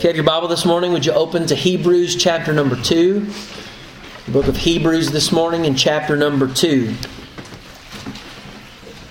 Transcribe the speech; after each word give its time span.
If 0.00 0.04
you 0.04 0.08
have 0.08 0.16
your 0.16 0.24
Bible 0.24 0.48
this 0.48 0.64
morning, 0.64 0.92
would 0.92 1.04
you 1.04 1.12
open 1.12 1.44
to 1.48 1.54
Hebrews 1.54 2.16
chapter 2.16 2.54
number 2.54 2.74
2? 2.74 3.20
The 4.24 4.32
book 4.32 4.48
of 4.48 4.56
Hebrews 4.56 5.10
this 5.10 5.30
morning 5.30 5.66
in 5.66 5.74
chapter 5.74 6.16
number 6.16 6.48
2. 6.48 6.94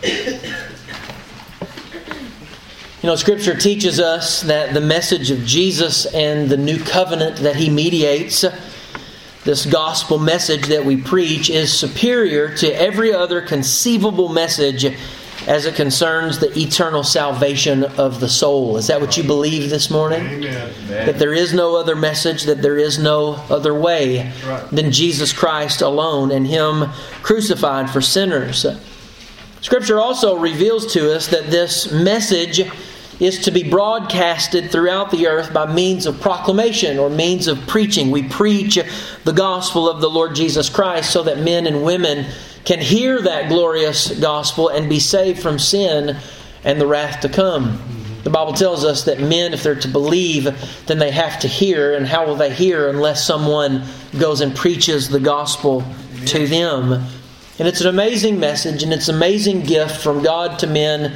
You 0.03 0.39
know, 3.03 3.15
Scripture 3.15 3.55
teaches 3.55 3.99
us 3.99 4.41
that 4.41 4.73
the 4.73 4.81
message 4.81 5.29
of 5.29 5.45
Jesus 5.45 6.07
and 6.07 6.49
the 6.49 6.57
new 6.57 6.83
covenant 6.83 7.37
that 7.37 7.57
He 7.57 7.69
mediates, 7.69 8.43
this 9.43 9.67
gospel 9.67 10.17
message 10.17 10.69
that 10.69 10.85
we 10.85 10.99
preach, 10.99 11.51
is 11.51 11.71
superior 11.71 12.55
to 12.55 12.67
every 12.67 13.13
other 13.13 13.43
conceivable 13.43 14.29
message 14.29 14.87
as 15.47 15.65
it 15.65 15.75
concerns 15.75 16.39
the 16.39 16.57
eternal 16.57 17.03
salvation 17.03 17.83
of 17.83 18.19
the 18.19 18.29
soul. 18.29 18.77
Is 18.77 18.87
that 18.87 19.01
what 19.01 19.17
you 19.17 19.23
believe 19.23 19.69
this 19.69 19.89
morning? 19.89 20.25
Amen. 20.25 20.73
That 20.87 21.19
there 21.19 21.33
is 21.33 21.53
no 21.53 21.75
other 21.75 21.95
message, 21.95 22.43
that 22.43 22.61
there 22.61 22.77
is 22.77 22.99
no 22.99 23.35
other 23.49 23.73
way 23.73 24.31
than 24.71 24.91
Jesus 24.91 25.33
Christ 25.33 25.81
alone 25.81 26.31
and 26.31 26.45
Him 26.45 26.89
crucified 27.23 27.89
for 27.89 28.01
sinners. 28.01 28.65
Scripture 29.61 29.99
also 29.99 30.37
reveals 30.37 30.93
to 30.93 31.13
us 31.13 31.27
that 31.27 31.47
this 31.47 31.91
message 31.91 32.61
is 33.19 33.39
to 33.39 33.51
be 33.51 33.69
broadcasted 33.69 34.71
throughout 34.71 35.11
the 35.11 35.27
earth 35.27 35.53
by 35.53 35.71
means 35.71 36.05
of 36.05 36.21
proclamation 36.21 36.97
or 36.97 37.09
means 37.09 37.47
of 37.47 37.59
preaching. 37.67 38.11
We 38.11 38.23
preach 38.23 38.79
the 39.25 39.33
gospel 39.33 39.89
of 39.89 39.99
the 39.99 40.09
Lord 40.09 40.35
Jesus 40.35 40.69
Christ 40.69 41.11
so 41.11 41.23
that 41.23 41.39
men 41.39 41.67
and 41.67 41.83
women 41.83 42.25
can 42.65 42.79
hear 42.79 43.21
that 43.21 43.49
glorious 43.49 44.17
gospel 44.19 44.69
and 44.69 44.89
be 44.89 44.99
saved 44.99 45.41
from 45.41 45.59
sin 45.59 46.17
and 46.63 46.79
the 46.79 46.87
wrath 46.87 47.21
to 47.21 47.29
come. 47.29 47.79
The 48.23 48.29
Bible 48.29 48.53
tells 48.53 48.83
us 48.83 49.05
that 49.05 49.19
men, 49.19 49.53
if 49.53 49.63
they're 49.63 49.75
to 49.75 49.87
believe, 49.87 50.43
then 50.87 50.99
they 50.99 51.11
have 51.11 51.39
to 51.39 51.47
hear. 51.47 51.95
And 51.95 52.05
how 52.05 52.25
will 52.25 52.35
they 52.35 52.53
hear 52.53 52.89
unless 52.89 53.25
someone 53.25 53.83
goes 54.19 54.41
and 54.41 54.55
preaches 54.55 55.09
the 55.09 55.19
gospel 55.19 55.83
to 56.27 56.45
them? 56.45 56.93
And 57.59 57.67
it's 57.67 57.81
an 57.81 57.87
amazing 57.87 58.39
message 58.39 58.83
and 58.83 58.93
it's 58.93 59.07
an 59.07 59.15
amazing 59.15 59.61
gift 59.61 60.01
from 60.01 60.21
God 60.21 60.59
to 60.59 60.67
men, 60.67 61.15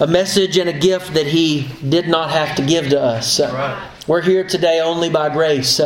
a 0.00 0.06
message 0.06 0.56
and 0.56 0.68
a 0.68 0.72
gift 0.72 1.14
that 1.14 1.26
He 1.26 1.68
did 1.86 2.08
not 2.08 2.30
have 2.30 2.56
to 2.56 2.62
give 2.64 2.88
to 2.90 3.00
us. 3.00 3.40
Right. 3.40 3.90
We're 4.06 4.22
here 4.22 4.46
today 4.46 4.80
only 4.80 5.10
by 5.10 5.28
grace. 5.28 5.80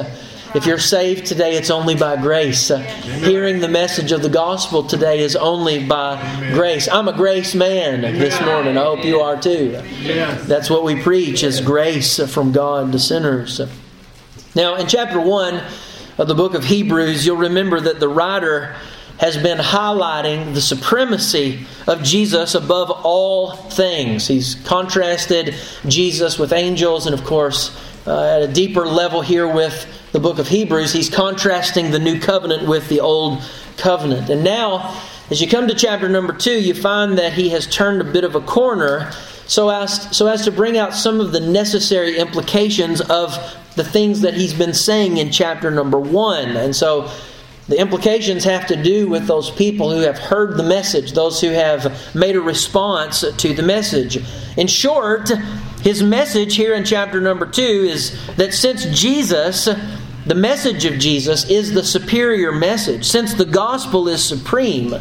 If 0.55 0.67
you're 0.67 0.79
saved 0.79 1.25
today, 1.25 1.57
it's 1.57 1.71
only 1.71 1.95
by 1.95 2.21
grace. 2.21 2.71
Uh, 2.71 2.81
hearing 2.81 3.61
the 3.61 3.69
message 3.69 4.13
of 4.13 4.21
the 4.21 4.29
gospel 4.29 4.83
today 4.83 5.21
is 5.21 5.35
only 5.35 5.87
by 5.87 6.21
grace. 6.53 6.89
I'm 6.89 7.09
a 7.09 7.13
grace 7.15 7.55
man 7.55 8.03
this 8.03 8.39
morning. 8.43 8.77
I 8.77 8.83
hope 8.83 9.03
you 9.03 9.21
are 9.21 9.41
too. 9.41 9.71
That's 10.43 10.69
what 10.69 10.85
we 10.85 11.01
preach 11.01 11.43
is 11.43 11.63
grace 11.63 12.21
from 12.31 12.53
God 12.53 12.93
to 12.93 12.99
sinners. 12.99 13.63
Now, 14.55 14.75
in 14.75 14.87
chapter 14.89 15.19
1 15.19 15.63
of 16.19 16.29
the 16.29 16.35
book 16.35 16.53
of 16.53 16.65
Hebrews, 16.65 17.25
you'll 17.25 17.39
remember 17.39 17.81
that 17.81 17.99
the 17.99 18.09
writer 18.09 18.77
has 19.21 19.39
been 19.39 19.59
highlighting 19.59 20.53
the 20.53 20.61
supremacy 20.61 21.67
of 21.87 22.03
Jesus 22.03 22.55
above 22.55 22.91
all 22.91 23.53
things. 23.53 24.29
He's 24.29 24.57
contrasted 24.67 25.55
Jesus 25.89 26.39
with 26.39 26.53
angels, 26.53 27.07
and 27.07 27.15
of 27.15 27.25
course, 27.25 27.75
uh, 28.07 28.37
at 28.37 28.43
a 28.43 28.53
deeper 28.53 28.87
level 28.87 29.23
here 29.23 29.49
with 29.49 29.87
the 30.13 30.21
book 30.21 30.39
of 30.39 30.49
Hebrews, 30.49 30.93
he's 30.93 31.11
contrasting 31.11 31.91
the 31.91 31.99
new 31.99 32.21
covenant 32.21 32.69
with 32.69 32.89
the 32.89 33.01
old 33.01 33.43
covenant. 33.79 34.29
And 34.29 34.45
now, 34.45 35.01
as 35.31 35.41
you 35.41 35.49
come 35.49 35.67
to 35.69 35.75
chapter 35.75 36.09
number 36.09 36.35
two, 36.35 36.61
you 36.61 36.75
find 36.75 37.19
that 37.19 37.33
he 37.33 37.49
has 37.49 37.67
turned 37.67 38.03
a 38.03 38.05
bit 38.05 38.23
of 38.23 38.35
a 38.35 38.41
corner 38.41 39.11
so 39.47 39.71
as, 39.71 40.15
so 40.17 40.29
as 40.29 40.45
to 40.45 40.53
bring 40.53 40.79
out 40.79 40.95
some 40.95 41.21
of 41.21 41.33
the 41.33 41.41
necessary 41.41 42.19
implications 42.19 43.01
of 43.01 43.37
the 43.75 43.85
things 43.85 44.21
that 44.21 44.35
he's 44.35 44.55
been 44.55 44.75
saying 44.75 45.17
in 45.17 45.31
chapter 45.31 45.71
number 45.71 45.99
one. 45.99 46.57
And 46.57 46.77
so 46.77 47.11
the 47.69 47.79
implications 47.79 48.45
have 48.45 48.67
to 48.67 48.83
do 48.83 49.09
with 49.09 49.27
those 49.27 49.51
people 49.51 49.91
who 49.91 50.01
have 50.01 50.19
heard 50.19 50.57
the 50.57 50.63
message, 50.63 51.13
those 51.13 51.41
who 51.41 51.49
have 51.49 52.15
made 52.15 52.37
a 52.37 52.41
response 52.41 53.21
to 53.21 53.55
the 53.55 53.63
message. 53.63 54.23
In 54.57 54.67
short, 54.67 55.31
his 55.83 56.03
message 56.03 56.57
here 56.57 56.75
in 56.75 56.85
chapter 56.85 57.21
number 57.21 57.47
two 57.47 57.63
is 57.63 58.19
that 58.37 58.53
since 58.53 58.85
Jesus 58.87 59.69
the 60.27 60.35
message 60.35 60.85
of 60.85 60.99
Jesus 60.99 61.51
is 61.51 61.73
the 61.73 61.83
superior 61.83 62.53
message, 62.53 63.05
since 63.05 63.35
the 63.35 63.45
gospel 63.45 64.09
is 64.09 64.25
supreme. 64.25 64.95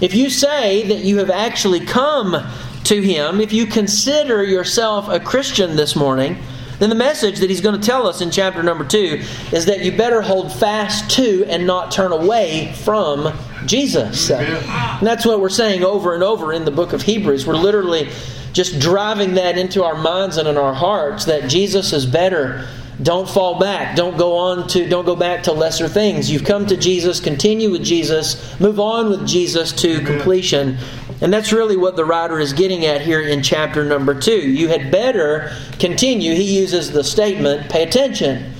If 0.00 0.14
you 0.14 0.28
say 0.28 0.86
that 0.88 0.98
you 0.98 1.18
have 1.18 1.30
actually 1.30 1.80
come 1.80 2.36
to 2.84 3.00
Him, 3.00 3.40
if 3.40 3.52
you 3.52 3.64
consider 3.64 4.44
yourself 4.44 5.08
a 5.08 5.18
Christian 5.18 5.76
this 5.76 5.96
morning, 5.96 6.36
then 6.78 6.90
the 6.90 6.94
message 6.94 7.38
that 7.38 7.48
He's 7.48 7.62
going 7.62 7.80
to 7.80 7.86
tell 7.86 8.06
us 8.06 8.20
in 8.20 8.30
chapter 8.30 8.62
number 8.62 8.84
two 8.84 9.22
is 9.50 9.64
that 9.64 9.82
you 9.82 9.96
better 9.96 10.20
hold 10.20 10.52
fast 10.52 11.10
to 11.12 11.46
and 11.46 11.66
not 11.66 11.90
turn 11.90 12.12
away 12.12 12.74
from 12.84 13.32
Jesus. 13.64 14.30
And 14.30 15.06
that's 15.06 15.24
what 15.24 15.40
we're 15.40 15.48
saying 15.48 15.84
over 15.84 16.14
and 16.14 16.22
over 16.22 16.52
in 16.52 16.66
the 16.66 16.70
book 16.70 16.92
of 16.92 17.00
Hebrews. 17.00 17.46
We're 17.46 17.54
literally 17.54 18.10
just 18.52 18.78
driving 18.78 19.34
that 19.34 19.56
into 19.56 19.82
our 19.84 19.96
minds 19.96 20.36
and 20.36 20.46
in 20.46 20.58
our 20.58 20.74
hearts 20.74 21.24
that 21.24 21.48
Jesus 21.48 21.94
is 21.94 22.04
better 22.04 22.68
don't 23.02 23.28
fall 23.28 23.58
back. 23.58 23.96
Don't 23.96 24.16
go 24.16 24.36
on 24.36 24.68
to 24.68 24.88
don't 24.88 25.04
go 25.04 25.16
back 25.16 25.42
to 25.44 25.52
lesser 25.52 25.88
things. 25.88 26.30
You've 26.30 26.44
come 26.44 26.66
to 26.66 26.76
Jesus, 26.76 27.20
continue 27.20 27.70
with 27.70 27.84
Jesus, 27.84 28.58
move 28.60 28.78
on 28.78 29.10
with 29.10 29.26
Jesus 29.26 29.72
to 29.72 30.00
completion. 30.04 30.78
And 31.20 31.32
that's 31.32 31.52
really 31.52 31.76
what 31.76 31.96
the 31.96 32.04
writer 32.04 32.38
is 32.38 32.52
getting 32.52 32.84
at 32.84 33.00
here 33.00 33.20
in 33.20 33.42
chapter 33.42 33.84
number 33.84 34.18
2. 34.18 34.32
You 34.32 34.68
had 34.68 34.90
better 34.90 35.52
continue. 35.78 36.34
He 36.34 36.58
uses 36.58 36.92
the 36.92 37.02
statement, 37.02 37.70
pay 37.70 37.82
attention. 37.82 38.52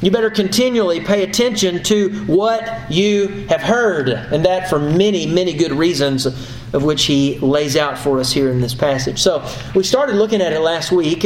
You 0.00 0.10
better 0.10 0.30
continually 0.30 1.00
pay 1.00 1.22
attention 1.22 1.82
to 1.84 2.10
what 2.26 2.90
you 2.90 3.46
have 3.48 3.62
heard, 3.62 4.08
and 4.08 4.44
that 4.44 4.68
for 4.68 4.78
many, 4.78 5.26
many 5.26 5.54
good 5.54 5.72
reasons, 5.72 6.26
of 6.26 6.84
which 6.84 7.04
he 7.04 7.38
lays 7.38 7.76
out 7.76 7.96
for 7.96 8.20
us 8.20 8.30
here 8.30 8.50
in 8.50 8.60
this 8.60 8.74
passage. 8.74 9.18
So, 9.18 9.48
we 9.74 9.82
started 9.82 10.16
looking 10.16 10.42
at 10.42 10.52
it 10.52 10.60
last 10.60 10.92
week. 10.92 11.24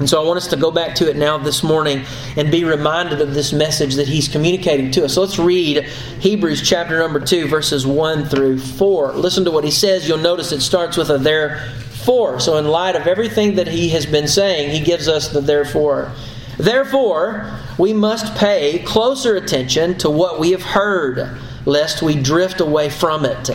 And 0.00 0.08
so 0.08 0.20
I 0.20 0.26
want 0.26 0.38
us 0.38 0.46
to 0.48 0.56
go 0.56 0.70
back 0.70 0.94
to 0.96 1.10
it 1.10 1.16
now 1.16 1.36
this 1.36 1.62
morning 1.62 2.06
and 2.36 2.50
be 2.50 2.64
reminded 2.64 3.20
of 3.20 3.34
this 3.34 3.52
message 3.52 3.96
that 3.96 4.08
he's 4.08 4.28
communicating 4.28 4.90
to 4.92 5.04
us. 5.04 5.14
So 5.14 5.20
let's 5.20 5.38
read 5.38 5.84
Hebrews 6.20 6.66
chapter 6.66 6.98
number 6.98 7.20
2, 7.20 7.48
verses 7.48 7.86
1 7.86 8.24
through 8.24 8.60
4. 8.60 9.12
Listen 9.12 9.44
to 9.44 9.50
what 9.50 9.62
he 9.62 9.70
says. 9.70 10.08
You'll 10.08 10.16
notice 10.16 10.52
it 10.52 10.62
starts 10.62 10.96
with 10.96 11.10
a 11.10 11.18
therefore. 11.18 12.40
So, 12.40 12.56
in 12.56 12.66
light 12.66 12.96
of 12.96 13.06
everything 13.06 13.56
that 13.56 13.68
he 13.68 13.90
has 13.90 14.06
been 14.06 14.26
saying, 14.26 14.70
he 14.70 14.80
gives 14.80 15.06
us 15.06 15.28
the 15.28 15.42
therefore. 15.42 16.10
Therefore, 16.56 17.58
we 17.78 17.92
must 17.92 18.34
pay 18.36 18.78
closer 18.78 19.36
attention 19.36 19.98
to 19.98 20.08
what 20.08 20.40
we 20.40 20.52
have 20.52 20.62
heard, 20.62 21.38
lest 21.66 22.00
we 22.00 22.14
drift 22.20 22.62
away 22.62 22.88
from 22.88 23.26
it. 23.26 23.50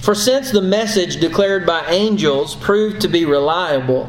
For 0.00 0.14
since 0.14 0.52
the 0.52 0.62
message 0.62 1.20
declared 1.20 1.66
by 1.66 1.86
angels 1.86 2.54
proved 2.54 3.00
to 3.02 3.08
be 3.08 3.24
reliable, 3.24 4.08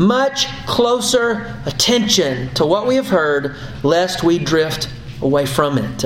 much 0.00 0.46
closer 0.64 1.54
attention 1.66 2.52
to 2.54 2.64
what 2.64 2.86
we 2.86 2.96
have 2.96 3.08
heard, 3.08 3.54
lest 3.82 4.22
we 4.22 4.38
drift 4.38 4.88
away 5.20 5.44
from 5.44 5.76
it. 5.76 6.04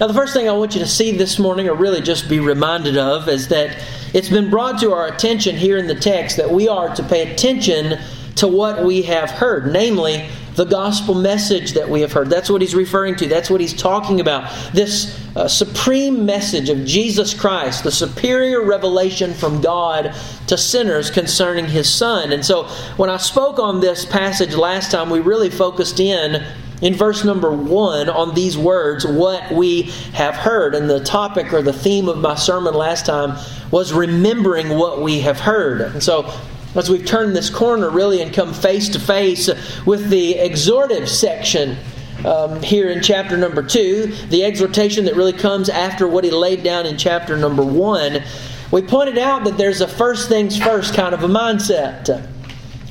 Now, 0.00 0.06
the 0.06 0.14
first 0.14 0.32
thing 0.32 0.48
I 0.48 0.52
want 0.52 0.74
you 0.74 0.80
to 0.80 0.86
see 0.86 1.14
this 1.16 1.38
morning, 1.38 1.68
or 1.68 1.74
really 1.74 2.00
just 2.00 2.30
be 2.30 2.40
reminded 2.40 2.96
of, 2.96 3.28
is 3.28 3.48
that 3.48 3.84
it's 4.14 4.30
been 4.30 4.48
brought 4.48 4.80
to 4.80 4.92
our 4.92 5.06
attention 5.06 5.54
here 5.54 5.76
in 5.76 5.86
the 5.86 5.94
text 5.94 6.38
that 6.38 6.50
we 6.50 6.66
are 6.66 6.94
to 6.96 7.02
pay 7.02 7.30
attention 7.30 7.98
to 8.36 8.48
what 8.48 8.84
we 8.84 9.02
have 9.02 9.30
heard, 9.30 9.70
namely 9.70 10.26
the 10.54 10.64
gospel 10.64 11.14
message 11.14 11.72
that 11.72 11.88
we 11.88 12.00
have 12.00 12.12
heard. 12.12 12.28
That's 12.28 12.50
what 12.50 12.60
he's 12.60 12.74
referring 12.74 13.16
to. 13.16 13.26
That's 13.26 13.50
what 13.50 13.60
he's 13.60 13.74
talking 13.74 14.20
about. 14.20 14.52
This 14.72 15.18
uh, 15.36 15.48
supreme 15.48 16.26
message 16.26 16.68
of 16.68 16.84
Jesus 16.84 17.34
Christ, 17.34 17.84
the 17.84 17.92
superior 17.92 18.64
revelation 18.64 19.32
from 19.32 19.60
God 19.60 20.14
to 20.48 20.58
sinners 20.58 21.10
concerning 21.10 21.66
his 21.66 21.92
Son. 21.92 22.32
And 22.32 22.44
so 22.44 22.64
when 22.96 23.10
I 23.10 23.16
spoke 23.16 23.58
on 23.58 23.80
this 23.80 24.04
passage 24.04 24.54
last 24.54 24.90
time, 24.90 25.10
we 25.10 25.20
really 25.20 25.50
focused 25.50 26.00
in 26.00 26.44
in 26.82 26.94
verse 26.94 27.24
number 27.24 27.52
one 27.52 28.08
on 28.08 28.34
these 28.34 28.56
words, 28.56 29.06
what 29.06 29.52
we 29.52 29.82
have 30.14 30.34
heard. 30.34 30.74
And 30.74 30.88
the 30.88 31.00
topic 31.00 31.52
or 31.52 31.62
the 31.62 31.72
theme 31.72 32.08
of 32.08 32.18
my 32.18 32.34
sermon 32.34 32.74
last 32.74 33.06
time 33.06 33.38
was 33.70 33.92
remembering 33.92 34.70
what 34.70 35.02
we 35.02 35.20
have 35.20 35.38
heard. 35.38 35.82
And 35.82 36.02
so 36.02 36.32
as 36.74 36.88
we've 36.88 37.04
turned 37.04 37.34
this 37.34 37.50
corner 37.50 37.90
really 37.90 38.20
and 38.22 38.32
come 38.32 38.52
face 38.52 38.88
to 38.90 39.00
face 39.00 39.50
with 39.84 40.08
the 40.08 40.38
exhortive 40.38 41.08
section 41.08 41.76
um, 42.24 42.62
here 42.62 42.90
in 42.90 43.02
chapter 43.02 43.36
number 43.36 43.62
two, 43.62 44.06
the 44.28 44.44
exhortation 44.44 45.06
that 45.06 45.16
really 45.16 45.32
comes 45.32 45.68
after 45.68 46.06
what 46.06 46.22
he 46.24 46.30
laid 46.30 46.62
down 46.62 46.86
in 46.86 46.96
chapter 46.96 47.36
number 47.36 47.64
one, 47.64 48.22
we 48.70 48.82
pointed 48.82 49.18
out 49.18 49.44
that 49.44 49.56
there's 49.56 49.80
a 49.80 49.88
first 49.88 50.28
things 50.28 50.58
first 50.58 50.94
kind 50.94 51.14
of 51.14 51.24
a 51.24 51.28
mindset. 51.28 52.28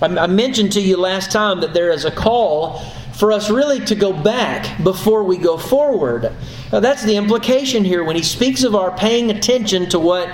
I, 0.02 0.06
I 0.06 0.28
mentioned 0.28 0.74
to 0.74 0.82
you 0.82 0.98
last 0.98 1.32
time 1.32 1.62
that 1.62 1.74
there 1.74 1.92
is 1.92 2.06
a 2.06 2.12
call 2.12 2.80
for 3.14 3.32
us 3.32 3.50
really 3.50 3.84
to 3.86 3.96
go 3.96 4.14
back 4.14 4.82
before 4.84 5.24
we 5.24 5.38
go 5.38 5.58
forward. 5.58 6.32
Now, 6.72 6.80
that's 6.80 7.04
the 7.04 7.18
implication 7.18 7.84
here 7.84 8.04
when 8.04 8.16
he 8.16 8.24
speaks 8.24 8.64
of 8.64 8.76
our 8.76 8.96
paying 8.96 9.30
attention 9.30 9.90
to 9.90 10.00
what 10.00 10.30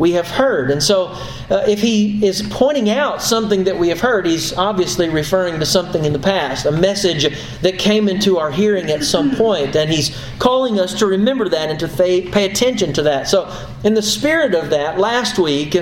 we 0.00 0.12
have 0.12 0.26
heard. 0.26 0.70
And 0.70 0.82
so, 0.82 1.08
uh, 1.50 1.64
if 1.68 1.80
he 1.80 2.26
is 2.26 2.42
pointing 2.50 2.88
out 2.88 3.22
something 3.22 3.64
that 3.64 3.78
we 3.78 3.88
have 3.90 4.00
heard, 4.00 4.26
he's 4.26 4.56
obviously 4.56 5.10
referring 5.10 5.60
to 5.60 5.66
something 5.66 6.06
in 6.06 6.14
the 6.14 6.18
past, 6.18 6.64
a 6.64 6.72
message 6.72 7.28
that 7.60 7.78
came 7.78 8.08
into 8.08 8.38
our 8.38 8.50
hearing 8.50 8.90
at 8.90 9.04
some 9.04 9.30
point, 9.36 9.76
and 9.76 9.90
he's 9.90 10.18
calling 10.38 10.80
us 10.80 10.98
to 10.98 11.06
remember 11.06 11.48
that 11.50 11.68
and 11.68 11.78
to 11.78 11.86
pay 11.86 12.46
attention 12.46 12.94
to 12.94 13.02
that. 13.02 13.28
So, 13.28 13.54
in 13.84 13.92
the 13.92 14.02
spirit 14.02 14.54
of 14.54 14.70
that, 14.70 14.98
last 14.98 15.38
week, 15.38 15.76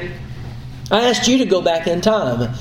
I 0.90 1.08
asked 1.08 1.28
you 1.28 1.38
to 1.38 1.46
go 1.46 1.62
back 1.62 1.86
in 1.86 2.00
time 2.00 2.52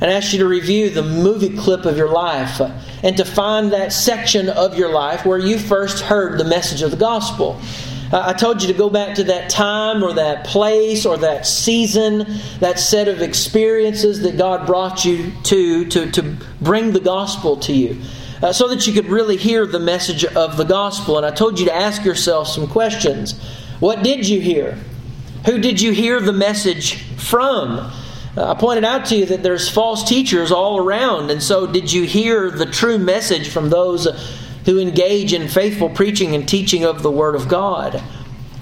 and 0.00 0.10
asked 0.10 0.32
you 0.32 0.40
to 0.40 0.46
review 0.46 0.90
the 0.90 1.02
movie 1.02 1.56
clip 1.56 1.86
of 1.86 1.96
your 1.96 2.10
life 2.10 2.60
and 3.02 3.16
to 3.16 3.24
find 3.24 3.72
that 3.72 3.92
section 3.92 4.50
of 4.50 4.76
your 4.76 4.92
life 4.92 5.24
where 5.24 5.38
you 5.38 5.58
first 5.58 6.04
heard 6.04 6.38
the 6.38 6.44
message 6.44 6.82
of 6.82 6.90
the 6.90 6.96
gospel. 6.96 7.60
I 8.10 8.32
told 8.32 8.62
you 8.62 8.68
to 8.68 8.74
go 8.74 8.88
back 8.88 9.16
to 9.16 9.24
that 9.24 9.50
time 9.50 10.02
or 10.02 10.14
that 10.14 10.46
place 10.46 11.04
or 11.04 11.18
that 11.18 11.46
season, 11.46 12.26
that 12.60 12.78
set 12.78 13.06
of 13.06 13.20
experiences 13.20 14.22
that 14.22 14.38
God 14.38 14.66
brought 14.66 15.04
you 15.04 15.32
to 15.44 15.84
to, 15.86 16.10
to 16.12 16.36
bring 16.60 16.92
the 16.92 17.00
gospel 17.00 17.56
to 17.58 17.72
you. 17.72 18.00
Uh, 18.42 18.52
so 18.52 18.68
that 18.68 18.86
you 18.86 18.92
could 18.92 19.06
really 19.06 19.36
hear 19.36 19.66
the 19.66 19.80
message 19.80 20.24
of 20.24 20.56
the 20.56 20.64
gospel. 20.64 21.16
And 21.16 21.26
I 21.26 21.32
told 21.32 21.58
you 21.58 21.66
to 21.66 21.74
ask 21.74 22.04
yourself 22.04 22.46
some 22.46 22.68
questions. 22.68 23.34
What 23.80 24.04
did 24.04 24.28
you 24.28 24.40
hear? 24.40 24.78
Who 25.46 25.58
did 25.58 25.80
you 25.80 25.90
hear 25.92 26.20
the 26.20 26.32
message 26.32 27.02
from? 27.16 27.90
I 28.36 28.54
pointed 28.54 28.84
out 28.84 29.06
to 29.06 29.16
you 29.16 29.26
that 29.26 29.42
there's 29.42 29.68
false 29.68 30.08
teachers 30.08 30.52
all 30.52 30.78
around, 30.78 31.30
and 31.30 31.42
so 31.42 31.66
did 31.66 31.92
you 31.92 32.04
hear 32.04 32.50
the 32.50 32.66
true 32.66 32.98
message 32.98 33.48
from 33.48 33.70
those 33.70 34.06
who 34.68 34.78
engage 34.78 35.32
in 35.32 35.48
faithful 35.48 35.88
preaching 35.88 36.34
and 36.34 36.46
teaching 36.46 36.84
of 36.84 37.02
the 37.02 37.10
Word 37.10 37.34
of 37.34 37.48
God? 37.48 38.02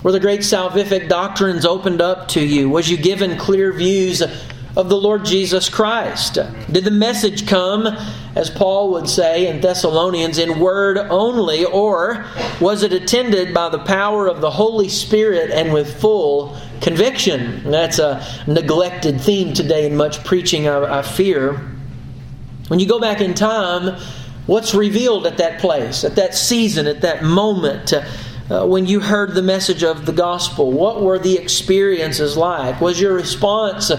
Were 0.04 0.12
the 0.12 0.20
great 0.20 0.42
salvific 0.42 1.08
doctrines 1.08 1.66
opened 1.66 2.00
up 2.00 2.28
to 2.28 2.40
you? 2.40 2.70
Was 2.70 2.88
you 2.88 2.96
given 2.96 3.36
clear 3.36 3.72
views 3.72 4.22
of 4.22 4.88
the 4.88 4.96
Lord 4.96 5.24
Jesus 5.24 5.68
Christ? 5.68 6.34
Did 6.70 6.84
the 6.84 6.92
message 6.92 7.48
come, 7.48 7.88
as 8.36 8.50
Paul 8.50 8.92
would 8.92 9.08
say 9.08 9.48
in 9.48 9.60
Thessalonians, 9.60 10.38
in 10.38 10.60
word 10.60 10.96
only, 10.96 11.64
or 11.64 12.24
was 12.60 12.84
it 12.84 12.92
attended 12.92 13.52
by 13.52 13.68
the 13.68 13.80
power 13.80 14.28
of 14.28 14.40
the 14.40 14.52
Holy 14.52 14.88
Spirit 14.88 15.50
and 15.50 15.72
with 15.72 16.00
full 16.00 16.56
conviction? 16.82 17.68
That's 17.68 17.98
a 17.98 18.24
neglected 18.46 19.20
theme 19.20 19.54
today 19.54 19.86
in 19.86 19.96
much 19.96 20.22
preaching, 20.22 20.68
I, 20.68 21.00
I 21.00 21.02
fear. 21.02 21.68
When 22.68 22.78
you 22.78 22.86
go 22.86 23.00
back 23.00 23.20
in 23.20 23.34
time, 23.34 23.98
what's 24.46 24.74
revealed 24.74 25.26
at 25.26 25.38
that 25.38 25.60
place, 25.60 26.04
at 26.04 26.16
that 26.16 26.34
season, 26.34 26.86
at 26.86 27.00
that 27.02 27.22
moment? 27.22 27.92
Uh, 28.48 28.64
when 28.64 28.86
you 28.86 29.00
heard 29.00 29.34
the 29.34 29.42
message 29.42 29.82
of 29.82 30.06
the 30.06 30.12
gospel? 30.12 30.70
What 30.70 31.02
were 31.02 31.18
the 31.18 31.36
experiences 31.36 32.36
like? 32.36 32.80
Was 32.80 33.00
your 33.00 33.12
response 33.12 33.90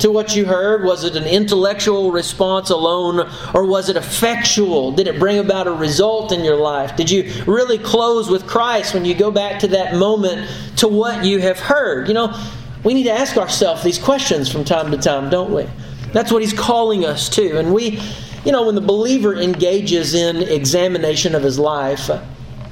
to 0.00 0.10
what 0.10 0.34
you 0.34 0.44
heard? 0.44 0.84
Was 0.84 1.04
it 1.04 1.14
an 1.14 1.24
intellectual 1.24 2.10
response 2.10 2.70
alone, 2.70 3.30
or 3.54 3.64
was 3.64 3.88
it 3.88 3.96
effectual? 3.96 4.90
Did 4.90 5.06
it 5.06 5.20
bring 5.20 5.38
about 5.38 5.66
a 5.66 5.72
result 5.72 6.32
in 6.32 6.44
your 6.44 6.56
life? 6.56 6.96
Did 6.96 7.08
you 7.08 7.32
really 7.46 7.78
close 7.78 8.28
with 8.28 8.46
Christ 8.46 8.94
when 8.94 9.04
you 9.04 9.14
go 9.14 9.30
back 9.30 9.60
to 9.60 9.68
that 9.68 9.94
moment 9.94 10.50
to 10.78 10.88
what 10.88 11.24
you 11.24 11.38
have 11.38 11.60
heard? 11.60 12.08
You 12.08 12.14
know, 12.14 12.38
we 12.82 12.94
need 12.94 13.04
to 13.04 13.12
ask 13.12 13.36
ourselves 13.36 13.82
these 13.82 13.98
questions 13.98 14.50
from 14.50 14.64
time 14.64 14.90
to 14.90 14.98
time, 14.98 15.30
don't 15.30 15.52
we? 15.52 15.68
That's 16.12 16.30
what 16.30 16.42
he's 16.42 16.52
calling 16.52 17.04
us 17.04 17.28
to. 17.30 17.58
And 17.58 17.72
we, 17.72 18.00
you 18.44 18.52
know, 18.52 18.66
when 18.66 18.74
the 18.74 18.80
believer 18.80 19.34
engages 19.34 20.14
in 20.14 20.42
examination 20.42 21.34
of 21.34 21.42
his 21.42 21.58
life, 21.58 22.10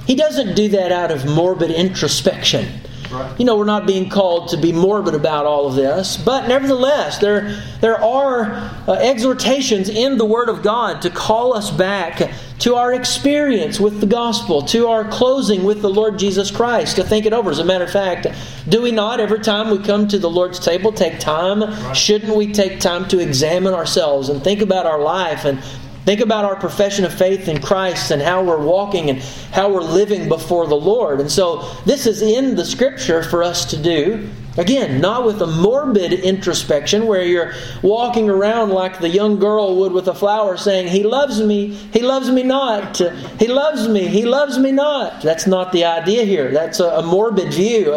he 0.06 0.14
doesn't 0.14 0.54
do 0.54 0.68
that 0.70 0.92
out 0.92 1.10
of 1.10 1.26
morbid 1.26 1.70
introspection. 1.70 2.66
Right. 3.12 3.38
You 3.38 3.44
know, 3.44 3.56
we're 3.56 3.64
not 3.64 3.86
being 3.86 4.08
called 4.08 4.48
to 4.48 4.56
be 4.56 4.72
morbid 4.72 5.14
about 5.14 5.46
all 5.46 5.66
of 5.66 5.74
this, 5.74 6.16
but 6.16 6.48
nevertheless, 6.48 7.18
there, 7.18 7.62
there 7.80 8.02
are 8.02 8.52
uh, 8.88 8.92
exhortations 8.92 9.88
in 9.88 10.18
the 10.18 10.24
Word 10.24 10.48
of 10.48 10.62
God 10.62 11.02
to 11.02 11.10
call 11.10 11.54
us 11.54 11.70
back 11.70 12.32
to 12.60 12.76
our 12.76 12.94
experience 12.94 13.80
with 13.80 14.00
the 14.00 14.06
gospel, 14.06 14.62
to 14.62 14.86
our 14.88 15.04
closing 15.08 15.64
with 15.64 15.82
the 15.82 15.90
Lord 15.90 16.18
Jesus 16.18 16.50
Christ, 16.50 16.96
to 16.96 17.04
think 17.04 17.26
it 17.26 17.32
over. 17.32 17.50
As 17.50 17.58
a 17.58 17.64
matter 17.64 17.84
of 17.84 17.90
fact, 17.90 18.26
do 18.68 18.80
we 18.80 18.92
not, 18.92 19.20
every 19.20 19.40
time 19.40 19.70
we 19.70 19.78
come 19.78 20.08
to 20.08 20.18
the 20.18 20.30
Lord's 20.30 20.58
table, 20.58 20.92
take 20.92 21.18
time? 21.18 21.62
Right. 21.62 21.96
Shouldn't 21.96 22.34
we 22.34 22.52
take 22.52 22.80
time 22.80 23.08
to 23.08 23.18
examine 23.18 23.74
ourselves 23.74 24.28
and 24.28 24.42
think 24.42 24.62
about 24.62 24.86
our 24.86 25.00
life 25.00 25.44
and 25.44 25.62
Think 26.04 26.20
about 26.20 26.44
our 26.44 26.56
profession 26.56 27.04
of 27.04 27.14
faith 27.14 27.46
in 27.46 27.60
Christ 27.60 28.10
and 28.10 28.20
how 28.20 28.42
we're 28.42 28.64
walking 28.64 29.08
and 29.08 29.20
how 29.52 29.72
we're 29.72 29.82
living 29.82 30.28
before 30.28 30.66
the 30.66 30.74
Lord. 30.74 31.20
And 31.20 31.30
so, 31.30 31.62
this 31.86 32.06
is 32.06 32.22
in 32.22 32.56
the 32.56 32.64
scripture 32.64 33.22
for 33.22 33.44
us 33.44 33.64
to 33.66 33.80
do. 33.80 34.28
Again, 34.58 35.00
not 35.00 35.24
with 35.24 35.40
a 35.40 35.46
morbid 35.46 36.12
introspection 36.12 37.06
where 37.06 37.22
you're 37.22 37.54
walking 37.82 38.28
around 38.28 38.70
like 38.70 38.98
the 38.98 39.08
young 39.08 39.38
girl 39.38 39.76
would 39.76 39.92
with 39.92 40.08
a 40.08 40.14
flower 40.14 40.56
saying, 40.56 40.88
He 40.88 41.04
loves 41.04 41.40
me, 41.40 41.68
He 41.68 42.00
loves 42.00 42.28
me 42.30 42.42
not, 42.42 42.98
He 43.38 43.46
loves 43.46 43.88
me, 43.88 44.08
He 44.08 44.26
loves 44.26 44.58
me 44.58 44.72
not. 44.72 45.22
That's 45.22 45.46
not 45.46 45.72
the 45.72 45.84
idea 45.84 46.24
here. 46.24 46.50
That's 46.50 46.80
a, 46.80 47.02
morbid 47.02 47.54
view 47.54 47.92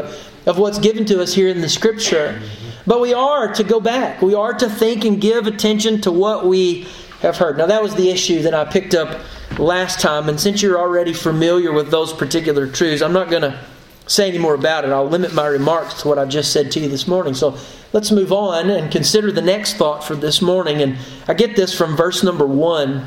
of 0.45 0.57
what's 0.57 0.79
given 0.79 1.05
to 1.05 1.21
us 1.21 1.33
here 1.33 1.49
in 1.49 1.59
the 1.59 1.69
scripture. 1.69 2.41
But 2.87 3.01
we 3.01 3.13
are 3.13 3.51
to 3.53 3.63
go 3.63 3.79
back, 3.81 4.21
we 4.21 4.35
are 4.35 4.53
to 4.53 4.69
think 4.69 5.05
and 5.05 5.19
give 5.19 5.47
attention 5.47 6.01
to 6.01 6.11
what 6.11 6.45
we 6.45 6.87
have 7.21 7.37
heard. 7.37 7.57
Now, 7.57 7.65
that 7.67 7.81
was 7.81 7.95
the 7.95 8.09
issue 8.09 8.41
that 8.43 8.53
I 8.53 8.65
picked 8.65 8.93
up 8.93 9.21
last 9.57 9.99
time, 9.99 10.29
and 10.29 10.39
since 10.39 10.61
you're 10.61 10.79
already 10.79 11.13
familiar 11.13 11.71
with 11.71 11.91
those 11.91 12.13
particular 12.13 12.67
truths, 12.67 13.01
I'm 13.01 13.13
not 13.13 13.29
going 13.29 13.43
to 13.43 13.59
say 14.07 14.27
any 14.27 14.37
more 14.37 14.53
about 14.53 14.85
it. 14.85 14.91
I'll 14.91 15.07
limit 15.07 15.33
my 15.33 15.47
remarks 15.47 16.01
to 16.01 16.07
what 16.07 16.19
I've 16.19 16.29
just 16.29 16.51
said 16.51 16.71
to 16.73 16.79
you 16.79 16.89
this 16.89 17.07
morning. 17.07 17.33
So 17.33 17.57
let's 17.93 18.11
move 18.11 18.31
on 18.31 18.69
and 18.69 18.91
consider 18.91 19.31
the 19.31 19.41
next 19.41 19.75
thought 19.75 20.03
for 20.03 20.15
this 20.15 20.41
morning. 20.41 20.81
And 20.81 20.97
I 21.27 21.33
get 21.33 21.55
this 21.55 21.75
from 21.75 21.95
verse 21.95 22.23
number 22.23 22.45
one, 22.45 23.05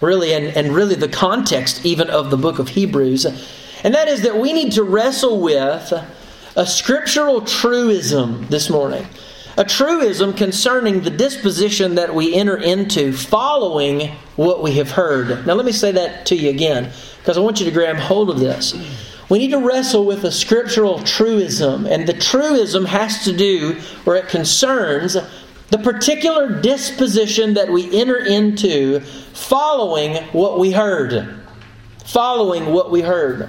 really, 0.00 0.32
and, 0.32 0.56
and 0.56 0.74
really 0.74 0.94
the 0.94 1.08
context 1.08 1.84
even 1.84 2.08
of 2.08 2.30
the 2.30 2.36
book 2.36 2.58
of 2.58 2.70
Hebrews. 2.70 3.26
And 3.84 3.94
that 3.94 4.08
is 4.08 4.22
that 4.22 4.36
we 4.38 4.52
need 4.52 4.72
to 4.72 4.82
wrestle 4.82 5.40
with 5.40 5.92
a 6.56 6.66
scriptural 6.66 7.42
truism 7.42 8.46
this 8.48 8.70
morning 8.70 9.06
a 9.56 9.64
truism 9.64 10.32
concerning 10.32 11.02
the 11.02 11.10
disposition 11.10 11.96
that 11.96 12.14
we 12.14 12.34
enter 12.34 12.56
into 12.56 13.12
following 13.12 14.08
what 14.36 14.62
we 14.62 14.72
have 14.76 14.90
heard. 14.90 15.46
Now, 15.46 15.54
let 15.54 15.66
me 15.66 15.72
say 15.72 15.92
that 15.92 16.26
to 16.26 16.36
you 16.36 16.50
again, 16.50 16.90
because 17.18 17.36
I 17.36 17.40
want 17.40 17.60
you 17.60 17.66
to 17.66 17.72
grab 17.72 17.96
hold 17.96 18.30
of 18.30 18.38
this. 18.38 18.74
We 19.28 19.38
need 19.38 19.50
to 19.52 19.58
wrestle 19.58 20.04
with 20.04 20.24
a 20.24 20.32
scriptural 20.32 20.98
truism, 21.00 21.86
and 21.86 22.06
the 22.06 22.12
truism 22.12 22.84
has 22.86 23.24
to 23.24 23.36
do, 23.36 23.80
or 24.04 24.16
it 24.16 24.28
concerns, 24.28 25.16
the 25.70 25.78
particular 25.78 26.60
disposition 26.60 27.54
that 27.54 27.70
we 27.70 27.98
enter 27.98 28.18
into 28.18 29.00
following 29.00 30.16
what 30.32 30.58
we 30.58 30.72
heard. 30.72 31.34
Following 32.04 32.66
what 32.66 32.90
we 32.90 33.00
heard. 33.00 33.48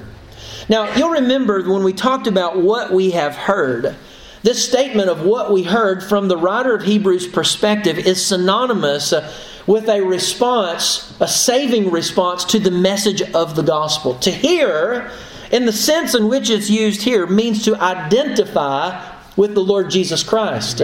Now, 0.70 0.96
you'll 0.96 1.10
remember 1.10 1.70
when 1.70 1.84
we 1.84 1.92
talked 1.92 2.28
about 2.28 2.58
what 2.58 2.94
we 2.94 3.12
have 3.12 3.36
heard. 3.36 3.96
This 4.44 4.68
statement 4.68 5.10
of 5.10 5.26
what 5.26 5.52
we 5.52 5.64
heard 5.64 6.04
from 6.04 6.28
the 6.28 6.38
writer 6.38 6.76
of 6.76 6.84
Hebrews' 6.84 7.28
perspective 7.28 7.98
is 7.98 8.24
synonymous 8.24 9.14
uh, 9.14 9.34
with 9.66 9.88
a 9.88 10.02
response, 10.02 11.16
a 11.22 11.28
saving 11.28 11.92
response 11.92 12.44
to 12.46 12.60
the 12.60 12.72
message 12.72 13.22
of 13.22 13.56
the 13.56 13.64
gospel. 13.64 14.16
To 14.16 14.32
hear, 14.32 15.10
in 15.52 15.66
the 15.66 15.72
sense 15.72 16.14
in 16.14 16.28
which 16.28 16.50
it's 16.50 16.70
used 16.70 17.04
here, 17.04 17.26
means 17.26 17.64
to 17.64 17.76
identify 17.78 19.02
with 19.38 19.54
the 19.54 19.64
Lord 19.64 19.90
Jesus 19.90 20.24
Christ. 20.24 20.82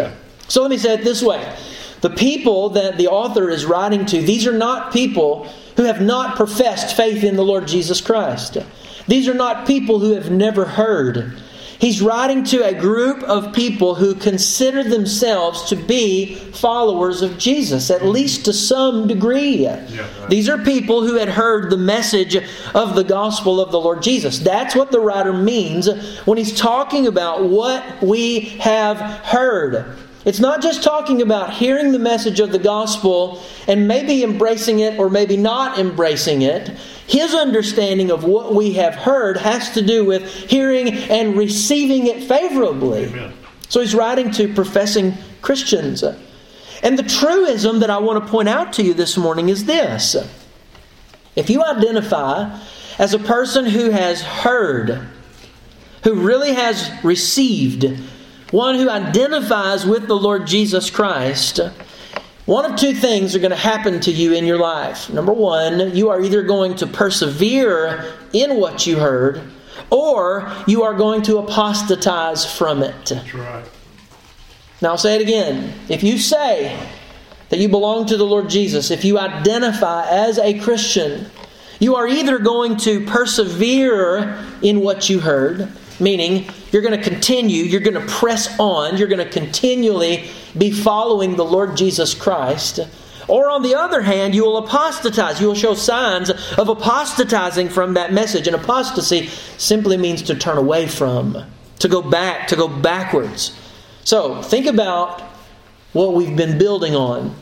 So 0.47 0.61
let 0.61 0.71
me 0.71 0.77
say 0.77 0.93
it 0.93 1.03
this 1.03 1.21
way 1.21 1.55
the 2.01 2.09
people 2.09 2.69
that 2.69 2.97
the 2.97 3.09
author 3.09 3.49
is 3.49 3.65
writing 3.65 4.05
to, 4.05 4.21
these 4.21 4.47
are 4.47 4.57
not 4.57 4.93
people 4.93 5.49
who 5.75 5.83
have 5.83 6.01
not 6.01 6.37
professed 6.37 6.95
faith 6.95 7.25
in 7.25 7.35
the 7.35 7.43
Lord 7.43 7.67
Jesus 7.67 7.99
Christ. 7.99 8.57
These 9.07 9.27
are 9.27 9.33
not 9.33 9.67
people 9.67 9.99
who 9.99 10.13
have 10.13 10.31
never 10.31 10.63
heard. 10.63 11.41
He's 11.79 12.01
writing 12.01 12.43
to 12.45 12.65
a 12.65 12.73
group 12.73 13.23
of 13.23 13.53
people 13.53 13.95
who 13.95 14.13
consider 14.13 14.83
themselves 14.83 15.69
to 15.69 15.77
be 15.77 16.35
followers 16.35 17.21
of 17.21 17.37
Jesus, 17.37 17.89
at 17.89 18.01
mm-hmm. 18.01 18.09
least 18.09 18.45
to 18.45 18.53
some 18.53 19.07
degree. 19.07 19.63
Yeah, 19.63 19.85
right. 20.19 20.29
These 20.29 20.49
are 20.49 20.57
people 20.57 21.07
who 21.07 21.15
had 21.15 21.29
heard 21.29 21.69
the 21.69 21.77
message 21.77 22.35
of 22.75 22.95
the 22.95 23.03
gospel 23.05 23.61
of 23.61 23.71
the 23.71 23.79
Lord 23.79 24.03
Jesus. 24.03 24.39
That's 24.39 24.75
what 24.75 24.91
the 24.91 24.99
writer 24.99 25.31
means 25.31 25.89
when 26.25 26.37
he's 26.37 26.57
talking 26.57 27.07
about 27.07 27.45
what 27.45 28.03
we 28.03 28.41
have 28.59 28.97
heard. 28.97 29.95
It's 30.25 30.39
not 30.39 30.61
just 30.61 30.83
talking 30.83 31.21
about 31.21 31.53
hearing 31.53 31.91
the 31.91 31.99
message 31.99 32.39
of 32.39 32.51
the 32.51 32.59
gospel 32.59 33.41
and 33.67 33.87
maybe 33.87 34.23
embracing 34.23 34.79
it 34.79 34.99
or 34.99 35.09
maybe 35.09 35.37
not 35.37 35.79
embracing 35.79 36.41
it. 36.41 36.69
His 37.07 37.33
understanding 37.33 38.11
of 38.11 38.23
what 38.23 38.53
we 38.53 38.73
have 38.73 38.95
heard 38.95 39.37
has 39.37 39.71
to 39.71 39.81
do 39.81 40.03
with 40.03 40.29
hearing 40.49 40.89
and 40.89 41.37
receiving 41.37 42.07
it 42.07 42.23
favorably. 42.23 43.05
Amen. 43.05 43.33
So 43.69 43.79
he's 43.79 43.95
writing 43.95 44.31
to 44.31 44.53
professing 44.53 45.13
Christians. 45.41 46.03
And 46.83 46.99
the 46.99 47.03
truism 47.03 47.79
that 47.79 47.89
I 47.89 47.99
want 47.99 48.23
to 48.23 48.29
point 48.29 48.49
out 48.49 48.73
to 48.73 48.83
you 48.83 48.93
this 48.93 49.17
morning 49.17 49.49
is 49.49 49.65
this 49.65 50.15
if 51.35 51.49
you 51.49 51.63
identify 51.63 52.59
as 52.97 53.13
a 53.13 53.19
person 53.19 53.65
who 53.65 53.91
has 53.91 54.21
heard, 54.21 55.07
who 56.03 56.15
really 56.15 56.53
has 56.53 56.91
received, 57.03 57.85
one 58.51 58.75
who 58.75 58.89
identifies 58.89 59.85
with 59.85 60.07
the 60.07 60.15
Lord 60.15 60.47
Jesus 60.47 60.89
Christ, 60.89 61.59
one 62.45 62.65
of 62.65 62.79
two 62.79 62.93
things 62.93 63.35
are 63.35 63.39
going 63.39 63.51
to 63.51 63.55
happen 63.55 63.99
to 64.01 64.11
you 64.11 64.33
in 64.33 64.45
your 64.45 64.57
life. 64.57 65.09
Number 65.11 65.33
one, 65.33 65.95
you 65.95 66.09
are 66.09 66.19
either 66.19 66.41
going 66.41 66.75
to 66.77 66.87
persevere 66.87 68.03
in 68.33 68.59
what 68.59 68.87
you 68.87 68.97
heard, 68.97 69.41
or 69.91 70.51
you 70.65 70.83
are 70.83 70.95
going 70.95 71.21
to 71.23 71.37
apostatize 71.37 72.51
from 72.51 72.81
it. 72.81 73.05
That's 73.05 73.33
right. 73.35 73.65
Now 74.81 74.89
I'll 74.89 74.97
say 74.97 75.15
it 75.15 75.21
again. 75.21 75.73
If 75.89 76.03
you 76.03 76.17
say 76.17 76.79
that 77.49 77.59
you 77.59 77.69
belong 77.69 78.07
to 78.07 78.17
the 78.17 78.25
Lord 78.25 78.49
Jesus, 78.49 78.89
if 78.91 79.03
you 79.03 79.19
identify 79.19 80.07
as 80.09 80.39
a 80.39 80.57
Christian, 80.59 81.29
you 81.79 81.95
are 81.95 82.07
either 82.07 82.39
going 82.39 82.77
to 82.77 83.05
persevere 83.05 84.43
in 84.61 84.81
what 84.81 85.09
you 85.09 85.19
heard, 85.19 85.71
meaning 85.99 86.49
you're 86.71 86.81
going 86.81 86.97
to 86.97 87.09
continue, 87.09 87.63
you're 87.63 87.81
going 87.81 87.99
to 87.99 88.13
press 88.13 88.57
on, 88.59 88.97
you're 88.97 89.07
going 89.07 89.25
to 89.25 89.31
continually 89.31 90.29
be 90.57 90.71
following 90.71 91.35
the 91.35 91.45
Lord 91.45 91.75
Jesus 91.77 92.13
Christ. 92.13 92.79
Or 93.27 93.49
on 93.49 93.61
the 93.61 93.75
other 93.75 94.01
hand, 94.01 94.33
you 94.33 94.43
will 94.43 94.57
apostatize. 94.57 95.39
You 95.39 95.47
will 95.47 95.55
show 95.55 95.75
signs 95.75 96.31
of 96.31 96.67
apostatizing 96.67 97.69
from 97.69 97.93
that 97.93 98.11
message. 98.11 98.47
And 98.47 98.55
apostasy 98.55 99.27
simply 99.57 99.97
means 99.97 100.23
to 100.23 100.35
turn 100.35 100.57
away 100.57 100.87
from, 100.87 101.45
to 101.77 101.87
go 101.87 102.01
back, 102.01 102.47
to 102.47 102.55
go 102.55 102.67
backwards. 102.67 103.55
So 104.03 104.41
think 104.41 104.65
about 104.65 105.21
what 105.93 106.13
we've 106.13 106.35
been 106.35 106.57
building 106.57 106.95
on. 106.95 107.35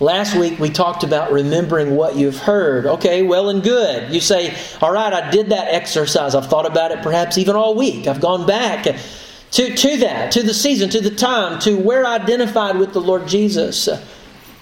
Last 0.00 0.34
week 0.34 0.58
we 0.58 0.70
talked 0.70 1.04
about 1.04 1.30
remembering 1.30 1.94
what 1.94 2.16
you've 2.16 2.38
heard. 2.38 2.86
Okay, 2.86 3.22
well 3.22 3.50
and 3.50 3.62
good. 3.62 4.12
You 4.12 4.20
say, 4.20 4.56
All 4.80 4.90
right, 4.90 5.12
I 5.12 5.30
did 5.30 5.50
that 5.50 5.68
exercise. 5.68 6.34
I've 6.34 6.46
thought 6.46 6.64
about 6.64 6.90
it 6.90 7.02
perhaps 7.02 7.36
even 7.36 7.54
all 7.54 7.74
week. 7.74 8.06
I've 8.06 8.20
gone 8.20 8.46
back 8.46 8.84
to, 8.84 9.76
to 9.76 9.96
that, 9.98 10.32
to 10.32 10.42
the 10.42 10.54
season, 10.54 10.88
to 10.90 11.02
the 11.02 11.10
time, 11.10 11.58
to 11.60 11.76
where 11.76 12.06
I 12.06 12.14
identified 12.14 12.78
with 12.78 12.94
the 12.94 13.00
Lord 13.00 13.28
Jesus. 13.28 13.90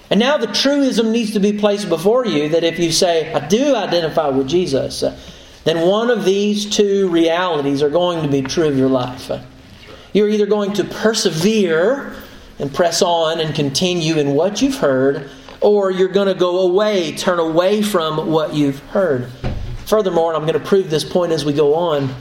And 0.09 0.19
now 0.19 0.37
the 0.37 0.47
truism 0.47 1.13
needs 1.13 1.31
to 1.33 1.39
be 1.39 1.53
placed 1.53 1.87
before 1.87 2.25
you 2.25 2.49
that 2.49 2.65
if 2.65 2.77
you 2.77 2.91
say, 2.91 3.31
I 3.33 3.47
do 3.47 3.75
identify 3.75 4.27
with 4.27 4.49
Jesus, 4.49 5.05
then 5.63 5.87
one 5.87 6.09
of 6.09 6.25
these 6.25 6.69
two 6.69 7.07
realities 7.09 7.81
are 7.81 7.89
going 7.89 8.23
to 8.23 8.27
be 8.27 8.41
true 8.41 8.67
of 8.67 8.77
your 8.77 8.89
life. 8.89 9.31
You're 10.11 10.29
either 10.29 10.47
going 10.47 10.73
to 10.73 10.83
persevere 10.83 12.15
and 12.59 12.73
press 12.73 13.01
on 13.01 13.39
and 13.39 13.55
continue 13.55 14.17
in 14.17 14.31
what 14.31 14.61
you've 14.61 14.77
heard, 14.77 15.29
or 15.61 15.91
you're 15.91 16.09
going 16.09 16.27
to 16.27 16.39
go 16.39 16.59
away, 16.59 17.15
turn 17.15 17.39
away 17.39 17.81
from 17.81 18.29
what 18.29 18.53
you've 18.53 18.79
heard. 18.89 19.31
Furthermore, 19.85 20.35
I'm 20.35 20.41
going 20.41 20.53
to 20.53 20.59
prove 20.59 20.89
this 20.89 21.03
point 21.03 21.31
as 21.31 21.43
we 21.43 21.53
go 21.53 21.73
on. 21.75 22.13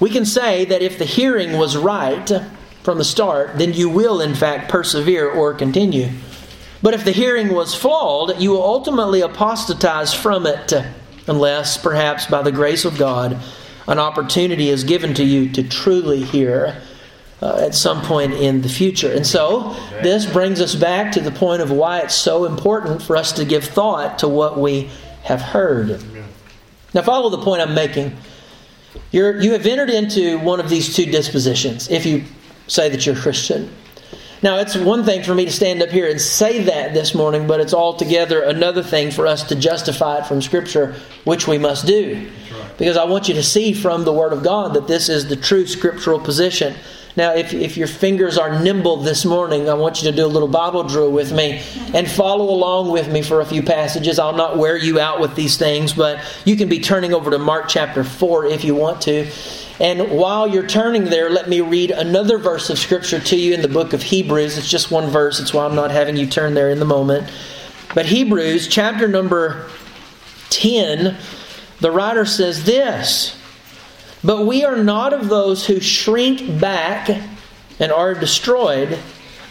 We 0.00 0.10
can 0.10 0.26
say 0.26 0.66
that 0.66 0.82
if 0.82 0.98
the 0.98 1.04
hearing 1.04 1.56
was 1.56 1.76
right 1.76 2.30
from 2.82 2.98
the 2.98 3.04
start, 3.04 3.58
then 3.58 3.72
you 3.72 3.88
will, 3.88 4.20
in 4.20 4.34
fact, 4.34 4.70
persevere 4.70 5.30
or 5.30 5.54
continue. 5.54 6.10
But 6.82 6.94
if 6.94 7.04
the 7.04 7.12
hearing 7.12 7.54
was 7.54 7.74
flawed, 7.74 8.38
you 8.40 8.50
will 8.50 8.62
ultimately 8.62 9.22
apostatize 9.22 10.12
from 10.12 10.46
it, 10.46 10.72
unless, 11.26 11.78
perhaps 11.78 12.26
by 12.26 12.42
the 12.42 12.52
grace 12.52 12.84
of 12.84 12.98
God, 12.98 13.40
an 13.88 13.98
opportunity 13.98 14.68
is 14.68 14.84
given 14.84 15.14
to 15.14 15.24
you 15.24 15.50
to 15.52 15.62
truly 15.62 16.22
hear 16.22 16.82
uh, 17.42 17.58
at 17.58 17.74
some 17.74 18.02
point 18.02 18.32
in 18.32 18.62
the 18.62 18.68
future. 18.68 19.12
And 19.12 19.26
so, 19.26 19.76
this 20.02 20.24
brings 20.30 20.60
us 20.60 20.74
back 20.74 21.12
to 21.12 21.20
the 21.20 21.30
point 21.30 21.62
of 21.62 21.70
why 21.70 22.00
it's 22.00 22.14
so 22.14 22.44
important 22.44 23.02
for 23.02 23.16
us 23.16 23.32
to 23.32 23.44
give 23.44 23.64
thought 23.64 24.20
to 24.20 24.28
what 24.28 24.58
we 24.58 24.90
have 25.24 25.40
heard. 25.40 26.02
Now, 26.94 27.02
follow 27.02 27.28
the 27.28 27.42
point 27.42 27.60
I'm 27.60 27.74
making. 27.74 28.16
You're, 29.10 29.38
you 29.40 29.52
have 29.52 29.66
entered 29.66 29.90
into 29.90 30.38
one 30.38 30.60
of 30.60 30.70
these 30.70 30.94
two 30.94 31.06
dispositions 31.06 31.90
if 31.90 32.06
you 32.06 32.24
say 32.68 32.88
that 32.88 33.04
you're 33.04 33.16
a 33.16 33.20
Christian. 33.20 33.70
Now, 34.42 34.58
it's 34.58 34.76
one 34.76 35.04
thing 35.04 35.22
for 35.22 35.34
me 35.34 35.44
to 35.46 35.50
stand 35.50 35.82
up 35.82 35.88
here 35.88 36.08
and 36.08 36.20
say 36.20 36.62
that 36.64 36.92
this 36.92 37.14
morning, 37.14 37.46
but 37.46 37.60
it's 37.60 37.72
altogether 37.72 38.42
another 38.42 38.82
thing 38.82 39.10
for 39.10 39.26
us 39.26 39.42
to 39.44 39.56
justify 39.56 40.18
it 40.18 40.26
from 40.26 40.42
Scripture, 40.42 40.94
which 41.24 41.48
we 41.48 41.58
must 41.58 41.86
do. 41.86 42.30
Because 42.78 42.96
I 42.98 43.04
want 43.04 43.28
you 43.28 43.34
to 43.34 43.42
see 43.42 43.72
from 43.72 44.04
the 44.04 44.12
Word 44.12 44.32
of 44.32 44.42
God 44.42 44.74
that 44.74 44.86
this 44.86 45.08
is 45.08 45.28
the 45.28 45.36
true 45.36 45.66
scriptural 45.66 46.20
position. 46.20 46.76
Now, 47.16 47.34
if, 47.34 47.54
if 47.54 47.78
your 47.78 47.88
fingers 47.88 48.36
are 48.36 48.62
nimble 48.62 48.98
this 48.98 49.24
morning, 49.24 49.70
I 49.70 49.74
want 49.74 50.02
you 50.02 50.10
to 50.10 50.16
do 50.16 50.26
a 50.26 50.28
little 50.28 50.48
Bible 50.48 50.84
drill 50.84 51.10
with 51.10 51.32
me 51.32 51.62
and 51.94 52.10
follow 52.10 52.50
along 52.50 52.90
with 52.90 53.10
me 53.10 53.22
for 53.22 53.40
a 53.40 53.46
few 53.46 53.62
passages. 53.62 54.18
I'll 54.18 54.36
not 54.36 54.58
wear 54.58 54.76
you 54.76 55.00
out 55.00 55.18
with 55.18 55.34
these 55.34 55.56
things, 55.56 55.94
but 55.94 56.20
you 56.44 56.56
can 56.56 56.68
be 56.68 56.78
turning 56.78 57.14
over 57.14 57.30
to 57.30 57.38
Mark 57.38 57.68
chapter 57.68 58.04
4 58.04 58.46
if 58.46 58.64
you 58.64 58.74
want 58.74 59.00
to. 59.02 59.30
And 59.80 60.10
while 60.10 60.46
you're 60.46 60.66
turning 60.66 61.04
there, 61.04 61.30
let 61.30 61.48
me 61.48 61.62
read 61.62 61.90
another 61.90 62.36
verse 62.36 62.68
of 62.68 62.78
Scripture 62.78 63.20
to 63.20 63.36
you 63.36 63.54
in 63.54 63.62
the 63.62 63.68
book 63.68 63.94
of 63.94 64.02
Hebrews. 64.02 64.58
It's 64.58 64.70
just 64.70 64.90
one 64.90 65.08
verse, 65.08 65.40
it's 65.40 65.54
why 65.54 65.64
I'm 65.64 65.74
not 65.74 65.90
having 65.90 66.16
you 66.16 66.26
turn 66.26 66.52
there 66.52 66.70
in 66.70 66.78
the 66.78 66.86
moment. 66.86 67.30
But 67.94 68.06
Hebrews 68.06 68.68
chapter 68.68 69.08
number 69.08 69.70
10, 70.50 71.16
the 71.80 71.90
writer 71.90 72.26
says 72.26 72.64
this. 72.64 73.35
But 74.24 74.46
we 74.46 74.64
are 74.64 74.76
not 74.76 75.12
of 75.12 75.28
those 75.28 75.66
who 75.66 75.80
shrink 75.80 76.60
back 76.60 77.10
and 77.78 77.92
are 77.92 78.14
destroyed, 78.14 78.98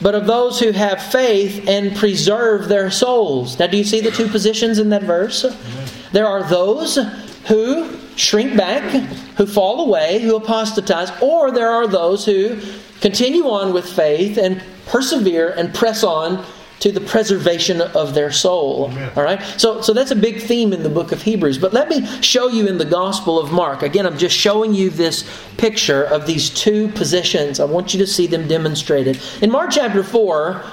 but 0.02 0.16
of 0.16 0.26
those 0.26 0.60
who 0.60 0.72
have 0.72 1.02
faith 1.02 1.68
and 1.68 1.96
preserve 1.96 2.68
their 2.68 2.92
souls. 2.92 3.58
Now, 3.60 3.68
do 3.68 3.78
you 3.78 3.84
see 3.84 4.02
the 4.02 4.12
two 4.12 4.28
positions 4.28 4.80
in 4.80 4.90
that 4.90 5.04
verse? 5.04 5.46
There 6.12 6.28
are 6.28 6.44
those 6.44 6.98
who 7.48 7.98
shrink 8.16 8.58
back, 8.58 8.84
who 9.38 9.46
fall 9.46 9.86
away, 9.86 10.20
who 10.22 10.36
apostatize, 10.36 11.12
or 11.22 11.52
there 11.52 11.70
are 11.70 11.88
those 11.88 12.26
who 12.26 12.60
continue 13.02 13.48
on 13.48 13.74
with 13.74 13.88
faith 13.88 14.38
and 14.38 14.64
persevere 14.88 15.50
and 15.50 15.74
press 15.74 16.04
on 16.04 16.46
to 16.80 16.92
the 16.92 17.02
preservation 17.02 17.82
of 17.82 18.14
their 18.14 18.32
soul. 18.32 18.90
Amen. 18.92 19.12
All 19.16 19.24
right? 19.24 19.42
So, 19.58 19.82
so 19.82 19.94
that's 19.94 20.12
a 20.12 20.16
big 20.16 20.42
theme 20.42 20.74
in 20.74 20.84
the 20.84 20.90
book 20.90 21.12
of 21.12 21.22
Hebrews. 21.22 21.58
But 21.58 21.74
let 21.74 21.90
me 21.90 22.06
show 22.22 22.48
you 22.48 22.68
in 22.68 22.78
the 22.78 22.86
Gospel 22.86 23.40
of 23.40 23.52
Mark. 23.52 23.82
Again, 23.82 24.06
I'm 24.06 24.18
just 24.18 24.36
showing 24.36 24.74
you 24.74 24.90
this 24.90 25.30
picture 25.58 26.04
of 26.04 26.26
these 26.26 26.50
two 26.50 26.90
positions. 26.90 27.60
I 27.60 27.66
want 27.66 27.94
you 27.94 28.00
to 28.00 28.08
see 28.08 28.28
them 28.28 28.48
demonstrated. 28.48 29.20
In 29.42 29.52
Mark 29.52 29.72
chapter 29.72 30.04
4, 30.04 30.64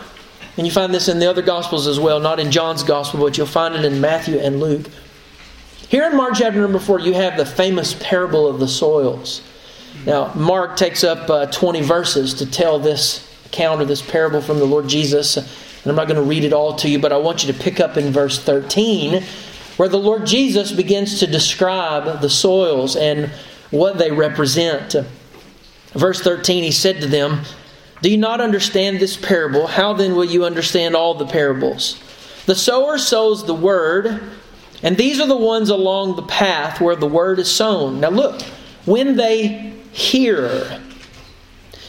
and 0.56 0.66
you 0.66 0.73
find 0.73 0.92
this 0.92 1.09
in 1.09 1.18
the 1.18 1.30
other 1.30 1.42
Gospels 1.42 1.87
as 1.87 1.99
well, 1.99 2.21
not 2.21 2.38
in 2.38 2.50
John's 2.50 2.82
Gospel, 2.82 3.21
but 3.21 3.38
you'll 3.38 3.47
find 3.47 3.75
it 3.75 3.85
in 3.85 4.00
Matthew 4.00 4.38
and 4.38 4.61
Luke. 4.61 4.87
Here 5.88 6.06
in 6.06 6.16
Mark 6.16 6.35
chapter 6.35 6.61
number 6.61 6.78
4, 6.78 7.00
you 7.00 7.14
have 7.14 7.37
the 7.37 7.47
famous 7.47 7.94
parable 7.94 8.49
of 8.49 8.59
the 8.59 8.68
soils. 8.68 9.42
Now, 10.04 10.32
Mark 10.35 10.76
takes 10.76 11.04
up 11.04 11.30
uh, 11.30 11.47
20 11.47 11.82
verses 11.82 12.35
to 12.35 12.50
tell 12.50 12.78
this 12.78 13.28
account 13.47 13.82
of 13.82 13.88
this 13.88 14.02
parable 14.02 14.40
from 14.40 14.59
the 14.59 14.64
Lord 14.64 14.88
Jesus. 14.88 15.37
And 15.82 15.90
I'm 15.90 15.96
not 15.96 16.06
going 16.06 16.20
to 16.20 16.28
read 16.28 16.44
it 16.44 16.52
all 16.52 16.76
to 16.76 16.88
you, 16.88 16.98
but 16.98 17.12
I 17.12 17.16
want 17.16 17.44
you 17.44 17.52
to 17.52 17.58
pick 17.58 17.80
up 17.80 17.96
in 17.96 18.12
verse 18.12 18.42
13 18.42 19.22
where 19.76 19.88
the 19.88 19.98
Lord 19.98 20.26
Jesus 20.26 20.70
begins 20.70 21.18
to 21.20 21.26
describe 21.26 22.20
the 22.20 22.30
soils 22.30 22.94
and 22.94 23.30
what 23.70 23.98
they 23.98 24.10
represent. 24.10 24.94
Verse 25.92 26.20
13, 26.20 26.62
he 26.62 26.70
said 26.70 27.00
to 27.00 27.06
them, 27.06 27.40
Do 28.02 28.10
you 28.10 28.18
not 28.18 28.40
understand 28.40 29.00
this 29.00 29.16
parable? 29.16 29.66
How 29.66 29.92
then 29.92 30.14
will 30.14 30.24
you 30.24 30.44
understand 30.44 30.94
all 30.94 31.14
the 31.14 31.26
parables? 31.26 32.00
The 32.46 32.54
sower 32.54 32.98
sows 32.98 33.46
the 33.46 33.54
word, 33.54 34.22
and 34.82 34.96
these 34.96 35.20
are 35.20 35.26
the 35.26 35.36
ones 35.36 35.70
along 35.70 36.16
the 36.16 36.22
path 36.22 36.80
where 36.80 36.96
the 36.96 37.06
word 37.06 37.38
is 37.38 37.50
sown. 37.50 38.00
Now 38.00 38.10
look, 38.10 38.42
when 38.84 39.16
they 39.16 39.72
hear, 39.92 40.80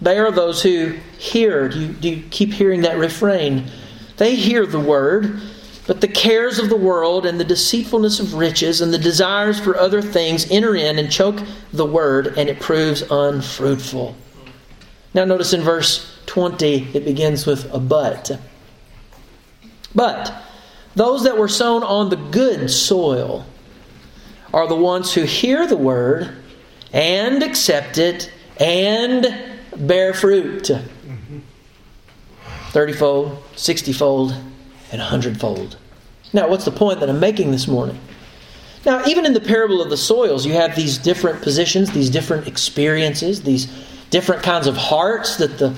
they 0.00 0.18
are 0.18 0.30
those 0.30 0.62
who 0.62 0.96
hear. 1.18 1.68
Do 1.68 1.80
you, 1.80 1.88
do 1.88 2.08
you 2.08 2.22
keep 2.30 2.52
hearing 2.52 2.82
that 2.82 2.98
refrain? 2.98 3.70
they 4.18 4.34
hear 4.34 4.66
the 4.66 4.80
word, 4.80 5.40
but 5.86 6.00
the 6.00 6.08
cares 6.08 6.58
of 6.58 6.68
the 6.68 6.76
world 6.76 7.24
and 7.24 7.40
the 7.40 7.44
deceitfulness 7.44 8.20
of 8.20 8.34
riches 8.34 8.80
and 8.80 8.92
the 8.92 8.98
desires 8.98 9.58
for 9.58 9.76
other 9.76 10.02
things 10.02 10.50
enter 10.50 10.76
in 10.76 10.98
and 10.98 11.10
choke 11.10 11.40
the 11.72 11.86
word, 11.86 12.34
and 12.36 12.48
it 12.48 12.60
proves 12.60 13.02
unfruitful. 13.10 14.14
Now, 15.14 15.24
notice 15.24 15.52
in 15.52 15.62
verse 15.62 16.18
20, 16.26 16.88
it 16.94 17.04
begins 17.04 17.46
with 17.46 17.72
a 17.72 17.78
but. 17.78 18.38
But 19.94 20.34
those 20.94 21.24
that 21.24 21.38
were 21.38 21.48
sown 21.48 21.82
on 21.82 22.10
the 22.10 22.16
good 22.16 22.70
soil 22.70 23.46
are 24.52 24.68
the 24.68 24.76
ones 24.76 25.14
who 25.14 25.22
hear 25.22 25.66
the 25.66 25.76
word 25.76 26.36
and 26.92 27.42
accept 27.42 27.98
it 27.98 28.30
and 28.58 29.57
bear 29.88 30.14
fruit. 30.14 30.70
30 32.70 32.92
fold, 32.92 33.42
60 33.56 33.92
fold, 33.92 34.32
and 34.92 35.00
100 35.00 35.40
fold. 35.40 35.78
Now, 36.32 36.48
what's 36.48 36.66
the 36.66 36.70
point 36.70 37.00
that 37.00 37.08
I'm 37.08 37.18
making 37.18 37.50
this 37.50 37.66
morning? 37.66 37.98
Now, 38.84 39.04
even 39.06 39.24
in 39.26 39.32
the 39.32 39.40
parable 39.40 39.80
of 39.82 39.90
the 39.90 39.96
soils, 39.96 40.46
you 40.46 40.52
have 40.52 40.76
these 40.76 40.98
different 40.98 41.42
positions, 41.42 41.90
these 41.90 42.10
different 42.10 42.46
experiences, 42.46 43.42
these 43.42 43.66
different 44.10 44.42
kinds 44.42 44.66
of 44.66 44.76
hearts 44.76 45.36
that 45.36 45.58
the 45.58 45.74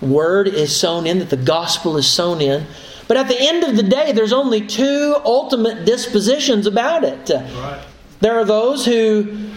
word 0.00 0.46
is 0.48 0.74
sown 0.74 1.06
in, 1.06 1.18
that 1.18 1.30
the 1.30 1.36
gospel 1.36 1.96
is 1.96 2.06
sown 2.06 2.40
in. 2.40 2.66
But 3.08 3.16
at 3.16 3.28
the 3.28 3.36
end 3.38 3.64
of 3.64 3.76
the 3.76 3.82
day, 3.82 4.12
there's 4.12 4.32
only 4.32 4.66
two 4.66 5.16
ultimate 5.24 5.84
dispositions 5.84 6.66
about 6.66 7.04
it. 7.04 7.30
Right. 7.30 7.82
There 8.20 8.38
are 8.38 8.44
those 8.44 8.86
who 8.86 9.50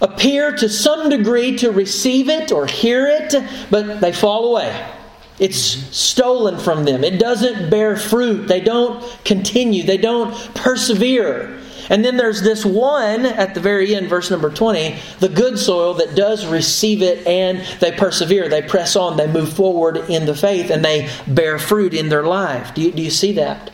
appear 0.00 0.52
to 0.56 0.68
some 0.68 1.08
degree 1.08 1.56
to 1.58 1.70
receive 1.70 2.28
it 2.28 2.52
or 2.52 2.66
hear 2.66 3.06
it, 3.06 3.34
but 3.70 4.00
they 4.00 4.12
fall 4.12 4.50
away. 4.50 4.90
It's 5.38 5.58
stolen 5.58 6.58
from 6.58 6.84
them. 6.84 7.02
It 7.02 7.18
doesn't 7.18 7.68
bear 7.68 7.96
fruit. 7.96 8.46
They 8.46 8.60
don't 8.60 9.02
continue. 9.24 9.82
They 9.82 9.98
don't 9.98 10.32
persevere. 10.54 11.60
And 11.90 12.04
then 12.04 12.16
there's 12.16 12.42
this 12.42 12.64
one 12.64 13.26
at 13.26 13.54
the 13.54 13.60
very 13.60 13.94
end, 13.94 14.08
verse 14.08 14.30
number 14.30 14.50
20, 14.50 14.96
the 15.18 15.28
good 15.28 15.58
soil 15.58 15.94
that 15.94 16.14
does 16.14 16.46
receive 16.46 17.02
it 17.02 17.26
and 17.26 17.60
they 17.80 17.92
persevere. 17.92 18.48
They 18.48 18.62
press 18.62 18.96
on. 18.96 19.16
They 19.16 19.26
move 19.26 19.52
forward 19.52 19.96
in 20.08 20.24
the 20.26 20.34
faith 20.34 20.70
and 20.70 20.84
they 20.84 21.10
bear 21.26 21.58
fruit 21.58 21.92
in 21.92 22.08
their 22.08 22.24
life. 22.24 22.74
Do 22.74 22.82
you, 22.82 22.92
do 22.92 23.02
you 23.02 23.10
see 23.10 23.32
that? 23.32 23.70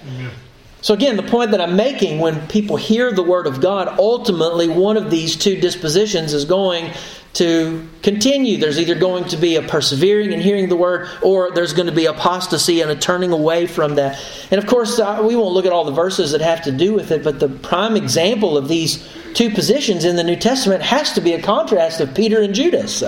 So, 0.82 0.94
again, 0.94 1.16
the 1.16 1.22
point 1.22 1.50
that 1.50 1.60
I'm 1.60 1.76
making 1.76 2.20
when 2.20 2.46
people 2.49 2.76
hear 2.76 3.12
the 3.12 3.22
Word 3.22 3.46
of 3.46 3.60
God, 3.60 3.99
ultimately 3.99 4.68
one 4.68 4.96
of 4.96 5.10
these 5.10 5.37
two 5.37 5.60
dispositions 5.60 6.32
is 6.32 6.46
going 6.46 6.92
to 7.34 7.88
continue. 8.02 8.56
There's 8.58 8.78
either 8.78 8.94
going 8.94 9.25
to 9.26 9.37
be 9.37 9.56
a 9.56 9.62
persevering 9.62 10.32
in 10.32 10.40
hearing 10.40 10.68
the 10.68 10.76
word, 10.76 11.08
or 11.22 11.52
there's 11.52 11.72
going 11.72 11.87
to 11.87 11.94
be 11.94 12.06
apostasy 12.06 12.80
and 12.80 12.90
a 12.90 12.96
turning 12.96 13.30
away 13.30 13.66
from 13.66 13.94
that. 13.96 14.20
And 14.50 14.58
of 14.58 14.66
course, 14.66 14.99
uh, 14.99 15.22
we 15.25 15.37
won't 15.37 15.54
look 15.54 15.66
at 15.66 15.72
all 15.72 15.84
the 15.84 15.92
verses 15.92 16.32
that 16.32 16.40
have 16.40 16.62
to 16.62 16.72
do 16.72 16.92
with 16.92 17.12
it, 17.12 17.22
but 17.22 17.38
the 17.38 17.49
prime 17.49 17.96
example 17.96 18.56
of 18.56 18.66
these 18.66 19.08
two 19.34 19.50
positions 19.50 20.04
in 20.04 20.16
the 20.16 20.25
New 20.25 20.37
Testament 20.37 20.82
has 20.82 21.12
to 21.12 21.20
be 21.20 21.34
a 21.34 21.42
contrast 21.42 22.00
of 22.00 22.14
Peter 22.14 22.42
and 22.42 22.52
Judas. 22.52 23.04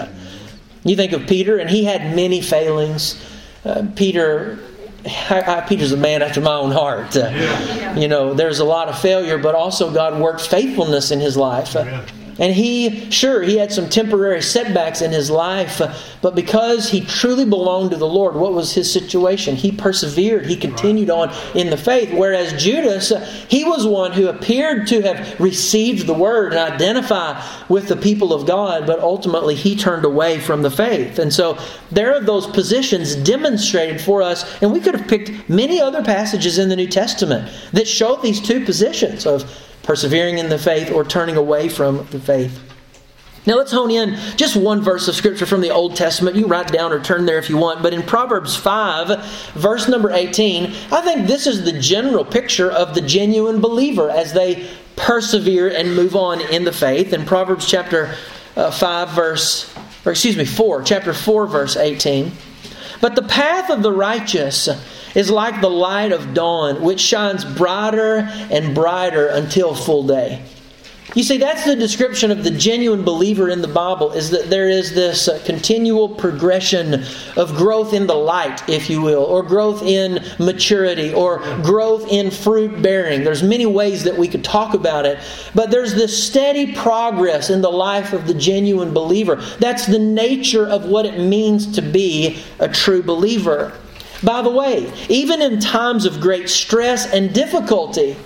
You 0.84 0.94
think 0.94 1.12
of 1.12 1.26
Peter, 1.26 1.58
and 1.58 1.68
he 1.68 1.84
had 1.84 2.14
many 2.14 2.40
failings. 2.40 3.20
Uh, 3.64 3.86
Peter 3.96 4.58
I, 5.30 5.42
I, 5.46 5.60
Peter's 5.62 5.92
a 5.92 5.96
man 5.96 6.22
after 6.22 6.40
my 6.40 6.54
own 6.54 6.70
heart. 6.70 7.16
Uh, 7.16 7.30
yeah. 7.32 7.96
You 7.96 8.08
know, 8.08 8.34
there's 8.34 8.60
a 8.60 8.64
lot 8.64 8.88
of 8.88 8.98
failure, 8.98 9.38
but 9.38 9.54
also 9.54 9.92
God 9.92 10.20
worked 10.20 10.42
faithfulness 10.42 11.10
in 11.10 11.20
his 11.20 11.36
life. 11.36 11.74
Uh, 11.74 12.04
and 12.38 12.54
he, 12.54 13.10
sure, 13.10 13.42
he 13.42 13.58
had 13.58 13.72
some 13.72 13.88
temporary 13.88 14.42
setbacks 14.42 15.02
in 15.02 15.10
his 15.10 15.30
life, 15.30 15.80
uh, 15.80 15.94
but 16.22 16.34
because 16.34 16.90
he 16.90 17.00
truly 17.00 17.44
belonged 17.44 17.90
to 17.90 17.96
the 17.96 18.06
Lord, 18.06 18.34
what 18.34 18.52
was 18.52 18.72
his 18.72 18.90
situation? 18.90 19.54
He 19.56 19.72
persevered, 19.72 20.46
he 20.46 20.56
continued 20.56 21.10
on 21.10 21.32
in 21.54 21.70
the 21.70 21.76
faith. 21.76 22.12
Whereas 22.12 22.52
Judas, 22.62 23.12
uh, 23.12 23.20
he 23.48 23.64
was 23.64 23.86
one 23.86 24.12
who 24.12 24.28
appeared 24.28 24.86
to 24.88 25.02
have 25.02 25.38
received 25.40 26.06
the 26.06 26.14
word 26.14 26.52
and 26.52 26.72
identify 26.72 27.42
with 27.68 27.88
the 27.88 27.96
people 27.96 28.32
of 28.32 28.46
God, 28.46 28.86
but 28.86 29.00
ultimately 29.00 29.54
he 29.54 29.76
turned 29.76 30.04
away 30.04 30.40
from 30.40 30.62
the 30.62 30.70
faith. 30.70 31.18
And 31.18 31.32
so 31.32 31.58
there 31.90 32.14
are 32.14 32.20
those 32.20 32.46
positions 32.46 33.14
demonstrated 33.16 34.00
for 34.00 34.22
us, 34.22 34.62
and 34.62 34.72
we 34.72 34.80
could 34.80 34.94
have 34.94 35.08
picked 35.08 35.48
many 35.48 35.80
other 35.80 36.02
passages 36.02 36.58
in 36.58 36.68
the 36.68 36.76
New 36.76 36.88
Testament 36.88 37.52
that 37.72 37.86
show 37.86 38.16
these 38.16 38.40
two 38.40 38.64
positions 38.64 39.26
of 39.26 39.50
persevering 39.82 40.38
in 40.38 40.48
the 40.48 40.58
faith 40.58 40.90
or 40.90 41.04
turning 41.04 41.36
away 41.36 41.68
from 41.68 42.06
the 42.10 42.20
faith. 42.20 42.60
Now 43.44 43.56
let's 43.56 43.72
hone 43.72 43.90
in 43.90 44.14
just 44.36 44.54
one 44.54 44.82
verse 44.82 45.08
of 45.08 45.16
Scripture 45.16 45.46
from 45.46 45.62
the 45.62 45.70
Old 45.70 45.96
Testament. 45.96 46.36
You 46.36 46.46
write 46.46 46.68
down 46.68 46.92
or 46.92 47.00
turn 47.00 47.26
there 47.26 47.38
if 47.38 47.50
you 47.50 47.56
want. 47.56 47.82
But 47.82 47.92
in 47.92 48.02
Proverbs 48.02 48.54
5, 48.54 49.52
verse 49.54 49.88
number 49.88 50.12
18, 50.12 50.66
I 50.92 51.00
think 51.00 51.26
this 51.26 51.48
is 51.48 51.64
the 51.64 51.78
general 51.78 52.24
picture 52.24 52.70
of 52.70 52.94
the 52.94 53.00
genuine 53.00 53.60
believer 53.60 54.08
as 54.08 54.32
they 54.32 54.70
persevere 54.94 55.68
and 55.68 55.96
move 55.96 56.14
on 56.14 56.40
in 56.52 56.62
the 56.62 56.72
faith. 56.72 57.12
In 57.12 57.24
Proverbs 57.24 57.68
chapter 57.68 58.14
uh, 58.54 58.70
5, 58.70 59.10
verse, 59.10 59.74
or 60.04 60.12
excuse 60.12 60.36
me, 60.36 60.44
4, 60.44 60.82
chapter 60.84 61.12
4, 61.12 61.46
verse 61.48 61.76
18. 61.76 62.30
But 63.00 63.16
the 63.16 63.22
path 63.22 63.70
of 63.70 63.82
the 63.82 63.90
righteous 63.90 64.68
is 65.14 65.30
like 65.30 65.60
the 65.60 65.70
light 65.70 66.12
of 66.12 66.34
dawn, 66.34 66.82
which 66.82 67.00
shines 67.00 67.44
brighter 67.44 68.28
and 68.50 68.74
brighter 68.74 69.26
until 69.28 69.74
full 69.74 70.06
day. 70.06 70.42
You 71.14 71.22
see, 71.22 71.36
that's 71.36 71.66
the 71.66 71.76
description 71.76 72.30
of 72.30 72.42
the 72.42 72.50
genuine 72.50 73.04
believer 73.04 73.50
in 73.50 73.60
the 73.60 73.68
Bible, 73.68 74.12
is 74.12 74.30
that 74.30 74.48
there 74.48 74.66
is 74.66 74.94
this 74.94 75.28
uh, 75.28 75.42
continual 75.44 76.08
progression 76.08 77.04
of 77.36 77.54
growth 77.54 77.92
in 77.92 78.06
the 78.06 78.14
light, 78.14 78.66
if 78.66 78.88
you 78.88 79.02
will, 79.02 79.22
or 79.24 79.42
growth 79.42 79.82
in 79.82 80.24
maturity, 80.38 81.12
or 81.12 81.40
growth 81.62 82.10
in 82.10 82.30
fruit 82.30 82.80
bearing. 82.80 83.24
There's 83.24 83.42
many 83.42 83.66
ways 83.66 84.04
that 84.04 84.16
we 84.16 84.26
could 84.26 84.42
talk 84.42 84.72
about 84.72 85.04
it, 85.04 85.18
but 85.54 85.70
there's 85.70 85.94
this 85.94 86.26
steady 86.26 86.72
progress 86.74 87.50
in 87.50 87.60
the 87.60 87.70
life 87.70 88.14
of 88.14 88.26
the 88.26 88.34
genuine 88.34 88.94
believer. 88.94 89.36
That's 89.58 89.84
the 89.84 89.98
nature 89.98 90.66
of 90.66 90.86
what 90.86 91.04
it 91.04 91.18
means 91.18 91.74
to 91.74 91.82
be 91.82 92.42
a 92.58 92.68
true 92.68 93.02
believer. 93.02 93.74
By 94.22 94.42
the 94.42 94.50
way, 94.50 94.92
even 95.08 95.42
in 95.42 95.60
times 95.60 96.04
of 96.04 96.20
great 96.20 96.48
stress 96.48 97.12
and 97.12 97.34
difficulty, 97.34 98.16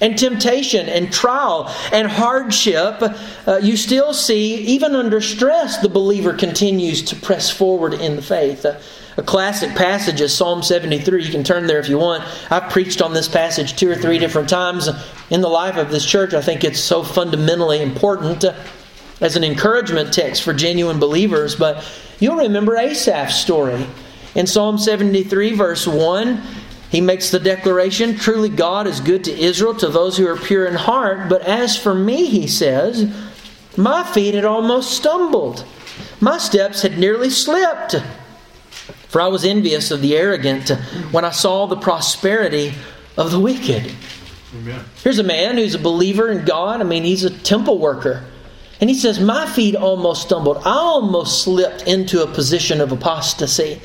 and 0.00 0.18
temptation 0.18 0.88
and 0.88 1.12
trial 1.12 1.72
and 1.92 2.08
hardship, 2.08 3.00
uh, 3.46 3.60
you 3.62 3.76
still 3.76 4.12
see, 4.12 4.56
even 4.56 4.94
under 4.94 5.20
stress, 5.20 5.78
the 5.78 5.88
believer 5.88 6.34
continues 6.34 7.02
to 7.02 7.16
press 7.16 7.48
forward 7.48 7.94
in 7.94 8.16
the 8.16 8.22
faith. 8.22 8.66
Uh, 8.66 8.78
a 9.16 9.22
classic 9.22 9.70
passage 9.76 10.20
is 10.20 10.36
Psalm 10.36 10.62
73. 10.62 11.24
You 11.24 11.30
can 11.30 11.44
turn 11.44 11.66
there 11.68 11.78
if 11.78 11.88
you 11.88 11.98
want. 11.98 12.24
I've 12.50 12.70
preached 12.70 13.00
on 13.00 13.12
this 13.12 13.28
passage 13.28 13.76
two 13.76 13.88
or 13.88 13.94
three 13.94 14.18
different 14.18 14.48
times 14.48 14.88
in 15.30 15.40
the 15.40 15.48
life 15.48 15.76
of 15.76 15.90
this 15.90 16.04
church. 16.04 16.34
I 16.34 16.42
think 16.42 16.64
it's 16.64 16.80
so 16.80 17.04
fundamentally 17.04 17.80
important 17.80 18.44
as 19.20 19.36
an 19.36 19.44
encouragement 19.44 20.12
text 20.12 20.42
for 20.42 20.52
genuine 20.52 20.98
believers. 20.98 21.54
But 21.54 21.88
you'll 22.18 22.36
remember 22.36 22.76
Asaph's 22.76 23.36
story. 23.36 23.86
In 24.34 24.46
Psalm 24.46 24.78
73, 24.78 25.54
verse 25.54 25.86
1, 25.86 26.42
he 26.90 27.00
makes 27.00 27.30
the 27.30 27.40
declaration 27.40 28.16
Truly 28.16 28.48
God 28.48 28.86
is 28.86 29.00
good 29.00 29.24
to 29.24 29.36
Israel, 29.36 29.74
to 29.76 29.88
those 29.88 30.16
who 30.16 30.26
are 30.26 30.36
pure 30.36 30.66
in 30.66 30.74
heart. 30.74 31.28
But 31.28 31.42
as 31.42 31.76
for 31.76 31.94
me, 31.94 32.26
he 32.26 32.46
says, 32.46 33.12
my 33.76 34.04
feet 34.04 34.34
had 34.34 34.44
almost 34.44 34.92
stumbled, 34.92 35.64
my 36.20 36.38
steps 36.38 36.82
had 36.82 36.98
nearly 36.98 37.30
slipped. 37.30 37.96
For 39.08 39.20
I 39.20 39.28
was 39.28 39.44
envious 39.44 39.90
of 39.90 40.02
the 40.02 40.16
arrogant 40.16 40.70
when 41.12 41.24
I 41.24 41.30
saw 41.30 41.66
the 41.66 41.76
prosperity 41.76 42.74
of 43.16 43.30
the 43.30 43.38
wicked. 43.38 43.92
Amen. 44.56 44.84
Here's 45.02 45.18
a 45.18 45.24
man 45.24 45.56
who's 45.56 45.74
a 45.74 45.78
believer 45.78 46.30
in 46.30 46.44
God. 46.44 46.80
I 46.80 46.84
mean, 46.84 47.04
he's 47.04 47.22
a 47.22 47.30
temple 47.30 47.78
worker. 47.78 48.24
And 48.80 48.90
he 48.90 48.96
says, 48.96 49.20
My 49.20 49.46
feet 49.46 49.76
almost 49.76 50.22
stumbled. 50.22 50.58
I 50.58 50.74
almost 50.74 51.42
slipped 51.42 51.82
into 51.86 52.22
a 52.22 52.26
position 52.26 52.80
of 52.80 52.90
apostasy. 52.90 53.80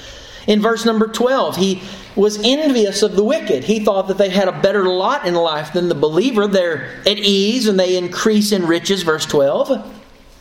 In 0.50 0.64
verse 0.64 0.84
number 0.84 1.08
12, 1.08 1.58
he 1.58 1.84
was 2.16 2.40
envious 2.44 3.04
of 3.04 3.16
the 3.16 3.24
wicked. 3.24 3.64
He 3.64 3.86
thought 3.86 4.08
that 4.08 4.18
they 4.18 4.30
had 4.30 4.48
a 4.48 4.62
better 4.62 4.90
lot 4.90 5.28
in 5.28 5.36
life 5.36 5.74
than 5.74 5.90
the 5.90 5.96
believer. 5.96 6.48
They're 6.48 6.88
at 7.06 7.20
ease 7.20 7.68
and 7.68 7.80
they 7.80 7.96
increase 7.96 8.52
in 8.52 8.66
riches, 8.66 9.04
verse 9.04 9.28
12. 9.28 9.70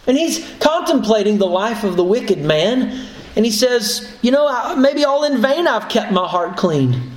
And 0.06 0.16
he's 0.16 0.50
contemplating 0.60 1.36
the 1.36 1.46
life 1.46 1.84
of 1.84 1.96
the 1.96 2.04
wicked 2.04 2.38
man. 2.38 3.06
And 3.36 3.44
he 3.44 3.50
says, 3.52 4.10
You 4.22 4.30
know, 4.30 4.76
maybe 4.76 5.04
all 5.04 5.24
in 5.24 5.42
vain 5.42 5.66
I've 5.66 5.90
kept 5.90 6.10
my 6.10 6.26
heart 6.26 6.56
clean. 6.56 7.12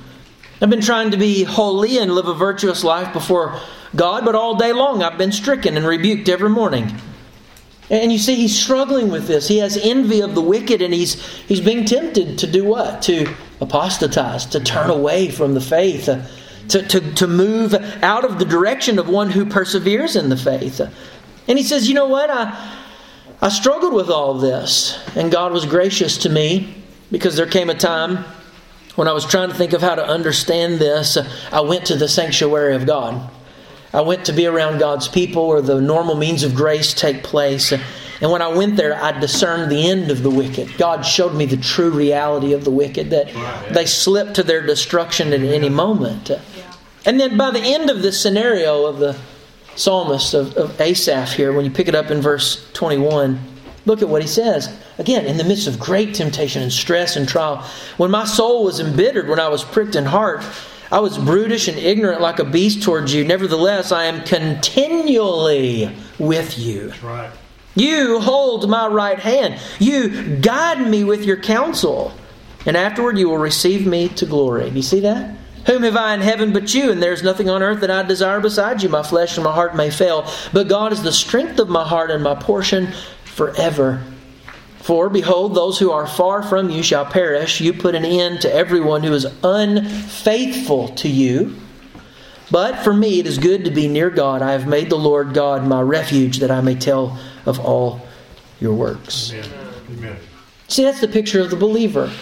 I've 0.60 0.68
been 0.68 0.82
trying 0.82 1.12
to 1.12 1.16
be 1.16 1.44
holy 1.44 1.96
and 1.96 2.14
live 2.14 2.28
a 2.28 2.34
virtuous 2.34 2.84
life 2.84 3.14
before 3.14 3.58
God, 3.96 4.26
but 4.26 4.34
all 4.34 4.56
day 4.56 4.74
long 4.74 5.02
I've 5.02 5.16
been 5.16 5.32
stricken 5.32 5.78
and 5.78 5.86
rebuked 5.86 6.28
every 6.28 6.50
morning. 6.50 6.94
And 7.92 8.10
you 8.10 8.16
see, 8.16 8.36
he's 8.36 8.58
struggling 8.58 9.10
with 9.10 9.26
this. 9.26 9.46
He 9.46 9.58
has 9.58 9.76
envy 9.76 10.22
of 10.22 10.34
the 10.34 10.40
wicked, 10.40 10.80
and 10.80 10.94
he's, 10.94 11.22
he's 11.42 11.60
being 11.60 11.84
tempted 11.84 12.38
to 12.38 12.46
do 12.50 12.64
what? 12.64 13.02
To 13.02 13.32
apostatize, 13.60 14.46
to 14.46 14.60
turn 14.60 14.88
away 14.88 15.30
from 15.30 15.52
the 15.52 15.60
faith, 15.60 16.08
uh, 16.08 16.22
to, 16.68 16.82
to, 16.88 17.14
to 17.14 17.26
move 17.28 17.74
out 18.02 18.24
of 18.24 18.38
the 18.38 18.46
direction 18.46 18.98
of 18.98 19.10
one 19.10 19.30
who 19.30 19.44
perseveres 19.44 20.16
in 20.16 20.30
the 20.30 20.38
faith. 20.38 20.80
And 21.46 21.58
he 21.58 21.62
says, 21.62 21.86
You 21.86 21.94
know 21.94 22.08
what? 22.08 22.30
I, 22.30 22.78
I 23.42 23.50
struggled 23.50 23.92
with 23.92 24.08
all 24.08 24.34
this, 24.34 24.98
and 25.14 25.30
God 25.30 25.52
was 25.52 25.66
gracious 25.66 26.16
to 26.18 26.30
me 26.30 26.74
because 27.10 27.36
there 27.36 27.46
came 27.46 27.68
a 27.68 27.74
time 27.74 28.24
when 28.94 29.06
I 29.06 29.12
was 29.12 29.26
trying 29.26 29.50
to 29.50 29.54
think 29.54 29.74
of 29.74 29.82
how 29.82 29.94
to 29.94 30.04
understand 30.04 30.78
this, 30.78 31.18
I 31.50 31.60
went 31.60 31.86
to 31.86 31.96
the 31.96 32.08
sanctuary 32.08 32.74
of 32.74 32.86
God. 32.86 33.30
I 33.94 34.00
went 34.00 34.24
to 34.26 34.32
be 34.32 34.46
around 34.46 34.78
God's 34.78 35.06
people 35.06 35.48
where 35.48 35.60
the 35.60 35.80
normal 35.80 36.14
means 36.14 36.42
of 36.44 36.54
grace 36.54 36.94
take 36.94 37.22
place. 37.22 37.72
And 37.72 38.30
when 38.30 38.40
I 38.40 38.48
went 38.48 38.76
there, 38.76 38.94
I 38.94 39.18
discerned 39.18 39.70
the 39.70 39.88
end 39.88 40.10
of 40.10 40.22
the 40.22 40.30
wicked. 40.30 40.78
God 40.78 41.02
showed 41.02 41.34
me 41.34 41.44
the 41.44 41.58
true 41.58 41.90
reality 41.90 42.52
of 42.54 42.64
the 42.64 42.70
wicked, 42.70 43.10
that 43.10 43.28
they 43.72 43.84
slip 43.84 44.34
to 44.34 44.42
their 44.42 44.64
destruction 44.64 45.32
at 45.32 45.40
any 45.40 45.68
moment. 45.68 46.30
And 47.04 47.20
then 47.20 47.36
by 47.36 47.50
the 47.50 47.60
end 47.60 47.90
of 47.90 48.00
this 48.02 48.20
scenario 48.20 48.86
of 48.86 48.98
the 48.98 49.18
psalmist 49.74 50.34
of, 50.34 50.56
of 50.56 50.80
Asaph 50.80 51.32
here, 51.32 51.52
when 51.52 51.64
you 51.64 51.70
pick 51.70 51.88
it 51.88 51.94
up 51.94 52.10
in 52.10 52.20
verse 52.20 52.70
21, 52.72 53.40
look 53.86 54.00
at 54.00 54.08
what 54.08 54.22
he 54.22 54.28
says. 54.28 54.74
Again, 54.98 55.26
in 55.26 55.36
the 55.36 55.44
midst 55.44 55.66
of 55.66 55.78
great 55.78 56.14
temptation 56.14 56.62
and 56.62 56.72
stress 56.72 57.16
and 57.16 57.28
trial, 57.28 57.66
when 57.96 58.10
my 58.10 58.24
soul 58.24 58.64
was 58.64 58.80
embittered, 58.80 59.28
when 59.28 59.40
I 59.40 59.48
was 59.48 59.64
pricked 59.64 59.96
in 59.96 60.04
heart, 60.04 60.44
I 60.92 61.00
was 61.00 61.16
brutish 61.16 61.68
and 61.68 61.78
ignorant 61.78 62.20
like 62.20 62.38
a 62.38 62.44
beast 62.44 62.82
towards 62.82 63.14
you. 63.14 63.24
Nevertheless, 63.24 63.92
I 63.92 64.04
am 64.04 64.22
continually 64.24 65.90
with 66.18 66.58
you. 66.58 66.92
Right. 67.02 67.30
You 67.74 68.20
hold 68.20 68.68
my 68.68 68.86
right 68.88 69.18
hand. 69.18 69.58
You 69.78 70.36
guide 70.36 70.86
me 70.86 71.02
with 71.02 71.24
your 71.24 71.38
counsel. 71.38 72.12
And 72.66 72.76
afterward, 72.76 73.16
you 73.16 73.30
will 73.30 73.38
receive 73.38 73.86
me 73.86 74.10
to 74.10 74.26
glory. 74.26 74.68
Do 74.68 74.76
you 74.76 74.82
see 74.82 75.00
that? 75.00 75.34
Whom 75.64 75.82
have 75.84 75.96
I 75.96 76.12
in 76.12 76.20
heaven 76.20 76.52
but 76.52 76.74
you? 76.74 76.92
And 76.92 77.02
there 77.02 77.14
is 77.14 77.22
nothing 77.22 77.48
on 77.48 77.62
earth 77.62 77.80
that 77.80 77.90
I 77.90 78.02
desire 78.02 78.40
beside 78.40 78.82
you. 78.82 78.90
My 78.90 79.02
flesh 79.02 79.38
and 79.38 79.44
my 79.44 79.52
heart 79.52 79.74
may 79.74 79.88
fail, 79.90 80.30
but 80.52 80.68
God 80.68 80.92
is 80.92 81.02
the 81.02 81.12
strength 81.12 81.58
of 81.58 81.70
my 81.70 81.88
heart 81.88 82.10
and 82.10 82.22
my 82.22 82.34
portion 82.34 82.92
forever. 83.24 84.02
For 84.82 85.08
behold, 85.08 85.54
those 85.54 85.78
who 85.78 85.92
are 85.92 86.08
far 86.08 86.42
from 86.42 86.68
you 86.68 86.82
shall 86.82 87.04
perish. 87.04 87.60
You 87.60 87.72
put 87.72 87.94
an 87.94 88.04
end 88.04 88.40
to 88.40 88.52
everyone 88.52 89.04
who 89.04 89.12
is 89.12 89.26
unfaithful 89.44 90.88
to 90.88 91.08
you. 91.08 91.56
But 92.50 92.82
for 92.82 92.92
me 92.92 93.20
it 93.20 93.26
is 93.26 93.38
good 93.38 93.64
to 93.64 93.70
be 93.70 93.86
near 93.86 94.10
God. 94.10 94.42
I 94.42 94.52
have 94.52 94.66
made 94.66 94.90
the 94.90 94.98
Lord 94.98 95.34
God 95.34 95.64
my 95.64 95.80
refuge 95.80 96.40
that 96.40 96.50
I 96.50 96.60
may 96.60 96.74
tell 96.74 97.18
of 97.46 97.60
all 97.60 98.00
your 98.60 98.74
works. 98.74 99.32
Amen. 99.32 99.50
Amen. 99.92 100.16
See, 100.66 100.82
that's 100.82 101.00
the 101.00 101.08
picture 101.08 101.40
of 101.40 101.50
the 101.50 101.56
believer. 101.56 102.12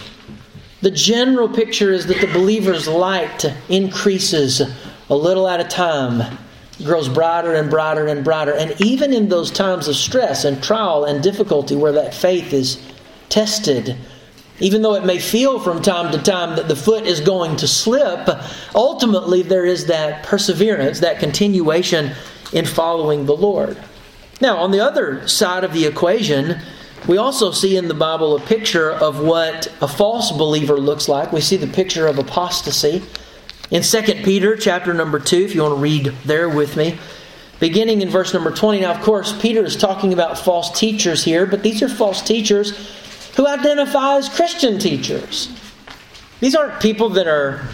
The 0.81 0.91
general 0.91 1.49
picture 1.49 1.91
is 1.91 2.07
that 2.07 2.21
the 2.21 2.27
believer's 2.27 2.87
light 2.87 3.45
increases 3.69 4.61
a 5.09 5.15
little 5.15 5.47
at 5.47 5.59
a 5.59 5.63
time, 5.63 6.37
grows 6.81 7.09
brighter 7.09 7.53
and 7.53 7.69
brighter 7.69 8.07
and 8.07 8.23
brighter. 8.23 8.53
And 8.53 8.79
even 8.81 9.13
in 9.13 9.29
those 9.29 9.51
times 9.51 9.87
of 9.87 9.95
stress 9.95 10.43
and 10.45 10.61
trial 10.61 11.05
and 11.05 11.23
difficulty 11.23 11.75
where 11.75 11.91
that 11.93 12.13
faith 12.13 12.53
is 12.53 12.81
tested, 13.29 13.97
even 14.59 14.81
though 14.81 14.95
it 14.95 15.05
may 15.05 15.19
feel 15.19 15.59
from 15.59 15.81
time 15.81 16.11
to 16.11 16.21
time 16.21 16.55
that 16.55 16.67
the 16.67 16.75
foot 16.75 17.05
is 17.05 17.19
going 17.19 17.55
to 17.57 17.67
slip, 17.67 18.29
ultimately 18.75 19.41
there 19.41 19.65
is 19.65 19.87
that 19.87 20.23
perseverance, 20.23 20.99
that 20.99 21.19
continuation 21.19 22.11
in 22.53 22.65
following 22.65 23.25
the 23.25 23.35
Lord. 23.35 23.77
Now, 24.39 24.57
on 24.57 24.71
the 24.71 24.79
other 24.79 25.27
side 25.27 25.63
of 25.63 25.73
the 25.73 25.85
equation, 25.85 26.59
we 27.07 27.17
also 27.17 27.51
see 27.51 27.77
in 27.77 27.87
the 27.87 27.93
Bible 27.93 28.35
a 28.35 28.41
picture 28.41 28.91
of 28.91 29.19
what 29.19 29.67
a 29.81 29.87
false 29.87 30.31
believer 30.31 30.79
looks 30.79 31.07
like. 31.07 31.31
We 31.31 31.41
see 31.41 31.57
the 31.57 31.67
picture 31.67 32.07
of 32.07 32.19
apostasy. 32.19 33.01
In 33.71 33.83
2 33.83 34.01
Peter 34.25 34.57
chapter 34.57 34.93
number 34.93 35.17
2, 35.17 35.37
if 35.37 35.55
you 35.55 35.61
want 35.61 35.75
to 35.75 35.81
read 35.81 36.07
there 36.25 36.49
with 36.49 36.75
me, 36.75 36.99
beginning 37.61 38.01
in 38.01 38.09
verse 38.09 38.33
number 38.33 38.51
20. 38.51 38.81
Now, 38.81 38.91
of 38.91 39.01
course, 39.01 39.39
Peter 39.41 39.63
is 39.63 39.77
talking 39.77 40.11
about 40.11 40.37
false 40.37 40.77
teachers 40.77 41.23
here, 41.23 41.45
but 41.45 41.63
these 41.63 41.81
are 41.81 41.87
false 41.87 42.21
teachers 42.21 42.75
who 43.37 43.47
identify 43.47 44.17
as 44.17 44.27
Christian 44.27 44.77
teachers. 44.77 45.57
These 46.41 46.53
aren't 46.53 46.81
people 46.81 47.09
that 47.09 47.27
are 47.27 47.65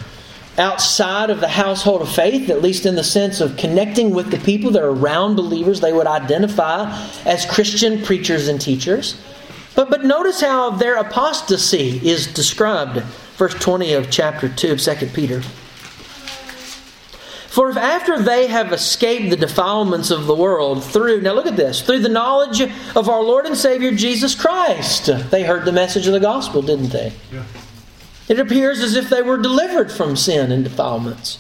outside 0.60 1.32
of 1.32 1.40
the 1.40 1.48
household 1.48 2.04
of 2.04 2.14
faith, 2.14 2.52
at 2.52 2.62
least 2.62 2.86
in 2.86 2.94
the 2.94 3.04
sense 3.04 3.42
of 3.42 3.58
connecting 3.58 4.12
with 4.12 4.30
the 4.30 4.40
people 4.40 4.70
that 4.72 4.84
are 4.84 4.92
around 4.92 5.36
believers, 5.36 5.82
they 5.82 5.94
would 5.94 6.08
identify 6.08 6.92
as 7.26 7.46
Christian 7.46 8.04
preachers 8.04 8.48
and 8.48 8.62
teachers. 8.62 9.20
But, 9.76 9.90
but 9.90 10.04
notice 10.04 10.42
how 10.42 10.72
their 10.72 10.98
apostasy 10.98 12.08
is 12.08 12.32
described. 12.32 13.02
Verse 13.38 13.54
20 13.56 13.94
of 13.94 14.12
chapter 14.12 14.50
2 14.50 14.74
of 14.74 14.82
2 14.82 15.08
Peter. 15.08 15.42
For 17.58 17.72
if 17.72 17.78
after 17.78 18.22
they 18.22 18.46
have 18.46 18.72
escaped 18.72 19.32
the 19.32 19.36
defilements 19.36 20.12
of 20.12 20.28
the 20.28 20.36
world 20.36 20.84
through, 20.84 21.22
now 21.22 21.34
look 21.34 21.48
at 21.48 21.56
this, 21.56 21.82
through 21.82 22.02
the 22.02 22.08
knowledge 22.08 22.62
of 22.62 23.10
our 23.10 23.24
Lord 23.24 23.48
and 23.48 23.58
Savior 23.58 23.90
Jesus 23.90 24.36
Christ, 24.36 25.10
they 25.32 25.42
heard 25.42 25.66
the 25.66 25.72
message 25.72 26.06
of 26.06 26.14
the 26.14 26.20
gospel, 26.20 26.62
didn't 26.62 26.90
they? 26.90 27.14
Yeah. 27.34 27.46
It 28.30 28.40
appears 28.40 28.82
as 28.82 28.96
if 28.96 29.10
they 29.10 29.24
were 29.24 29.40
delivered 29.40 29.92
from 29.92 30.16
sin 30.16 30.52
and 30.52 30.64
defilements. 30.64 31.40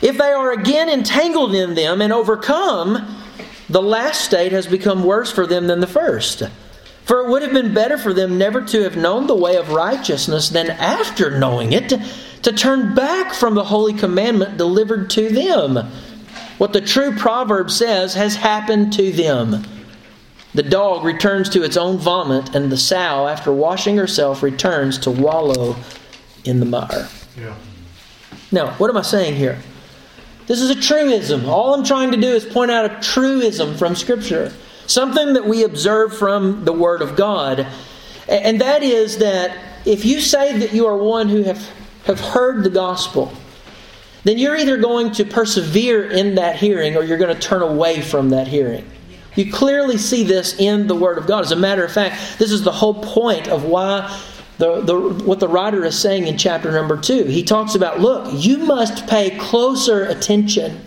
If 0.00 0.18
they 0.18 0.32
are 0.32 0.50
again 0.50 0.88
entangled 0.88 1.54
in 1.54 1.76
them 1.76 2.02
and 2.02 2.12
overcome, 2.12 3.16
the 3.70 3.80
last 3.80 4.24
state 4.24 4.50
has 4.50 4.66
become 4.66 5.04
worse 5.04 5.30
for 5.30 5.46
them 5.46 5.68
than 5.68 5.78
the 5.78 5.86
first. 5.86 6.42
For 7.04 7.20
it 7.20 7.28
would 7.28 7.42
have 7.42 7.52
been 7.52 7.74
better 7.74 7.98
for 7.98 8.12
them 8.12 8.38
never 8.38 8.62
to 8.62 8.82
have 8.82 8.96
known 8.96 9.26
the 9.26 9.34
way 9.34 9.56
of 9.56 9.70
righteousness 9.70 10.48
than 10.48 10.70
after 10.70 11.36
knowing 11.36 11.72
it 11.72 11.92
to 12.42 12.52
turn 12.52 12.94
back 12.94 13.34
from 13.34 13.54
the 13.54 13.64
holy 13.64 13.92
commandment 13.92 14.56
delivered 14.56 15.10
to 15.10 15.28
them. 15.28 15.90
What 16.58 16.72
the 16.72 16.80
true 16.80 17.16
proverb 17.16 17.70
says 17.70 18.14
has 18.14 18.36
happened 18.36 18.92
to 18.94 19.10
them. 19.10 19.64
The 20.54 20.62
dog 20.62 21.04
returns 21.04 21.48
to 21.50 21.62
its 21.64 21.76
own 21.76 21.96
vomit, 21.96 22.54
and 22.54 22.70
the 22.70 22.76
sow, 22.76 23.26
after 23.26 23.50
washing 23.52 23.96
herself, 23.96 24.42
returns 24.42 24.98
to 24.98 25.10
wallow 25.10 25.76
in 26.44 26.60
the 26.60 26.66
mire. 26.66 27.08
Yeah. 27.38 27.56
Now, 28.50 28.72
what 28.74 28.90
am 28.90 28.98
I 28.98 29.02
saying 29.02 29.36
here? 29.36 29.58
This 30.46 30.60
is 30.60 30.68
a 30.68 30.74
truism. 30.74 31.48
All 31.48 31.74
I'm 31.74 31.84
trying 31.84 32.10
to 32.10 32.18
do 32.18 32.28
is 32.28 32.44
point 32.44 32.70
out 32.70 32.84
a 32.84 33.00
truism 33.00 33.76
from 33.76 33.96
Scripture, 33.96 34.52
something 34.86 35.32
that 35.34 35.46
we 35.46 35.64
observe 35.64 36.16
from 36.16 36.64
the 36.64 36.72
Word 36.72 37.02
of 37.02 37.16
God. 37.16 37.66
And 38.28 38.60
that 38.60 38.82
is 38.82 39.18
that 39.18 39.56
if 39.84 40.04
you 40.04 40.20
say 40.20 40.58
that 40.58 40.72
you 40.72 40.86
are 40.86 40.96
one 40.96 41.28
who 41.28 41.42
have, 41.42 41.68
have 42.04 42.20
heard 42.20 42.64
the 42.64 42.70
gospel, 42.70 43.32
then 44.24 44.38
you're 44.38 44.56
either 44.56 44.76
going 44.76 45.10
to 45.12 45.24
persevere 45.24 46.08
in 46.10 46.36
that 46.36 46.56
hearing 46.56 46.96
or 46.96 47.02
you're 47.02 47.18
going 47.18 47.34
to 47.34 47.40
turn 47.40 47.62
away 47.62 48.00
from 48.00 48.30
that 48.30 48.46
hearing. 48.46 48.88
You 49.34 49.50
clearly 49.50 49.98
see 49.98 50.24
this 50.24 50.58
in 50.60 50.86
the 50.86 50.94
Word 50.94 51.18
of 51.18 51.26
God. 51.26 51.44
As 51.44 51.52
a 51.52 51.56
matter 51.56 51.84
of 51.84 51.92
fact, 51.92 52.38
this 52.38 52.52
is 52.52 52.62
the 52.62 52.72
whole 52.72 53.02
point 53.02 53.48
of 53.48 53.64
why 53.64 54.20
the, 54.58 54.82
the, 54.82 54.98
what 55.24 55.40
the 55.40 55.48
writer 55.48 55.84
is 55.84 55.98
saying 55.98 56.26
in 56.26 56.36
chapter 56.36 56.70
number 56.70 56.96
two. 56.96 57.24
He 57.24 57.42
talks 57.42 57.74
about 57.74 58.00
look, 58.00 58.28
you 58.32 58.58
must 58.58 59.06
pay 59.08 59.36
closer 59.38 60.04
attention 60.04 60.80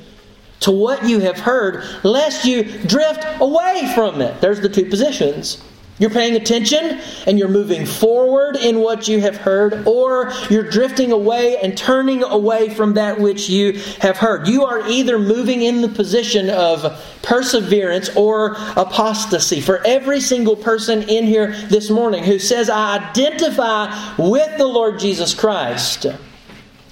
to 0.62 0.72
what 0.72 1.06
you 1.06 1.20
have 1.20 1.40
heard, 1.40 1.84
lest 2.04 2.46
you 2.46 2.64
drift 2.64 3.26
away 3.40 3.92
from 3.94 4.22
it. 4.22 4.42
There's 4.42 4.62
the 4.62 4.70
two 4.70 4.86
positions. 4.86 5.62
You're 5.98 6.10
paying 6.10 6.36
attention 6.36 7.00
and 7.26 7.40
you're 7.40 7.48
moving 7.48 7.86
forward 7.86 8.58
in 8.58 8.80
what 8.80 9.08
you 9.08 9.22
have 9.22 9.38
heard, 9.38 9.88
or 9.88 10.30
you're 10.50 10.70
drifting 10.70 11.14
away 11.14 11.58
and 11.58 11.78
turning 11.78 12.22
away 12.22 12.74
from 12.74 12.96
that 12.96 13.18
which 13.18 13.48
you 13.48 13.80
have 14.02 14.18
heard. 14.18 14.46
You 14.46 14.66
are 14.66 14.86
either 14.90 15.18
moving 15.18 15.62
in 15.62 15.82
the 15.82 15.88
position 15.88 16.50
of 16.50 17.02
perseverance 17.22 18.14
or 18.18 18.58
apostasy. 18.76 19.62
For 19.62 19.86
every 19.86 20.20
single 20.20 20.58
person 20.58 21.04
in 21.04 21.26
here 21.26 21.52
this 21.70 21.90
morning 21.90 22.26
who 22.26 22.40
says, 22.40 22.70
I 22.70 22.98
identify 22.98 24.16
with 24.18 24.58
the 24.58 24.68
Lord 24.68 25.00
Jesus 25.00 25.34
Christ, 25.34 26.08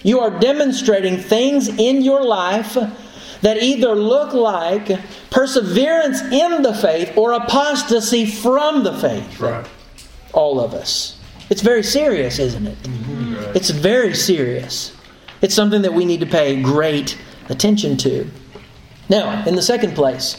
you 0.01 0.21
are 0.21 0.39
demonstrating 0.39 1.17
things 1.17 1.67
in 1.67 2.01
your 2.03 2.23
life 2.23 2.77
that 3.43 3.61
either 3.61 3.93
look 3.93 4.33
like 4.33 4.89
perseverance 5.29 6.21
in 6.21 6.63
the 6.63 6.73
faith 6.73 7.15
or 7.17 7.33
apostasy 7.33 8.25
from 8.25 8.83
the 8.83 8.93
faith. 8.97 9.39
Right. 9.39 9.67
All 10.33 10.59
of 10.59 10.73
us. 10.73 11.19
It's 11.49 11.61
very 11.61 11.83
serious, 11.83 12.39
isn't 12.39 12.65
it? 12.65 12.77
Right. 12.87 13.55
It's 13.55 13.69
very 13.69 14.15
serious. 14.15 14.95
It's 15.41 15.53
something 15.53 15.81
that 15.81 15.93
we 15.93 16.05
need 16.05 16.21
to 16.21 16.25
pay 16.25 16.61
great 16.61 17.17
attention 17.49 17.97
to. 17.97 18.29
Now, 19.09 19.45
in 19.45 19.55
the 19.55 19.61
second 19.61 19.93
place, 19.93 20.37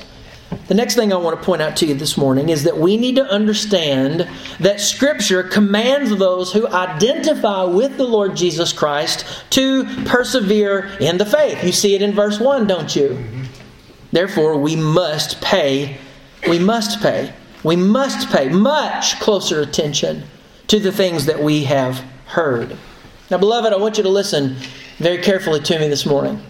the 0.67 0.75
next 0.75 0.95
thing 0.95 1.13
I 1.13 1.17
want 1.17 1.39
to 1.39 1.45
point 1.45 1.61
out 1.61 1.77
to 1.79 1.87
you 1.87 1.95
this 1.95 2.17
morning 2.17 2.49
is 2.49 2.65
that 2.65 2.79
we 2.79 2.97
need 2.97 3.17
to 3.17 3.25
understand 3.25 4.29
that 4.61 4.81
Scripture 4.81 5.43
commands 5.43 6.17
those 6.17 6.53
who 6.53 6.67
identify 6.69 7.65
with 7.65 7.97
the 7.97 8.05
Lord 8.05 8.35
Jesus 8.35 8.73
Christ 8.73 9.27
to 9.51 9.85
persevere 10.05 10.97
in 11.01 11.19
the 11.19 11.27
faith. 11.27 11.63
You 11.63 11.73
see 11.73 11.95
it 11.95 12.03
in 12.03 12.13
verse 12.13 12.41
1, 12.41 12.67
don't 12.67 12.95
you? 12.97 13.23
Therefore, 14.11 14.57
we 14.57 14.75
must 14.75 15.41
pay, 15.43 15.99
we 16.49 16.59
must 16.59 17.01
pay, 17.03 17.35
we 17.63 17.77
must 17.77 18.31
pay 18.31 18.49
much 18.49 19.21
closer 19.21 19.61
attention 19.61 20.23
to 20.69 20.79
the 20.79 20.93
things 20.93 21.27
that 21.27 21.43
we 21.43 21.65
have 21.65 22.03
heard. 22.27 22.77
Now, 23.31 23.39
beloved, 23.39 23.73
I 23.73 23.77
want 23.77 23.97
you 23.97 24.03
to 24.03 24.09
listen 24.09 24.57
very 24.99 25.19
carefully 25.19 25.61
to 25.61 25.79
me 25.79 25.89
this 25.89 26.07
morning. 26.07 26.41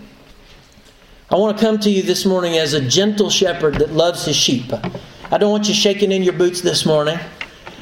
I 1.35 1.37
want 1.37 1.59
to 1.59 1.64
come 1.64 1.81
to 1.81 1.90
you 1.90 2.05
this 2.05 2.25
morning 2.25 2.59
as 2.59 2.75
a 2.75 2.81
gentle 2.81 3.29
shepherd 3.29 3.75
that 3.81 3.90
loves 3.90 4.25
his 4.25 4.37
sheep. 4.37 4.73
I 5.33 5.37
don't 5.37 5.51
want 5.51 5.66
you 5.66 5.75
shaking 5.75 6.12
in 6.12 6.23
your 6.23 6.33
boots 6.33 6.61
this 6.61 6.87
morning. 6.87 7.18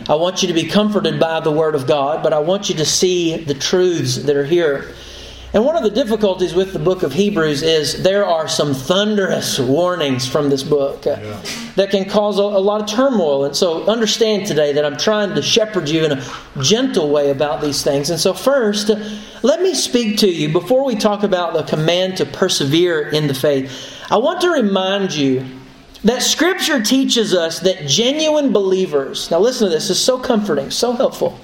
I 0.09 0.15
want 0.15 0.41
you 0.41 0.49
to 0.49 0.55
be 0.55 0.65
comforted 0.65 1.21
by 1.21 1.39
the 1.41 1.53
Word 1.53 1.75
of 1.75 1.87
God, 1.87 2.23
but 2.23 2.33
I 2.33 2.39
want 2.39 2.71
you 2.71 2.75
to 2.77 2.87
see 2.87 3.37
the 3.37 3.53
truths 3.53 4.17
that 4.23 4.37
are 4.37 4.47
here. 4.47 4.95
And 5.55 5.67
one 5.67 5.77
of 5.77 5.83
the 5.83 5.91
difficulties 5.91 6.55
with 6.55 6.73
the 6.73 6.79
book 6.79 7.03
of 7.03 7.13
Hebrews 7.13 7.63
is 7.63 8.03
there 8.03 8.25
are 8.25 8.49
some 8.49 8.73
thunderous 8.73 9.59
warnings 9.59 10.27
from 10.27 10.49
this 10.49 10.63
book 10.63 11.07
uh, 11.07 11.19
yeah. 11.21 11.43
that 11.77 11.91
can 11.91 12.09
cause 12.09 12.39
a, 12.39 12.43
a, 12.43 12.63
lot 12.63 12.81
of 12.81 12.87
turmoil. 12.87 13.45
And 13.45 13.55
so 13.55 13.85
understand 13.85 14.47
today 14.47 14.73
that 14.73 14.85
I'm 14.85 14.97
trying 14.97 15.35
to 15.35 15.43
shepherd 15.43 15.91
you 15.91 16.07
in 16.07 16.13
a 16.13 16.25
gentle 16.63 17.11
way 17.11 17.29
about 17.29 17.61
these 17.61 17.83
things. 17.83 18.09
And 18.09 18.19
so, 18.19 18.33
first, 18.33 18.91
let 19.43 19.61
me 19.61 19.75
speak 19.75 20.19
to 20.19 20.27
you 20.27 20.49
before 20.49 20.87
we 20.87 20.95
talk 20.95 21.23
about 21.23 21.53
the 21.53 21.65
command 21.65 22.17
to 22.17 22.25
persevere 22.25 23.11
in 23.11 23.27
the 23.27 23.35
faith. 23.35 23.71
I 24.11 24.17
want 24.17 24.41
to 24.41 24.49
remind 24.49 25.15
you 25.15 25.45
that 26.05 26.23
Scripture 26.23 26.83
teaches 26.83 27.35
us 27.35 27.61
that 27.61 27.87
genuine 27.87 28.55
believers, 28.55 29.31
now 29.31 29.39
listen 29.39 29.69
to 29.69 29.75
this, 29.75 29.89
this 29.89 29.99
is 29.99 30.05
so 30.05 30.19
comforting, 30.19 30.71
so 30.71 30.93
helpful 30.93 31.39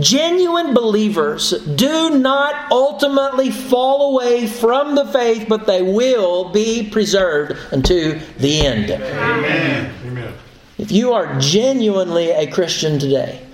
Genuine 0.00 0.74
believers 0.74 1.50
do 1.76 2.18
not 2.18 2.70
ultimately 2.72 3.50
fall 3.50 4.12
away 4.12 4.46
from 4.46 4.94
the 4.94 5.06
faith, 5.06 5.46
but 5.48 5.66
they 5.66 5.82
will 5.82 6.50
be 6.50 6.88
preserved 6.88 7.56
unto 7.72 8.18
the 8.38 8.66
end. 8.66 8.90
Amen. 8.90 10.34
If 10.78 10.90
you 10.90 11.12
are 11.12 11.38
genuinely 11.38 12.30
a 12.30 12.50
Christian 12.50 12.98
today, 12.98 13.46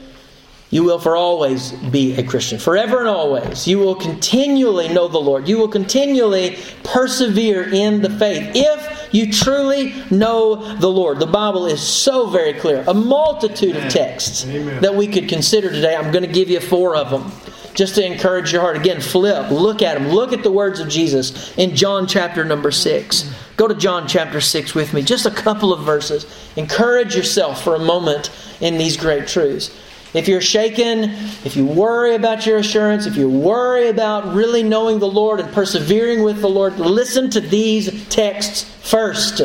you 0.71 0.85
will 0.85 0.99
for 0.99 1.17
always 1.17 1.73
be 1.73 2.15
a 2.17 2.23
Christian. 2.23 2.59
Forever 2.59 3.01
and 3.01 3.09
always. 3.09 3.67
You 3.67 3.79
will 3.79 3.95
continually 3.95 4.89
know 4.89 5.09
the 5.09 5.19
Lord. 5.19 5.49
You 5.49 5.59
will 5.59 5.69
continually 5.69 6.59
persevere 6.83 7.73
in 7.73 8.03
the 8.03 8.11
faith. 8.11 8.51
If 8.55 8.96
you 9.13 9.33
truly 9.33 9.95
know 10.11 10.77
the 10.77 10.89
Lord. 10.89 11.19
The 11.19 11.27
Bible 11.27 11.67
is 11.67 11.81
so 11.81 12.29
very 12.29 12.55
clear. 12.55 12.85
A 12.87 12.95
multitude 12.95 13.77
of 13.77 13.91
texts 13.91 14.47
Amen. 14.47 14.83
that 14.83 14.95
we 14.95 15.07
could 15.07 15.29
consider 15.29 15.71
today. 15.71 15.95
I'm 15.95 16.13
going 16.13 16.25
to 16.25 16.33
give 16.33 16.49
you 16.51 16.61
four 16.61 16.97
of 16.97 17.11
them 17.11 17.31
just 17.77 17.95
to 17.97 18.05
encourage 18.05 18.53
your 18.53 18.63
heart. 18.63 18.77
Again, 18.77 19.01
flip, 19.01 19.51
look 19.51 19.83
at 19.83 19.95
them. 19.95 20.09
Look 20.09 20.33
at 20.33 20.43
the 20.43 20.51
words 20.51 20.81
of 20.81 20.89
Jesus 20.89 21.57
in 21.59 21.77
John 21.77 22.07
chapter 22.07 22.45
number 22.45 22.71
6. 22.71 23.33
Go 23.57 23.69
to 23.69 23.75
John 23.75 24.09
chapter 24.09 24.41
6 24.41 24.75
with 24.75 24.93
me. 24.93 25.03
Just 25.03 25.27
a 25.27 25.31
couple 25.31 25.73
of 25.73 25.85
verses. 25.85 26.27
Encourage 26.57 27.15
yourself 27.15 27.63
for 27.63 27.75
a 27.75 27.79
moment 27.79 28.31
in 28.61 28.79
these 28.79 28.97
great 28.97 29.29
truths. 29.29 29.71
If 30.17 30.29
you're 30.29 30.41
shaken, 30.41 31.11
if 31.45 31.57
you 31.57 31.67
worry 31.67 32.15
about 32.15 32.47
your 32.47 32.57
assurance, 32.57 33.05
if 33.05 33.17
you 33.17 33.29
worry 33.29 33.89
about 33.89 34.35
really 34.35 34.63
knowing 34.63 34.99
the 34.99 35.07
Lord 35.09 35.41
and 35.41 35.53
persevering 35.53 36.23
with 36.23 36.41
the 36.41 36.49
Lord, 36.49 36.79
listen 36.79 37.29
to 37.31 37.41
these 37.41 38.09
texts 38.09 38.65
first. 38.89 39.43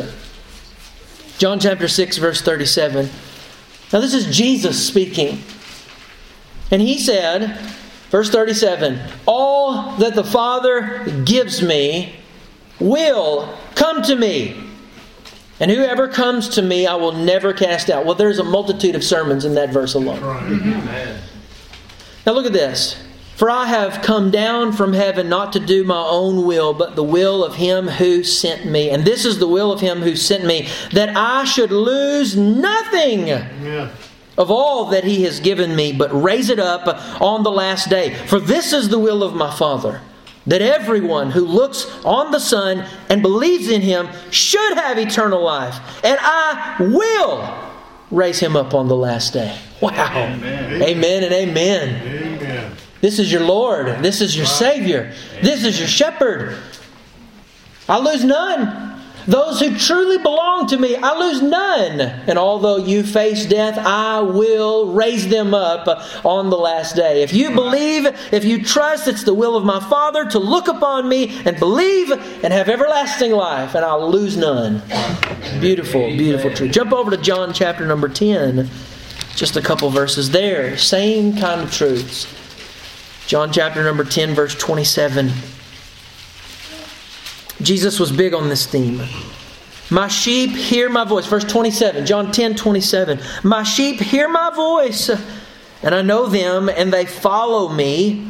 John 1.36 1.60
chapter 1.60 1.88
6, 1.88 2.16
verse 2.16 2.40
37. 2.40 3.10
Now, 3.92 4.00
this 4.00 4.14
is 4.14 4.34
Jesus 4.34 4.86
speaking. 4.86 5.42
And 6.70 6.80
he 6.80 6.98
said, 6.98 7.58
verse 8.08 8.30
37 8.30 8.98
All 9.26 9.96
that 9.96 10.14
the 10.14 10.24
Father 10.24 11.04
gives 11.24 11.60
me 11.60 12.14
will 12.80 13.58
come 13.74 14.02
to 14.04 14.16
me. 14.16 14.71
And 15.62 15.70
whoever 15.70 16.08
comes 16.08 16.48
to 16.50 16.62
me, 16.62 16.88
I 16.88 16.96
will 16.96 17.12
never 17.12 17.52
cast 17.52 17.88
out. 17.88 18.04
Well, 18.04 18.16
there's 18.16 18.40
a 18.40 18.44
multitude 18.44 18.96
of 18.96 19.04
sermons 19.04 19.44
in 19.44 19.54
that 19.54 19.70
verse 19.70 19.94
alone. 19.94 20.20
Now, 22.26 22.32
look 22.32 22.46
at 22.46 22.52
this. 22.52 23.00
For 23.36 23.48
I 23.48 23.66
have 23.66 24.02
come 24.02 24.32
down 24.32 24.72
from 24.72 24.92
heaven 24.92 25.28
not 25.28 25.52
to 25.52 25.60
do 25.60 25.84
my 25.84 26.04
own 26.04 26.46
will, 26.46 26.74
but 26.74 26.96
the 26.96 27.04
will 27.04 27.44
of 27.44 27.54
him 27.54 27.86
who 27.86 28.24
sent 28.24 28.66
me. 28.66 28.90
And 28.90 29.04
this 29.04 29.24
is 29.24 29.38
the 29.38 29.46
will 29.46 29.70
of 29.70 29.80
him 29.80 30.00
who 30.00 30.16
sent 30.16 30.44
me, 30.44 30.68
that 30.90 31.16
I 31.16 31.44
should 31.44 31.70
lose 31.70 32.36
nothing. 32.36 33.28
Yeah 33.28 33.88
of 34.38 34.50
all 34.50 34.86
that 34.86 35.04
he 35.04 35.24
has 35.24 35.40
given 35.40 35.76
me, 35.76 35.92
but 35.92 36.10
raise 36.10 36.48
it 36.48 36.58
up 36.58 36.88
on 37.20 37.42
the 37.42 37.50
last 37.50 37.90
day. 37.90 38.14
For 38.14 38.40
this 38.40 38.72
is 38.72 38.88
the 38.88 38.98
will 38.98 39.22
of 39.22 39.34
my 39.34 39.54
Father, 39.54 40.00
that 40.46 40.62
everyone 40.62 41.30
who 41.30 41.44
looks 41.44 41.86
on 42.04 42.30
the 42.32 42.40
Son 42.40 42.86
and 43.08 43.22
believes 43.22 43.68
in 43.68 43.80
him 43.80 44.08
should 44.30 44.76
have 44.76 44.98
eternal 44.98 45.42
life, 45.42 45.78
and 46.04 46.18
I 46.20 46.76
will 46.80 47.72
raise 48.10 48.38
him 48.38 48.56
up 48.56 48.74
on 48.74 48.88
the 48.88 48.96
last 48.96 49.32
day. 49.32 49.58
Wow. 49.80 49.92
Amen, 49.92 50.82
amen 50.82 51.24
and 51.24 51.32
amen. 51.32 52.06
amen. 52.06 52.76
This 53.00 53.18
is 53.18 53.32
your 53.32 53.42
Lord. 53.42 53.86
This 54.02 54.20
is 54.20 54.36
your 54.36 54.46
Savior. 54.46 55.12
This 55.42 55.64
is 55.64 55.78
your 55.78 55.88
shepherd. 55.88 56.56
I 57.88 57.98
lose 57.98 58.24
none. 58.24 58.91
Those 59.26 59.60
who 59.60 59.76
truly 59.78 60.18
belong 60.18 60.66
to 60.68 60.78
me, 60.78 60.96
I 60.96 61.16
lose 61.16 61.42
none. 61.42 62.00
And 62.00 62.38
although 62.38 62.76
you 62.76 63.02
face 63.02 63.46
death, 63.46 63.78
I 63.78 64.20
will 64.20 64.92
raise 64.92 65.28
them 65.28 65.54
up 65.54 65.86
on 66.24 66.50
the 66.50 66.56
last 66.56 66.96
day. 66.96 67.22
If 67.22 67.32
you 67.32 67.52
believe, 67.52 68.06
if 68.32 68.44
you 68.44 68.64
trust, 68.64 69.08
it's 69.08 69.24
the 69.24 69.34
will 69.34 69.56
of 69.56 69.64
my 69.64 69.80
Father 69.80 70.28
to 70.30 70.38
look 70.38 70.68
upon 70.68 71.08
me 71.08 71.40
and 71.44 71.58
believe 71.58 72.10
and 72.10 72.52
have 72.52 72.68
everlasting 72.68 73.32
life, 73.32 73.74
and 73.74 73.84
I'll 73.84 74.10
lose 74.10 74.36
none. 74.36 74.82
Beautiful, 75.60 76.08
beautiful 76.08 76.52
truth. 76.52 76.72
Jump 76.72 76.92
over 76.92 77.10
to 77.10 77.16
John 77.16 77.52
chapter 77.52 77.86
number 77.86 78.08
10. 78.08 78.68
Just 79.36 79.56
a 79.56 79.62
couple 79.62 79.88
verses 79.90 80.30
there. 80.30 80.76
Same 80.76 81.36
kind 81.36 81.60
of 81.60 81.72
truths. 81.72 82.26
John 83.26 83.52
chapter 83.52 83.82
number 83.82 84.04
10, 84.04 84.34
verse 84.34 84.54
27. 84.54 85.30
Jesus 87.62 87.98
was 88.00 88.12
big 88.12 88.34
on 88.34 88.48
this 88.48 88.66
theme. 88.66 89.02
My 89.90 90.08
sheep 90.08 90.50
hear 90.50 90.88
my 90.88 91.04
voice. 91.04 91.26
Verse 91.26 91.44
27, 91.44 92.06
John 92.06 92.32
10 92.32 92.54
27. 92.54 93.20
My 93.42 93.62
sheep 93.62 94.00
hear 94.00 94.28
my 94.28 94.50
voice, 94.50 95.10
and 95.82 95.94
I 95.94 96.02
know 96.02 96.26
them, 96.26 96.68
and 96.68 96.92
they 96.92 97.04
follow 97.04 97.68
me, 97.68 98.26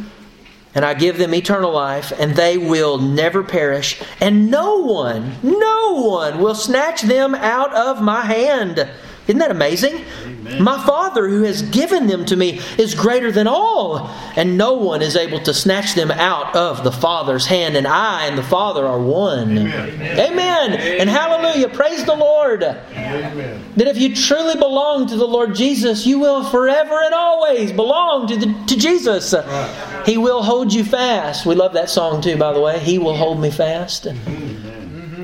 and 0.74 0.84
I 0.84 0.94
give 0.94 1.18
them 1.18 1.34
eternal 1.34 1.72
life, 1.72 2.12
and 2.18 2.34
they 2.34 2.58
will 2.58 2.98
never 2.98 3.44
perish, 3.44 4.02
and 4.20 4.50
no 4.50 4.78
one, 4.78 5.34
no 5.42 6.02
one 6.04 6.40
will 6.40 6.54
snatch 6.54 7.02
them 7.02 7.34
out 7.34 7.72
of 7.74 8.02
my 8.02 8.22
hand. 8.22 8.88
Isn't 9.28 9.38
that 9.38 9.52
amazing? 9.52 10.04
Amen. 10.24 10.62
My 10.62 10.84
Father, 10.84 11.28
who 11.28 11.42
has 11.42 11.62
given 11.62 12.08
them 12.08 12.24
to 12.26 12.36
me, 12.36 12.60
is 12.76 12.94
greater 12.94 13.30
than 13.30 13.46
all, 13.46 14.10
and 14.34 14.58
no 14.58 14.74
one 14.74 15.00
is 15.00 15.14
able 15.14 15.38
to 15.40 15.54
snatch 15.54 15.94
them 15.94 16.10
out 16.10 16.56
of 16.56 16.82
the 16.82 16.90
Father's 16.90 17.46
hand. 17.46 17.76
And 17.76 17.86
I 17.86 18.26
and 18.26 18.36
the 18.36 18.42
Father 18.42 18.84
are 18.84 18.98
one. 18.98 19.58
Amen. 19.58 19.90
Amen. 19.90 20.18
Amen. 20.18 21.00
And 21.00 21.08
hallelujah. 21.08 21.68
Praise 21.68 22.04
the 22.04 22.16
Lord. 22.16 22.64
Amen. 22.64 23.64
That 23.76 23.86
if 23.86 23.96
you 23.96 24.14
truly 24.14 24.54
belong 24.54 25.06
to 25.06 25.16
the 25.16 25.26
Lord 25.26 25.54
Jesus, 25.54 26.04
you 26.04 26.18
will 26.18 26.42
forever 26.44 27.00
and 27.02 27.14
always 27.14 27.70
belong 27.72 28.26
to, 28.26 28.36
the, 28.36 28.64
to 28.66 28.76
Jesus. 28.76 29.32
Right. 29.32 30.02
He 30.04 30.18
will 30.18 30.42
hold 30.42 30.72
you 30.72 30.84
fast. 30.84 31.46
We 31.46 31.54
love 31.54 31.74
that 31.74 31.90
song 31.90 32.20
too, 32.22 32.36
by 32.36 32.52
the 32.52 32.60
way. 32.60 32.80
He 32.80 32.98
will 32.98 33.16
hold 33.16 33.40
me 33.40 33.50
fast. 33.50 34.06
Amen. 34.06 34.61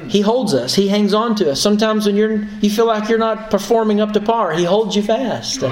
He 0.08 0.20
holds 0.20 0.54
us. 0.54 0.74
He 0.74 0.88
hangs 0.88 1.14
on 1.14 1.34
to 1.36 1.52
us. 1.52 1.60
Sometimes 1.60 2.06
when 2.06 2.16
you're 2.16 2.42
you 2.60 2.70
feel 2.70 2.86
like 2.86 3.08
you're 3.08 3.18
not 3.18 3.50
performing 3.50 4.00
up 4.00 4.12
to 4.12 4.20
par, 4.20 4.52
he 4.52 4.64
holds 4.64 4.96
you 4.96 5.02
fast. 5.02 5.62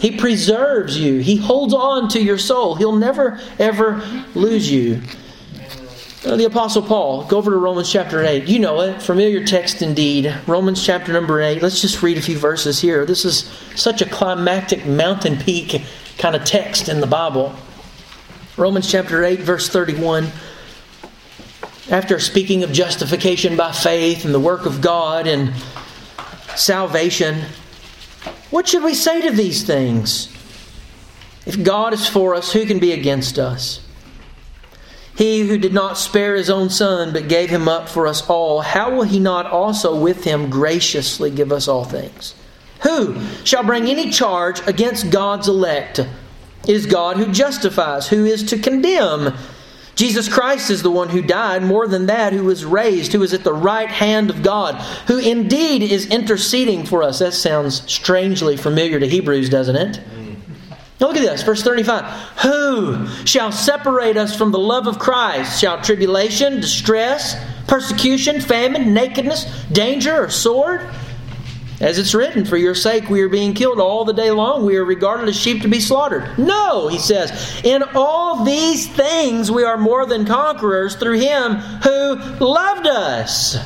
He 0.00 0.16
preserves 0.16 0.98
you. 0.98 1.20
He 1.20 1.36
holds 1.36 1.72
on 1.72 2.08
to 2.10 2.22
your 2.22 2.38
soul. 2.38 2.74
He'll 2.74 2.96
never 2.96 3.40
ever 3.58 4.02
lose 4.34 4.70
you. 4.70 5.00
Uh, 6.26 6.34
the 6.34 6.44
Apostle 6.44 6.82
Paul, 6.82 7.24
go 7.24 7.36
over 7.36 7.52
to 7.52 7.56
Romans 7.56 7.92
chapter 7.92 8.24
8. 8.24 8.48
You 8.48 8.58
know 8.58 8.80
it, 8.80 9.00
familiar 9.00 9.44
text 9.44 9.80
indeed. 9.80 10.36
Romans 10.48 10.84
chapter 10.84 11.12
number 11.12 11.40
8. 11.40 11.62
Let's 11.62 11.80
just 11.80 12.02
read 12.02 12.18
a 12.18 12.22
few 12.22 12.36
verses 12.36 12.80
here. 12.80 13.06
This 13.06 13.24
is 13.24 13.44
such 13.76 14.02
a 14.02 14.06
climactic 14.06 14.84
mountain 14.86 15.36
peak 15.36 15.82
kind 16.18 16.34
of 16.34 16.44
text 16.44 16.88
in 16.88 17.00
the 17.00 17.06
Bible. 17.06 17.54
Romans 18.56 18.90
chapter 18.90 19.22
8, 19.22 19.40
verse 19.40 19.68
31 19.68 20.26
after 21.90 22.18
speaking 22.18 22.64
of 22.64 22.72
justification 22.72 23.56
by 23.56 23.72
faith 23.72 24.24
and 24.24 24.34
the 24.34 24.40
work 24.40 24.66
of 24.66 24.80
God 24.80 25.26
and 25.26 25.52
salvation, 26.56 27.44
what 28.50 28.66
should 28.66 28.82
we 28.82 28.94
say 28.94 29.20
to 29.22 29.30
these 29.30 29.62
things? 29.62 30.32
If 31.46 31.62
God 31.62 31.92
is 31.92 32.08
for 32.08 32.34
us, 32.34 32.52
who 32.52 32.66
can 32.66 32.80
be 32.80 32.92
against 32.92 33.38
us? 33.38 33.80
He 35.16 35.46
who 35.46 35.58
did 35.58 35.72
not 35.72 35.96
spare 35.96 36.34
his 36.34 36.50
own 36.50 36.68
son, 36.68 37.12
but 37.12 37.28
gave 37.28 37.50
him 37.50 37.68
up 37.68 37.88
for 37.88 38.06
us 38.06 38.28
all, 38.28 38.60
how 38.60 38.94
will 38.94 39.04
he 39.04 39.20
not 39.20 39.46
also 39.46 39.98
with 39.98 40.24
him 40.24 40.50
graciously 40.50 41.30
give 41.30 41.52
us 41.52 41.68
all 41.68 41.84
things? 41.84 42.34
Who 42.82 43.18
shall 43.44 43.62
bring 43.62 43.88
any 43.88 44.10
charge 44.10 44.60
against 44.66 45.10
God's 45.10 45.48
elect? 45.48 46.00
It 46.00 46.08
is 46.66 46.84
God 46.84 47.16
who 47.16 47.32
justifies. 47.32 48.08
Who 48.08 48.26
is 48.26 48.42
to 48.44 48.58
condemn? 48.58 49.34
Jesus 49.96 50.28
Christ 50.28 50.70
is 50.70 50.82
the 50.82 50.90
one 50.90 51.08
who 51.08 51.22
died, 51.22 51.62
more 51.62 51.88
than 51.88 52.06
that, 52.06 52.34
who 52.34 52.44
was 52.44 52.66
raised, 52.66 53.14
who 53.14 53.22
is 53.22 53.32
at 53.32 53.44
the 53.44 53.54
right 53.54 53.88
hand 53.88 54.28
of 54.28 54.42
God, 54.42 54.74
who 55.06 55.18
indeed 55.18 55.82
is 55.82 56.06
interceding 56.06 56.84
for 56.84 57.02
us. 57.02 57.18
That 57.18 57.32
sounds 57.32 57.82
strangely 57.90 58.58
familiar 58.58 59.00
to 59.00 59.08
Hebrews, 59.08 59.48
doesn't 59.48 59.76
it? 59.76 60.00
Now 61.00 61.08
look 61.08 61.16
at 61.16 61.22
this, 61.22 61.42
verse 61.42 61.62
35. 61.62 62.04
Who 62.42 63.06
shall 63.24 63.50
separate 63.50 64.18
us 64.18 64.36
from 64.36 64.52
the 64.52 64.58
love 64.58 64.86
of 64.86 64.98
Christ? 64.98 65.60
Shall 65.60 65.80
tribulation, 65.80 66.60
distress, 66.60 67.36
persecution, 67.66 68.40
famine, 68.40 68.92
nakedness, 68.92 69.44
danger, 69.72 70.24
or 70.24 70.28
sword? 70.28 70.86
As 71.78 71.98
it's 71.98 72.14
written, 72.14 72.46
for 72.46 72.56
your 72.56 72.74
sake 72.74 73.10
we 73.10 73.20
are 73.20 73.28
being 73.28 73.52
killed 73.52 73.80
all 73.80 74.04
the 74.04 74.14
day 74.14 74.30
long. 74.30 74.64
We 74.64 74.76
are 74.76 74.84
regarded 74.84 75.28
as 75.28 75.36
sheep 75.36 75.60
to 75.62 75.68
be 75.68 75.80
slaughtered. 75.80 76.38
No, 76.38 76.88
he 76.88 76.98
says, 76.98 77.60
in 77.64 77.82
all 77.94 78.44
these 78.44 78.88
things 78.88 79.50
we 79.50 79.62
are 79.62 79.76
more 79.76 80.06
than 80.06 80.24
conquerors 80.24 80.96
through 80.96 81.18
him 81.18 81.56
who 81.56 82.16
loved 82.40 82.86
us. 82.86 83.56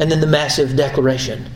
And 0.00 0.10
then 0.10 0.20
the 0.20 0.26
massive 0.26 0.74
declaration 0.74 1.46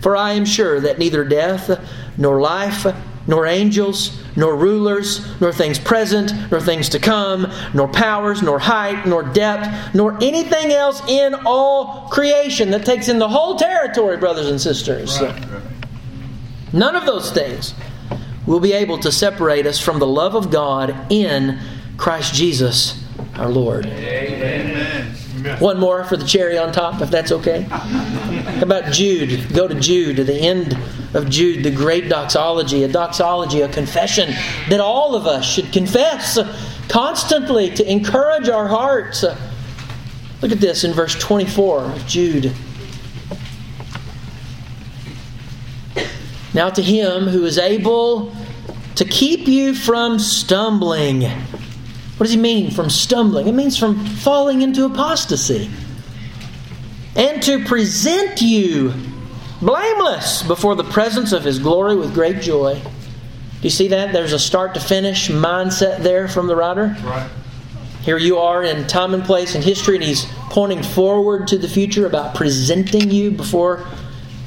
For 0.00 0.14
I 0.14 0.32
am 0.32 0.44
sure 0.44 0.78
that 0.80 0.98
neither 0.98 1.24
death, 1.24 1.80
nor 2.18 2.40
life, 2.40 2.86
nor 3.28 3.46
angels, 3.46 4.20
nor 4.34 4.56
rulers, 4.56 5.24
nor 5.40 5.52
things 5.52 5.78
present, 5.78 6.32
nor 6.50 6.60
things 6.60 6.88
to 6.88 6.98
come, 6.98 7.46
nor 7.74 7.86
powers, 7.86 8.42
nor 8.42 8.58
height, 8.58 9.06
nor 9.06 9.22
depth, 9.22 9.94
nor 9.94 10.16
anything 10.22 10.72
else 10.72 11.00
in 11.06 11.34
all 11.46 12.08
creation 12.08 12.70
that 12.70 12.84
takes 12.84 13.08
in 13.08 13.18
the 13.20 13.28
whole 13.28 13.56
territory, 13.56 14.16
brothers 14.16 14.48
and 14.48 14.60
sisters. 14.60 15.20
Right. 15.20 15.44
None 16.72 16.96
of 16.96 17.06
those 17.06 17.30
things 17.30 17.74
will 18.46 18.60
be 18.60 18.72
able 18.72 18.98
to 18.98 19.12
separate 19.12 19.66
us 19.66 19.78
from 19.78 19.98
the 19.98 20.06
love 20.06 20.34
of 20.34 20.50
God 20.50 21.12
in 21.12 21.60
Christ 21.98 22.34
Jesus 22.34 23.04
our 23.36 23.48
Lord. 23.48 23.86
Amen. 23.86 25.14
One 25.56 25.78
more 25.78 26.04
for 26.04 26.16
the 26.16 26.26
cherry 26.26 26.58
on 26.58 26.72
top, 26.72 27.00
if 27.00 27.10
that's 27.10 27.32
okay. 27.32 27.62
How 27.62 28.62
about 28.62 28.92
Jude? 28.92 29.52
Go 29.52 29.68
to 29.68 29.74
Jude, 29.74 30.16
to 30.16 30.24
the 30.24 30.34
end 30.34 30.78
of 31.14 31.28
Jude, 31.30 31.64
the 31.64 31.70
great 31.70 32.08
doxology, 32.08 32.84
a 32.84 32.88
doxology, 32.88 33.62
a 33.62 33.68
confession 33.68 34.34
that 34.68 34.80
all 34.80 35.14
of 35.14 35.26
us 35.26 35.44
should 35.44 35.72
confess 35.72 36.38
constantly 36.88 37.70
to 37.70 37.90
encourage 37.90 38.48
our 38.48 38.68
hearts. 38.68 39.24
Look 40.42 40.52
at 40.52 40.60
this 40.60 40.84
in 40.84 40.92
verse 40.92 41.18
24 41.18 41.84
of 41.84 42.06
Jude. 42.06 42.52
Now, 46.54 46.70
to 46.70 46.82
him 46.82 47.26
who 47.26 47.44
is 47.44 47.58
able 47.58 48.34
to 48.96 49.04
keep 49.04 49.46
you 49.46 49.74
from 49.74 50.18
stumbling 50.18 51.30
what 52.18 52.24
does 52.24 52.32
he 52.32 52.40
mean 52.40 52.72
from 52.72 52.90
stumbling? 52.90 53.46
It 53.46 53.54
means 53.54 53.78
from 53.78 54.04
falling 54.04 54.62
into 54.62 54.84
apostasy. 54.84 55.70
And 57.14 57.40
to 57.44 57.64
present 57.64 58.42
you 58.42 58.92
blameless 59.62 60.42
before 60.42 60.74
the 60.74 60.82
presence 60.82 61.30
of 61.30 61.44
his 61.44 61.60
glory 61.60 61.94
with 61.94 62.12
great 62.12 62.42
joy. 62.42 62.74
Do 62.74 63.62
you 63.62 63.70
see 63.70 63.88
that? 63.88 64.12
There's 64.12 64.32
a 64.32 64.38
start 64.38 64.74
to 64.74 64.80
finish 64.80 65.28
mindset 65.28 65.98
there 65.98 66.26
from 66.26 66.48
the 66.48 66.56
writer. 66.56 66.96
Right. 67.04 67.30
Here 68.02 68.18
you 68.18 68.38
are 68.38 68.64
in 68.64 68.88
time 68.88 69.14
and 69.14 69.24
place 69.24 69.54
and 69.54 69.62
history, 69.62 69.94
and 69.94 70.04
he's 70.04 70.24
pointing 70.50 70.82
forward 70.82 71.46
to 71.48 71.58
the 71.58 71.68
future 71.68 72.06
about 72.06 72.34
presenting 72.34 73.10
you 73.12 73.30
before 73.30 73.86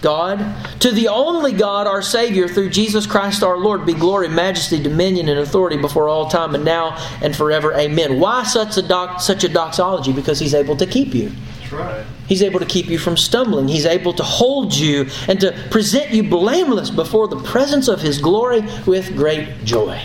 God. 0.01 0.55
To 0.81 0.91
the 0.91 1.07
only 1.07 1.53
God, 1.53 1.87
our 1.87 2.01
Savior, 2.01 2.47
through 2.47 2.69
Jesus 2.69 3.05
Christ 3.05 3.43
our 3.43 3.57
Lord, 3.57 3.85
be 3.85 3.93
glory, 3.93 4.27
majesty, 4.27 4.81
dominion, 4.81 5.29
and 5.29 5.39
authority 5.39 5.77
before 5.77 6.09
all 6.09 6.29
time 6.29 6.55
and 6.55 6.65
now 6.65 6.97
and 7.21 7.35
forever. 7.35 7.73
Amen. 7.73 8.19
Why 8.19 8.43
such 8.43 8.77
a, 8.77 8.81
doc, 8.81 9.21
such 9.21 9.43
a 9.43 9.49
doxology? 9.49 10.11
Because 10.11 10.39
He's 10.39 10.53
able 10.53 10.75
to 10.77 10.85
keep 10.85 11.13
you. 11.13 11.31
Right. 11.71 12.05
He's 12.27 12.41
able 12.41 12.59
to 12.59 12.65
keep 12.65 12.87
you 12.87 12.97
from 12.97 13.15
stumbling. 13.15 13.67
He's 13.67 13.85
able 13.85 14.13
to 14.13 14.23
hold 14.23 14.73
you 14.73 15.07
and 15.27 15.39
to 15.39 15.51
present 15.69 16.11
you 16.11 16.23
blameless 16.23 16.89
before 16.89 17.27
the 17.27 17.41
presence 17.43 17.87
of 17.87 18.01
His 18.01 18.19
glory 18.19 18.61
with 18.85 19.15
great 19.15 19.63
joy. 19.63 20.01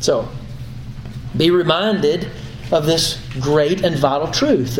So, 0.00 0.28
be 1.36 1.50
reminded 1.50 2.30
of 2.70 2.86
this 2.86 3.18
great 3.40 3.84
and 3.84 3.96
vital 3.96 4.28
truth 4.28 4.78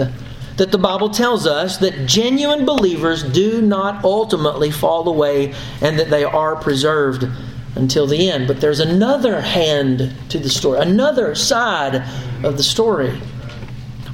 that 0.57 0.71
the 0.71 0.79
Bible 0.79 1.09
tells 1.09 1.47
us 1.47 1.79
that 1.79 2.07
genuine 2.07 2.65
believers 2.65 3.23
do 3.23 3.62
not 3.62 4.05
ultimately 4.05 4.71
fall 4.71 5.09
away 5.09 5.55
and 5.81 5.99
that 5.99 6.11
they 6.11 6.25
are 6.25 6.57
preserved 6.57 7.27
until 7.75 8.07
the 8.07 8.29
end. 8.31 8.47
But 8.47 8.61
there's 8.61 8.81
another 8.81 9.41
hand 9.41 10.15
to 10.29 10.38
the 10.38 10.51
story, 10.51 10.81
another 10.81 11.35
side 11.35 12.05
of 12.45 12.57
the 12.57 12.62
story. 12.62 13.19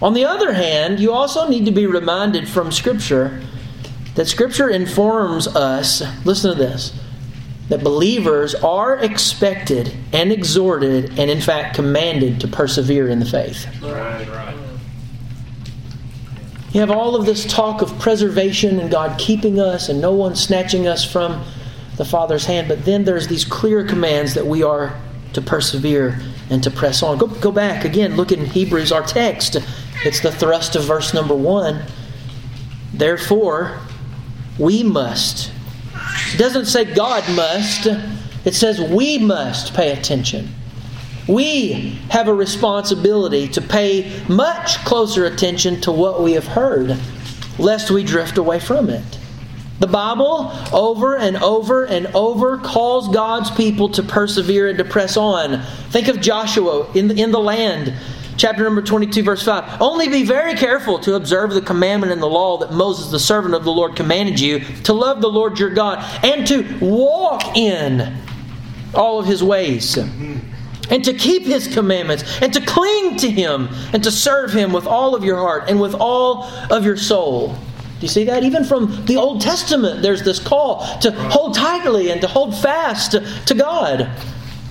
On 0.00 0.14
the 0.14 0.24
other 0.24 0.52
hand, 0.52 1.00
you 1.00 1.12
also 1.12 1.48
need 1.48 1.64
to 1.64 1.72
be 1.72 1.86
reminded 1.86 2.48
from 2.48 2.70
Scripture 2.70 3.42
that 4.14 4.28
Scripture 4.28 4.68
informs 4.68 5.48
us, 5.48 6.02
listen 6.24 6.52
to 6.52 6.56
this, 6.56 6.92
that 7.68 7.82
believers 7.82 8.54
are 8.54 8.96
expected 8.96 9.94
and 10.12 10.32
exhorted 10.32 11.18
and, 11.18 11.30
in 11.30 11.40
fact, 11.40 11.74
commanded 11.74 12.40
to 12.40 12.48
persevere 12.48 13.08
in 13.08 13.18
the 13.18 13.26
faith. 13.26 13.66
Right, 13.82 14.26
right. 14.28 14.67
You 16.72 16.80
have 16.80 16.90
all 16.90 17.16
of 17.16 17.24
this 17.24 17.46
talk 17.46 17.80
of 17.80 17.98
preservation 17.98 18.78
and 18.78 18.90
God 18.90 19.18
keeping 19.18 19.58
us 19.58 19.88
and 19.88 20.00
no 20.00 20.12
one 20.12 20.36
snatching 20.36 20.86
us 20.86 21.04
from 21.04 21.42
the 21.96 22.04
Father's 22.04 22.44
hand, 22.44 22.68
but 22.68 22.84
then 22.84 23.04
there's 23.04 23.26
these 23.26 23.44
clear 23.44 23.84
commands 23.84 24.34
that 24.34 24.46
we 24.46 24.62
are 24.62 25.00
to 25.32 25.40
persevere 25.40 26.20
and 26.50 26.62
to 26.62 26.70
press 26.70 27.02
on. 27.02 27.18
Go, 27.18 27.26
go 27.26 27.50
back 27.50 27.84
again, 27.84 28.16
look 28.16 28.32
in 28.32 28.44
Hebrews, 28.44 28.92
our 28.92 29.02
text. 29.02 29.56
It's 30.04 30.20
the 30.20 30.30
thrust 30.30 30.76
of 30.76 30.84
verse 30.84 31.14
number 31.14 31.34
one. 31.34 31.82
Therefore, 32.92 33.78
we 34.58 34.82
must. 34.82 35.50
It 36.34 36.38
doesn't 36.38 36.66
say 36.66 36.84
God 36.84 37.24
must, 37.34 37.86
it 38.44 38.54
says 38.54 38.80
we 38.80 39.18
must 39.18 39.74
pay 39.74 39.92
attention. 39.92 40.48
We 41.28 41.98
have 42.08 42.26
a 42.26 42.34
responsibility 42.34 43.48
to 43.48 43.60
pay 43.60 44.18
much 44.28 44.82
closer 44.86 45.26
attention 45.26 45.80
to 45.82 45.92
what 45.92 46.22
we 46.22 46.32
have 46.32 46.46
heard, 46.46 46.98
lest 47.58 47.90
we 47.90 48.02
drift 48.02 48.38
away 48.38 48.60
from 48.60 48.88
it. 48.88 49.04
The 49.78 49.86
Bible, 49.86 50.50
over 50.72 51.16
and 51.16 51.36
over 51.36 51.84
and 51.84 52.06
over, 52.08 52.58
calls 52.58 53.08
God's 53.14 53.50
people 53.50 53.90
to 53.90 54.02
persevere 54.02 54.68
and 54.68 54.78
to 54.78 54.84
press 54.84 55.16
on. 55.16 55.62
Think 55.90 56.08
of 56.08 56.20
Joshua 56.20 56.90
in 56.94 57.08
the, 57.08 57.14
in 57.14 57.30
the 57.30 57.38
land, 57.38 57.92
chapter 58.38 58.64
number 58.64 58.82
22, 58.82 59.22
verse 59.22 59.44
5. 59.44 59.82
Only 59.82 60.08
be 60.08 60.24
very 60.24 60.54
careful 60.54 60.98
to 61.00 61.14
observe 61.14 61.52
the 61.52 61.60
commandment 61.60 62.10
and 62.10 62.22
the 62.22 62.26
law 62.26 62.56
that 62.58 62.72
Moses, 62.72 63.12
the 63.12 63.20
servant 63.20 63.54
of 63.54 63.64
the 63.64 63.70
Lord, 63.70 63.94
commanded 63.94 64.40
you 64.40 64.60
to 64.84 64.94
love 64.94 65.20
the 65.20 65.30
Lord 65.30 65.60
your 65.60 65.70
God 65.70 65.98
and 66.24 66.46
to 66.46 66.78
walk 66.80 67.56
in 67.56 68.16
all 68.94 69.20
of 69.20 69.26
his 69.26 69.44
ways 69.44 69.96
and 70.90 71.04
to 71.04 71.12
keep 71.12 71.42
his 71.42 71.68
commandments 71.68 72.24
and 72.40 72.52
to 72.52 72.60
cling 72.60 73.16
to 73.16 73.30
him 73.30 73.68
and 73.92 74.02
to 74.04 74.10
serve 74.10 74.52
him 74.52 74.72
with 74.72 74.86
all 74.86 75.14
of 75.14 75.24
your 75.24 75.36
heart 75.36 75.64
and 75.68 75.80
with 75.80 75.94
all 75.94 76.44
of 76.70 76.84
your 76.84 76.96
soul. 76.96 77.56
Do 77.98 78.02
you 78.02 78.08
see 78.08 78.24
that? 78.24 78.44
Even 78.44 78.64
from 78.64 79.04
the 79.06 79.16
Old 79.16 79.40
Testament, 79.40 80.02
there's 80.02 80.22
this 80.22 80.38
call 80.38 80.86
to 81.00 81.10
hold 81.10 81.54
tightly 81.54 82.10
and 82.10 82.20
to 82.20 82.28
hold 82.28 82.56
fast 82.56 83.12
to, 83.46 83.54
God. 83.54 84.08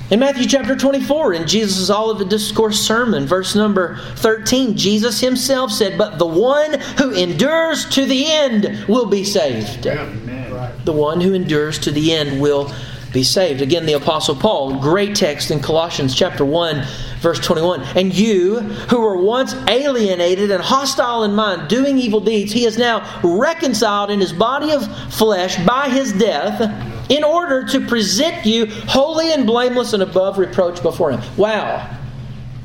In 0.10 0.22
Matthew 0.22 0.46
chapter 0.46 0.78
24, 0.78 1.34
in 1.34 1.48
Jesus' 1.48 1.90
Olivet 1.90 2.30
Discourse 2.30 2.80
sermon, 2.80 3.26
verse 3.26 3.54
number 3.54 3.98
13, 4.16 4.78
Jesus 4.78 5.20
himself 5.20 5.74
said, 5.74 5.98
But 5.98 6.18
the 6.18 6.26
one 6.26 6.80
who 6.98 7.12
endures 7.12 7.84
to 7.90 8.06
the 8.06 8.26
end 8.28 8.86
will 8.88 9.08
be 9.08 9.26
saved. 9.26 9.86
Amen. 9.86 10.72
The 10.86 10.94
one 10.94 11.20
who 11.20 11.34
endures 11.34 11.78
to 11.80 11.92
the 11.92 12.14
end 12.14 12.40
will 12.40 12.72
be 13.14 13.24
saved. 13.24 13.62
Again, 13.62 13.86
the 13.86 13.94
Apostle 13.94 14.36
Paul, 14.36 14.80
great 14.80 15.16
text 15.16 15.52
in 15.52 15.60
Colossians 15.60 16.16
chapter 16.16 16.46
1, 16.46 16.86
verse 17.20 17.40
21. 17.40 17.82
And 17.96 18.14
you, 18.14 18.60
who 18.60 19.02
were 19.02 19.18
once 19.18 19.54
alienated 19.68 20.52
and 20.52 20.62
hostile 20.62 21.24
in 21.24 21.34
mind, 21.34 21.70
doing 21.70 21.98
evil 21.98 22.20
deeds, 22.20 22.52
he 22.52 22.66
is 22.66 22.78
now 22.78 23.22
reconciled 23.24 24.12
in 24.12 24.20
his 24.20 24.34
body 24.34 24.72
of 24.72 25.14
flesh 25.14 25.58
by 25.66 25.90
his 25.90 26.14
death 26.14 27.10
in 27.10 27.24
order 27.24 27.66
to 27.66 27.82
present 27.88 28.46
you 28.46 28.66
holy 28.66 29.32
and 29.32 29.48
blameless 29.48 29.94
and 29.94 30.04
above 30.04 30.38
reproach 30.38 30.82
before 30.82 31.12
him. 31.12 31.22
Wow. 31.38 31.98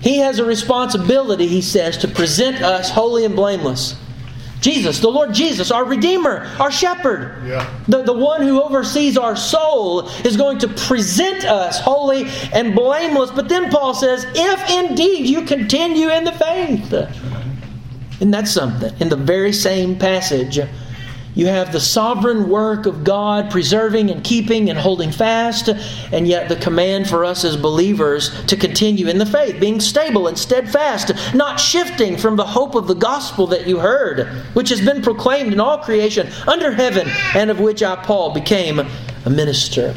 He 0.00 0.18
has 0.18 0.40
a 0.40 0.44
responsibility, 0.44 1.46
he 1.46 1.62
says, 1.62 1.96
to 1.98 2.09
present 2.09 2.61
us 2.61 2.90
holy 2.90 3.24
and 3.24 3.37
blameless. 3.37 3.96
Jesus, 4.62 5.01
the 5.01 5.11
Lord 5.11 5.35
Jesus, 5.35 5.70
our 5.70 5.85
Redeemer, 5.85 6.46
our 6.59 6.70
Shepherd, 6.70 7.42
yeah. 7.44 7.68
the, 7.88 8.03
the 8.03 8.12
one 8.12 8.42
who 8.42 8.62
oversees 8.62 9.18
our 9.18 9.37
soul, 9.37 10.09
is 10.25 10.37
going 10.37 10.59
to 10.61 10.68
present 10.68 11.44
us 11.44 11.81
holy 11.81 12.27
and 12.55 12.75
blameless. 12.75 13.31
But 13.33 13.48
then 13.48 13.70
Paul 13.70 13.92
says, 13.92 14.25
if 14.35 14.70
indeed 14.70 15.28
you 15.28 15.43
continue 15.43 16.09
in 16.11 16.24
the 16.24 16.32
faith. 16.32 16.93
And 18.20 18.32
that's 18.32 18.53
something. 18.53 18.95
In 19.01 19.09
the 19.09 19.16
very 19.16 19.53
same 19.53 19.99
passage, 19.99 20.61
you 21.35 21.47
have 21.47 21.72
the 21.72 21.80
sovereign 21.80 22.49
work 22.49 22.85
of 22.85 23.05
God 23.05 23.51
preserving 23.51 24.11
and 24.11 24.22
keeping 24.22 24.68
and 24.68 24.78
holding 24.78 25.11
fast, 25.11 25.68
and 26.12 26.28
yet 26.28 26.49
the 26.49 26.57
command 26.57 27.09
for 27.09 27.24
us 27.24 27.45
as 27.45 27.57
believers 27.57 28.45
to 28.47 28.57
continue 28.57 29.09
in 29.09 29.18
the 29.18 29.26
faith, 29.26 29.59
being 29.59 29.80
stable 29.80 30.28
and 30.28 30.39
steadfast, 30.39 31.12
not 31.35 31.59
shifting 31.59 32.18
from 32.18 32.37
the 32.37 32.45
hope 32.45 32.74
of 32.74 32.87
the 32.87 32.95
gospel 32.95 33.47
that 33.47 33.66
you 33.66 33.78
heard, 33.78 34.26
which 34.55 34.68
has 34.68 34.80
been 34.80 35.01
proclaimed 35.01 35.53
in 35.53 35.61
all 35.61 35.78
creation 35.78 36.28
under 36.47 36.70
heaven, 36.72 37.09
and 37.35 37.51
of 37.51 37.61
which 37.61 37.83
I, 37.83 37.97
Paul, 37.97 38.35
became 38.35 38.78
a 38.80 39.30
minister. 39.30 39.95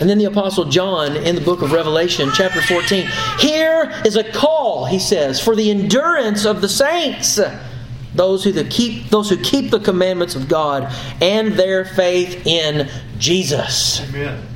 And 0.00 0.10
then 0.10 0.18
the 0.18 0.24
Apostle 0.24 0.64
John 0.64 1.16
in 1.16 1.36
the 1.36 1.40
book 1.40 1.62
of 1.62 1.70
Revelation, 1.70 2.30
chapter 2.34 2.60
14. 2.60 3.06
Here 3.38 3.92
is 4.04 4.16
a 4.16 4.24
call, 4.32 4.84
he 4.84 4.98
says, 4.98 5.40
for 5.40 5.54
the 5.54 5.70
endurance 5.70 6.44
of 6.44 6.60
the 6.60 6.68
saints 6.68 7.38
those 8.14 8.44
who 8.44 8.52
keep 8.64 9.08
those 9.08 9.30
who 9.30 9.36
keep 9.38 9.70
the 9.70 9.80
commandments 9.80 10.34
of 10.34 10.48
God 10.48 10.92
and 11.20 11.52
their 11.52 11.84
faith 11.84 12.46
in 12.46 12.88
Jesus. 13.18 14.02
Amen. 14.08 14.46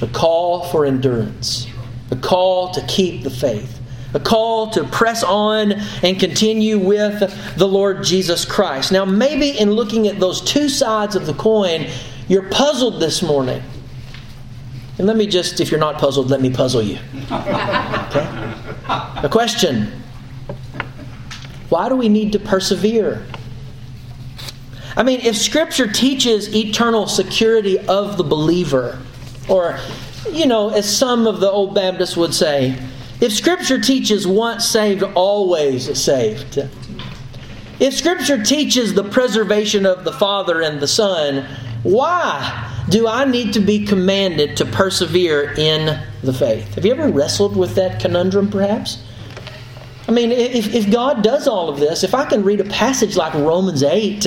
The 0.00 0.06
call 0.08 0.64
for 0.68 0.84
endurance, 0.84 1.66
the 2.08 2.16
call 2.16 2.70
to 2.72 2.80
keep 2.86 3.22
the 3.22 3.30
faith, 3.30 3.80
a 4.12 4.20
call 4.20 4.70
to 4.70 4.84
press 4.84 5.22
on 5.22 5.72
and 6.02 6.18
continue 6.18 6.78
with 6.78 7.56
the 7.56 7.66
Lord 7.66 8.04
Jesus 8.04 8.44
Christ. 8.44 8.92
Now, 8.92 9.04
maybe 9.04 9.50
in 9.50 9.72
looking 9.72 10.06
at 10.06 10.20
those 10.20 10.40
two 10.40 10.68
sides 10.68 11.16
of 11.16 11.26
the 11.26 11.34
coin, 11.34 11.86
you're 12.28 12.48
puzzled 12.48 13.00
this 13.00 13.22
morning. 13.22 13.62
And 14.98 15.08
let 15.08 15.16
me 15.16 15.26
just, 15.26 15.60
if 15.60 15.72
you're 15.72 15.80
not 15.80 15.98
puzzled, 15.98 16.30
let 16.30 16.40
me 16.40 16.50
puzzle 16.50 16.82
you. 16.82 16.98
Okay? 18.14 18.28
A 18.86 19.28
question 19.28 20.03
Why 21.74 21.88
do 21.88 21.96
we 21.96 22.08
need 22.08 22.30
to 22.34 22.38
persevere? 22.38 23.26
I 24.96 25.02
mean, 25.02 25.18
if 25.22 25.36
Scripture 25.36 25.90
teaches 25.90 26.54
eternal 26.54 27.08
security 27.08 27.80
of 27.80 28.16
the 28.16 28.22
believer, 28.22 29.00
or, 29.48 29.80
you 30.30 30.46
know, 30.46 30.68
as 30.68 30.88
some 30.96 31.26
of 31.26 31.40
the 31.40 31.50
old 31.50 31.74
Baptists 31.74 32.16
would 32.16 32.32
say, 32.32 32.80
if 33.20 33.32
Scripture 33.32 33.80
teaches 33.80 34.24
once 34.24 34.64
saved, 34.64 35.02
always 35.16 36.00
saved, 36.00 36.58
if 37.80 37.92
Scripture 37.92 38.40
teaches 38.40 38.94
the 38.94 39.02
preservation 39.02 39.84
of 39.84 40.04
the 40.04 40.12
Father 40.12 40.60
and 40.60 40.78
the 40.78 40.86
Son, 40.86 41.44
why 41.82 42.72
do 42.88 43.08
I 43.08 43.24
need 43.24 43.52
to 43.54 43.60
be 43.60 43.84
commanded 43.84 44.58
to 44.58 44.64
persevere 44.64 45.52
in 45.54 46.00
the 46.22 46.32
faith? 46.32 46.76
Have 46.76 46.84
you 46.84 46.92
ever 46.92 47.08
wrestled 47.08 47.56
with 47.56 47.74
that 47.74 48.00
conundrum, 48.00 48.48
perhaps? 48.48 49.02
I 50.06 50.12
mean, 50.12 50.32
if, 50.32 50.74
if 50.74 50.90
God 50.90 51.22
does 51.22 51.48
all 51.48 51.68
of 51.68 51.80
this, 51.80 52.04
if 52.04 52.14
I 52.14 52.26
can 52.26 52.44
read 52.44 52.60
a 52.60 52.64
passage 52.64 53.16
like 53.16 53.32
Romans 53.34 53.82
8 53.82 54.26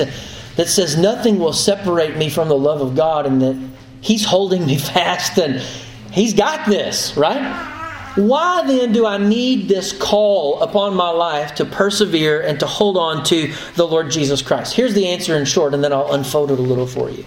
that 0.56 0.68
says 0.68 0.96
nothing 0.96 1.38
will 1.38 1.52
separate 1.52 2.16
me 2.16 2.28
from 2.28 2.48
the 2.48 2.56
love 2.56 2.80
of 2.80 2.96
God 2.96 3.26
and 3.26 3.40
that 3.40 3.68
He's 4.00 4.24
holding 4.24 4.66
me 4.66 4.78
fast, 4.78 5.36
then 5.36 5.64
He's 6.10 6.34
got 6.34 6.66
this, 6.66 7.16
right? 7.16 7.76
Why 8.16 8.66
then 8.66 8.92
do 8.92 9.06
I 9.06 9.18
need 9.18 9.68
this 9.68 9.92
call 9.92 10.60
upon 10.60 10.96
my 10.96 11.10
life 11.10 11.54
to 11.56 11.64
persevere 11.64 12.40
and 12.40 12.58
to 12.58 12.66
hold 12.66 12.96
on 12.96 13.22
to 13.26 13.52
the 13.76 13.86
Lord 13.86 14.10
Jesus 14.10 14.42
Christ? 14.42 14.74
Here's 14.74 14.94
the 14.94 15.06
answer 15.06 15.36
in 15.36 15.44
short, 15.44 15.72
and 15.72 15.84
then 15.84 15.92
I'll 15.92 16.12
unfold 16.12 16.50
it 16.50 16.58
a 16.58 16.62
little 16.62 16.88
for 16.88 17.10
you. 17.10 17.24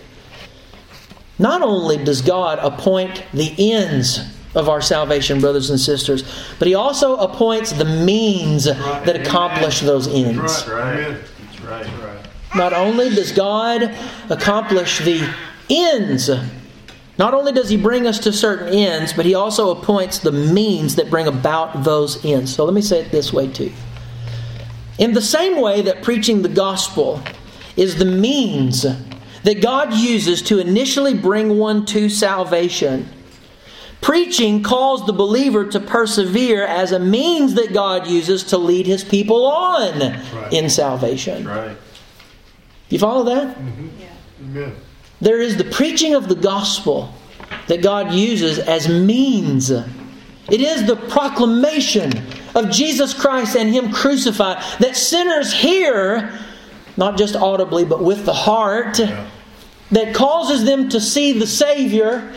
Not 1.40 1.62
only 1.62 2.04
does 2.04 2.22
God 2.22 2.60
appoint 2.60 3.24
the 3.34 3.74
ends 3.74 4.20
of 4.56 4.68
our 4.68 4.82
salvation, 4.82 5.40
brothers 5.40 5.70
and 5.70 5.80
sisters, 5.80 6.24
but 6.60 6.68
He 6.68 6.76
also 6.76 7.18
appoints 7.18 7.72
the 7.72 7.86
means 7.86 8.70
right. 8.70 9.06
that 9.06 9.16
accomplish 9.16 9.80
those 9.82 10.08
ends. 10.08 10.38
That's 10.38 10.68
right. 10.68 11.18
That's 11.40 11.62
right. 11.62 11.86
right. 12.04 12.28
Not 12.56 12.74
only 12.74 13.10
does 13.10 13.32
God 13.32 13.96
accomplish 14.30 15.00
the 15.00 15.34
ends, 15.70 16.30
not 17.18 17.34
only 17.34 17.52
does 17.52 17.70
He 17.70 17.78
bring 17.78 18.08
us 18.08 18.20
to 18.20 18.34
certain 18.34 18.74
ends, 18.74 19.14
but 19.14 19.26
He 19.26 19.36
also 19.36 19.72
appoints 19.72 20.20
the 20.20 20.32
means 20.32 20.96
that 20.96 21.10
bring 21.10 21.28
about 21.28 21.84
those 21.84 22.24
ends. 22.26 22.54
So 22.54 22.66
let 22.66 22.74
me 22.74 22.82
say 22.82 23.02
it 23.02 23.12
this 23.12 23.32
way 23.32 23.48
too. 23.48 23.72
In 24.98 25.14
the 25.14 25.22
same 25.22 25.62
way 25.62 25.82
that 25.82 26.04
preaching 26.04 26.42
the 26.42 26.50
gospel 26.50 27.22
is 27.78 27.96
the 27.96 28.06
means 28.06 28.84
that 29.44 29.62
God 29.62 29.94
uses 29.94 30.42
to 30.44 30.60
initially 30.60 31.14
bring 31.14 31.58
one 31.58 31.86
to 31.88 32.10
salvation. 32.10 33.10
Preaching 34.02 34.64
calls 34.64 35.06
the 35.06 35.14
believer 35.14 35.66
to 35.70 35.80
persevere 35.80 36.66
as 36.66 36.92
a 36.92 37.00
means 37.00 37.54
that 37.54 37.74
God 37.74 38.08
uses 38.08 38.44
to 38.46 38.58
lead 38.58 38.88
his 38.88 39.04
people 39.04 39.46
on 39.46 40.00
right. 40.00 40.54
in 40.54 40.70
salvation. 40.70 41.48
Right. 41.48 41.78
You 42.90 43.00
follow 43.00 43.24
that? 43.26 43.58
Mm-hmm. 43.58 43.88
Yeah. 44.00 44.08
Amen. 44.42 44.76
There 45.22 45.40
is 45.40 45.58
the 45.58 45.64
preaching 45.66 46.16
of 46.16 46.28
the 46.28 46.36
gospel 46.36 47.14
that 47.68 47.84
God 47.84 48.12
uses 48.12 48.58
as 48.58 48.90
means. 48.90 49.70
It 49.70 49.86
is 50.50 50.88
the 50.88 50.96
proclamation 50.96 52.12
of 52.56 52.72
Jesus 52.72 53.14
Christ 53.14 53.56
and 53.56 53.70
Him 53.70 53.92
crucified 53.92 54.64
that 54.80 54.96
sinners 54.96 55.54
hear 55.54 56.38
not 56.98 57.18
just 57.18 57.36
audibly, 57.36 57.86
but 57.86 58.04
with 58.04 58.26
the 58.26 58.34
heart, 58.34 59.00
yeah. 59.00 59.28
that 59.92 60.14
causes 60.14 60.66
them 60.66 60.90
to 60.90 61.00
see 61.00 61.38
the 61.38 61.48
Savior. 61.48 62.34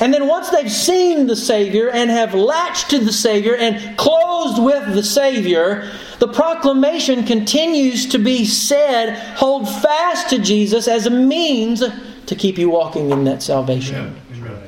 And 0.00 0.14
then 0.14 0.28
once 0.28 0.50
they've 0.50 0.70
seen 0.70 1.26
the 1.26 1.36
Savior 1.36 1.90
and 1.90 2.10
have 2.10 2.34
latched 2.34 2.90
to 2.90 2.98
the 2.98 3.12
Savior 3.12 3.56
and 3.56 3.96
closed 3.98 4.62
with 4.62 4.94
the 4.94 5.02
Savior, 5.02 5.90
the 6.20 6.28
proclamation 6.28 7.24
continues 7.24 8.06
to 8.06 8.18
be 8.18 8.44
said 8.44 9.18
hold 9.36 9.68
fast 9.68 10.30
to 10.30 10.38
Jesus 10.38 10.86
as 10.86 11.06
a 11.06 11.10
means 11.10 11.82
to 12.26 12.34
keep 12.36 12.58
you 12.58 12.70
walking 12.70 13.10
in 13.10 13.24
that 13.24 13.42
salvation. 13.42 14.16
Yeah. 14.32 14.60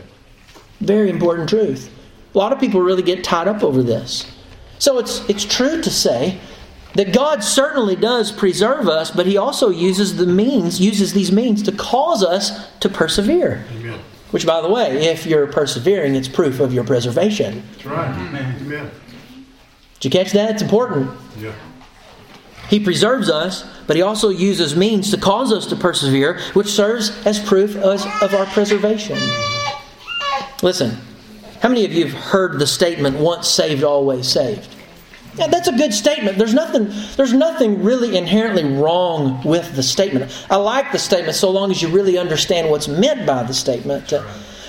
Very 0.80 1.10
important 1.10 1.48
truth. 1.48 1.92
A 2.34 2.38
lot 2.38 2.52
of 2.52 2.58
people 2.58 2.80
really 2.80 3.02
get 3.02 3.22
tied 3.22 3.48
up 3.48 3.62
over 3.62 3.82
this. 3.82 4.30
So 4.78 4.98
it's, 4.98 5.28
it's 5.28 5.44
true 5.44 5.82
to 5.82 5.90
say 5.90 6.40
that 6.94 7.12
God 7.12 7.44
certainly 7.44 7.94
does 7.96 8.32
preserve 8.32 8.88
us, 8.88 9.10
but 9.10 9.26
He 9.26 9.36
also 9.36 9.68
uses 9.68 10.16
the 10.16 10.26
means, 10.26 10.80
uses 10.80 11.12
these 11.12 11.30
means 11.30 11.62
to 11.64 11.72
cause 11.72 12.24
us 12.24 12.68
to 12.78 12.88
persevere. 12.88 13.64
Amen. 14.30 14.32
Which, 14.32 14.46
by 14.46 14.60
the 14.60 14.68
way, 14.68 15.06
if 15.08 15.26
you're 15.26 15.46
persevering, 15.46 16.14
it's 16.14 16.28
proof 16.28 16.60
of 16.60 16.72
your 16.72 16.84
preservation. 16.84 17.62
That's 17.72 17.86
right. 17.86 18.14
Mm-hmm. 18.14 18.66
Amen. 18.66 18.90
Did 19.98 20.04
you 20.04 20.10
catch 20.10 20.32
that? 20.32 20.52
It's 20.52 20.62
important. 20.62 21.10
Yeah. 21.38 21.52
He 22.68 22.78
preserves 22.78 23.28
us, 23.28 23.64
but 23.86 23.96
He 23.96 24.02
also 24.02 24.28
uses 24.28 24.76
means 24.76 25.10
to 25.10 25.18
cause 25.18 25.52
us 25.52 25.66
to 25.66 25.76
persevere, 25.76 26.38
which 26.52 26.68
serves 26.68 27.10
as 27.26 27.40
proof 27.40 27.76
of 27.76 28.34
our 28.34 28.46
preservation. 28.46 29.18
Listen, 30.62 30.96
how 31.60 31.68
many 31.68 31.84
of 31.84 31.92
you 31.92 32.06
have 32.06 32.14
heard 32.14 32.58
the 32.58 32.66
statement, 32.66 33.18
once 33.18 33.48
saved, 33.48 33.82
always 33.82 34.28
saved? 34.28 34.68
Yeah, 35.36 35.46
that's 35.46 35.68
a 35.68 35.72
good 35.72 35.94
statement. 35.94 36.38
There's 36.38 36.54
nothing, 36.54 36.90
there's 37.16 37.32
nothing 37.32 37.82
really 37.82 38.16
inherently 38.16 38.64
wrong 38.64 39.42
with 39.44 39.76
the 39.76 39.82
statement. 39.82 40.46
I 40.50 40.56
like 40.56 40.92
the 40.92 40.98
statement 40.98 41.36
so 41.36 41.50
long 41.50 41.70
as 41.70 41.80
you 41.80 41.88
really 41.88 42.18
understand 42.18 42.68
what's 42.68 42.88
meant 42.88 43.26
by 43.26 43.44
the 43.44 43.54
statement. 43.54 44.12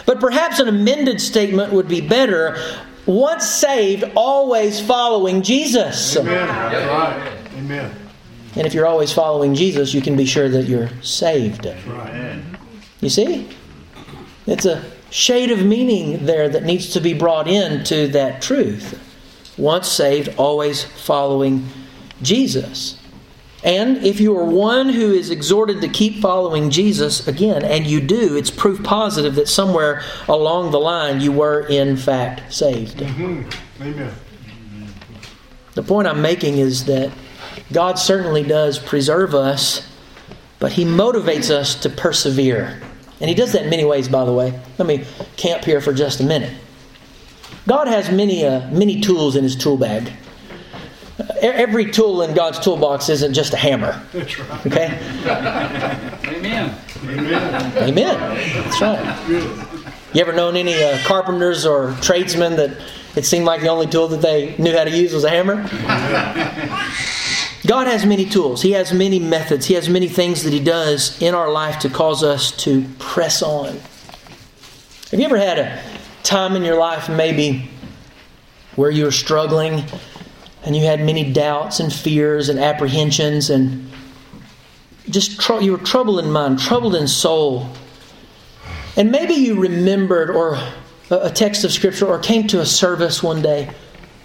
But 0.05 0.19
perhaps 0.19 0.59
an 0.59 0.67
amended 0.67 1.19
statement 1.19 1.73
would 1.73 1.87
be 1.87 2.01
better. 2.01 2.57
Once 3.05 3.47
saved, 3.47 4.03
always 4.15 4.79
following 4.79 5.41
Jesus. 5.41 6.15
Amen. 6.15 6.47
Right. 6.47 7.37
Amen. 7.57 7.95
And 8.55 8.67
if 8.67 8.73
you're 8.73 8.85
always 8.85 9.11
following 9.11 9.55
Jesus, 9.55 9.93
you 9.93 10.01
can 10.01 10.15
be 10.15 10.25
sure 10.25 10.47
that 10.49 10.65
you're 10.65 10.89
saved. 11.01 11.65
Right. 11.65 12.41
You 12.99 13.09
see? 13.09 13.49
It's 14.45 14.65
a 14.65 14.83
shade 15.09 15.51
of 15.51 15.65
meaning 15.65 16.25
there 16.25 16.49
that 16.49 16.63
needs 16.63 16.91
to 16.91 17.01
be 17.01 17.13
brought 17.13 17.47
into 17.47 18.07
that 18.09 18.41
truth 18.41 18.99
once 19.57 19.87
saved, 19.87 20.35
always 20.37 20.83
following 20.83 21.67
Jesus. 22.21 22.99
And 23.63 23.97
if 23.97 24.19
you 24.19 24.35
are 24.37 24.45
one 24.45 24.89
who 24.89 25.13
is 25.13 25.29
exhorted 25.29 25.81
to 25.81 25.87
keep 25.87 26.19
following 26.19 26.71
Jesus, 26.71 27.27
again, 27.27 27.63
and 27.63 27.85
you 27.85 28.01
do, 28.01 28.35
it's 28.35 28.49
proof 28.49 28.83
positive 28.83 29.35
that 29.35 29.47
somewhere 29.47 30.01
along 30.27 30.71
the 30.71 30.79
line 30.79 31.21
you 31.21 31.31
were 31.31 31.67
in 31.67 31.95
fact 31.95 32.51
saved. 32.51 32.97
Mm-hmm. 32.97 33.83
Amen. 33.83 34.13
The 35.75 35.83
point 35.83 36.07
I'm 36.07 36.21
making 36.21 36.57
is 36.57 36.85
that 36.85 37.11
God 37.71 37.99
certainly 37.99 38.43
does 38.43 38.79
preserve 38.79 39.35
us, 39.35 39.87
but 40.59 40.71
He 40.71 40.83
motivates 40.83 41.51
us 41.51 41.75
to 41.75 41.89
persevere. 41.89 42.81
And 43.19 43.29
He 43.29 43.35
does 43.35 43.51
that 43.51 43.63
in 43.63 43.69
many 43.69 43.85
ways, 43.85 44.09
by 44.09 44.25
the 44.25 44.33
way. 44.33 44.59
Let 44.79 44.87
me 44.87 45.05
camp 45.37 45.63
here 45.63 45.81
for 45.81 45.93
just 45.93 46.19
a 46.19 46.23
minute. 46.23 46.53
God 47.67 47.87
has 47.87 48.11
many, 48.11 48.45
uh, 48.45 48.69
many 48.71 49.01
tools 49.01 49.35
in 49.35 49.43
his 49.43 49.55
tool 49.55 49.77
bag. 49.77 50.11
Every 51.41 51.91
tool 51.91 52.23
in 52.23 52.33
God's 52.33 52.59
toolbox 52.59 53.09
isn't 53.09 53.33
just 53.33 53.53
a 53.53 53.57
hammer. 53.57 54.03
That's 54.13 54.39
right. 54.39 54.65
Okay? 54.65 54.85
Amen. 56.25 56.75
Amen. 57.03 57.77
Amen. 57.77 58.63
That's 58.63 58.81
right. 58.81 59.67
You 60.13 60.21
ever 60.21 60.33
known 60.33 60.55
any 60.55 60.83
uh, 60.83 60.99
carpenters 61.05 61.65
or 61.65 61.95
tradesmen 62.01 62.55
that 62.57 62.77
it 63.15 63.25
seemed 63.25 63.45
like 63.45 63.61
the 63.61 63.67
only 63.67 63.87
tool 63.87 64.07
that 64.09 64.21
they 64.21 64.55
knew 64.57 64.75
how 64.75 64.83
to 64.83 64.89
use 64.89 65.13
was 65.13 65.23
a 65.23 65.29
hammer? 65.29 65.55
God 67.67 67.87
has 67.87 68.05
many 68.05 68.25
tools. 68.25 68.61
He 68.61 68.71
has 68.71 68.91
many 68.91 69.19
methods. 69.19 69.67
He 69.67 69.75
has 69.75 69.87
many 69.87 70.07
things 70.07 70.43
that 70.43 70.51
He 70.51 70.59
does 70.59 71.21
in 71.21 71.35
our 71.35 71.51
life 71.51 71.79
to 71.79 71.89
cause 71.89 72.23
us 72.23 72.51
to 72.63 72.83
press 72.97 73.43
on. 73.43 73.79
Have 75.11 75.19
you 75.19 75.25
ever 75.25 75.37
had 75.37 75.59
a 75.59 75.81
time 76.23 76.55
in 76.55 76.63
your 76.63 76.77
life 76.77 77.09
maybe 77.09 77.69
where 78.75 78.91
you 78.91 79.05
were 79.05 79.11
struggling 79.11 79.83
and 80.63 80.75
you 80.75 80.85
had 80.85 81.01
many 81.01 81.31
doubts 81.31 81.79
and 81.79 81.91
fears 81.91 82.49
and 82.49 82.59
apprehensions 82.59 83.49
and 83.49 83.91
just 85.09 85.39
tr- 85.39 85.59
you 85.59 85.71
were 85.71 85.77
troubled 85.77 86.19
in 86.19 86.31
mind, 86.31 86.59
troubled 86.59 86.95
in 86.95 87.07
soul. 87.07 87.69
And 88.95 89.11
maybe 89.11 89.33
you 89.33 89.59
remembered 89.59 90.29
or 90.29 90.57
a 91.09 91.29
text 91.29 91.63
of 91.63 91.71
scripture 91.71 92.05
or 92.05 92.19
came 92.19 92.47
to 92.47 92.61
a 92.61 92.65
service 92.65 93.21
one 93.21 93.41
day 93.41 93.69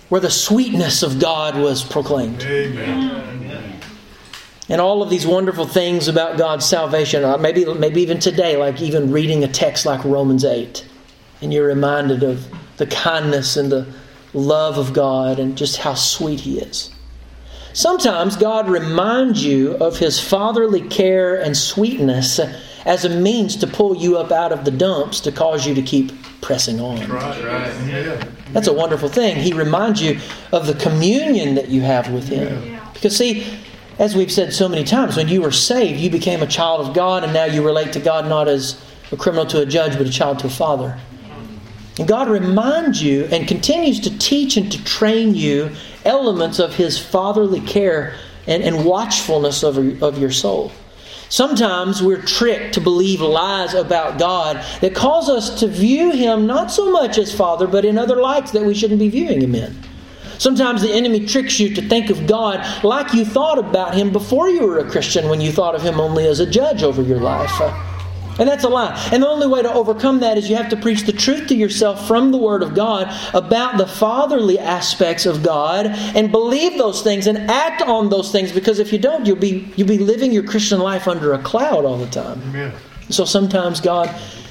where 0.08 0.20
the 0.20 0.30
sweetness 0.30 1.02
of 1.02 1.18
God 1.18 1.56
was 1.56 1.82
proclaimed. 1.84 2.42
Amen. 2.42 3.80
and 4.68 4.80
all 4.80 5.02
of 5.02 5.10
these 5.10 5.26
wonderful 5.26 5.66
things 5.66 6.08
about 6.08 6.38
God's 6.38 6.64
salvation. 6.64 7.24
Uh, 7.24 7.36
maybe, 7.38 7.64
maybe 7.74 8.02
even 8.02 8.18
today, 8.18 8.56
like 8.56 8.80
even 8.80 9.10
reading 9.10 9.42
a 9.42 9.48
text 9.48 9.86
like 9.86 10.04
Romans 10.04 10.44
8, 10.44 10.86
and 11.40 11.52
you're 11.52 11.66
reminded 11.66 12.22
of 12.22 12.46
the 12.76 12.86
kindness 12.86 13.56
and 13.56 13.70
the 13.70 13.86
love 14.34 14.78
of 14.78 14.92
God 14.92 15.38
and 15.38 15.56
just 15.56 15.78
how 15.78 15.94
sweet 15.94 16.40
He 16.40 16.58
is. 16.58 16.90
Sometimes 17.72 18.36
God 18.36 18.70
reminds 18.70 19.44
you 19.44 19.72
of 19.72 19.98
His 19.98 20.18
fatherly 20.18 20.82
care 20.88 21.40
and 21.40 21.56
sweetness 21.56 22.40
as 22.86 23.04
a 23.04 23.08
means 23.08 23.56
to 23.56 23.66
pull 23.66 23.96
you 23.96 24.16
up 24.16 24.32
out 24.32 24.52
of 24.52 24.64
the 24.64 24.70
dumps 24.70 25.20
to 25.20 25.32
cause 25.32 25.66
you 25.66 25.74
to 25.74 25.82
keep 25.82 26.12
pressing 26.40 26.80
on. 26.80 27.06
Right. 27.08 27.44
right. 27.44 28.28
That's 28.52 28.68
a 28.68 28.72
wonderful 28.72 29.08
thing. 29.08 29.36
He 29.36 29.52
reminds 29.52 30.00
you 30.00 30.20
of 30.52 30.66
the 30.66 30.74
communion 30.74 31.56
that 31.56 31.68
you 31.68 31.82
have 31.82 32.10
with 32.10 32.28
Him. 32.28 32.78
Because, 32.94 33.16
see, 33.16 33.60
as 33.98 34.14
we've 34.14 34.30
said 34.32 34.52
so 34.52 34.68
many 34.68 34.84
times, 34.84 35.16
when 35.16 35.28
you 35.28 35.42
were 35.42 35.50
saved, 35.50 36.00
you 36.00 36.10
became 36.10 36.42
a 36.42 36.46
child 36.46 36.86
of 36.86 36.94
God, 36.94 37.24
and 37.24 37.32
now 37.32 37.44
you 37.44 37.64
relate 37.64 37.92
to 37.94 38.00
God 38.00 38.26
not 38.26 38.46
as 38.46 38.80
a 39.10 39.16
criminal 39.16 39.46
to 39.46 39.62
a 39.62 39.66
judge, 39.66 39.98
but 39.98 40.06
a 40.06 40.10
child 40.10 40.38
to 40.40 40.46
a 40.46 40.50
father. 40.50 40.98
And 41.98 42.06
God 42.06 42.28
reminds 42.28 43.02
you 43.02 43.24
and 43.26 43.48
continues 43.48 44.00
to 44.00 44.18
teach 44.18 44.56
and 44.56 44.70
to 44.72 44.84
train 44.84 45.34
you 45.34 45.70
elements 46.04 46.58
of 46.58 46.74
His 46.74 46.98
fatherly 46.98 47.60
care 47.60 48.14
and, 48.46 48.62
and 48.62 48.84
watchfulness 48.84 49.64
over, 49.64 50.04
of 50.04 50.18
your 50.18 50.30
soul. 50.30 50.72
Sometimes 51.28 52.02
we're 52.02 52.22
tricked 52.22 52.74
to 52.74 52.80
believe 52.80 53.20
lies 53.20 53.74
about 53.74 54.18
God 54.18 54.64
that 54.80 54.94
cause 54.94 55.28
us 55.28 55.58
to 55.60 55.66
view 55.66 56.12
Him 56.12 56.46
not 56.46 56.70
so 56.70 56.90
much 56.90 57.18
as 57.18 57.34
Father, 57.34 57.66
but 57.66 57.84
in 57.84 57.98
other 57.98 58.16
lights 58.16 58.52
that 58.52 58.64
we 58.64 58.74
shouldn't 58.74 59.00
be 59.00 59.08
viewing 59.08 59.42
Him 59.42 59.54
in. 59.54 59.76
Sometimes 60.38 60.82
the 60.82 60.92
enemy 60.92 61.26
tricks 61.26 61.58
you 61.58 61.74
to 61.74 61.88
think 61.88 62.10
of 62.10 62.26
God 62.26 62.84
like 62.84 63.14
you 63.14 63.24
thought 63.24 63.58
about 63.58 63.94
Him 63.94 64.12
before 64.12 64.50
you 64.50 64.66
were 64.66 64.78
a 64.78 64.88
Christian 64.88 65.28
when 65.28 65.40
you 65.40 65.50
thought 65.50 65.74
of 65.74 65.82
Him 65.82 65.98
only 65.98 66.26
as 66.26 66.40
a 66.40 66.46
judge 66.48 66.82
over 66.82 67.02
your 67.02 67.20
life. 67.20 67.50
And 68.38 68.48
that's 68.48 68.64
a 68.64 68.68
lie. 68.68 69.08
And 69.12 69.22
the 69.22 69.28
only 69.28 69.46
way 69.46 69.62
to 69.62 69.72
overcome 69.72 70.20
that 70.20 70.36
is 70.36 70.50
you 70.50 70.56
have 70.56 70.68
to 70.70 70.76
preach 70.76 71.02
the 71.02 71.12
truth 71.12 71.48
to 71.48 71.54
yourself 71.54 72.06
from 72.06 72.32
the 72.32 72.38
Word 72.38 72.62
of 72.62 72.74
God 72.74 73.08
about 73.34 73.78
the 73.78 73.86
fatherly 73.86 74.58
aspects 74.58 75.24
of 75.24 75.42
God 75.42 75.86
and 75.86 76.30
believe 76.30 76.76
those 76.76 77.02
things 77.02 77.26
and 77.26 77.50
act 77.50 77.82
on 77.82 78.10
those 78.10 78.32
things 78.32 78.52
because 78.52 78.78
if 78.78 78.92
you 78.92 78.98
don't, 78.98 79.26
you'll 79.26 79.36
be, 79.36 79.72
you'll 79.76 79.88
be 79.88 79.98
living 79.98 80.32
your 80.32 80.42
Christian 80.42 80.80
life 80.80 81.08
under 81.08 81.32
a 81.32 81.38
cloud 81.38 81.84
all 81.84 81.96
the 81.96 82.10
time. 82.10 82.40
Amen. 82.48 82.72
So 83.08 83.24
sometimes 83.24 83.80
God, 83.80 84.08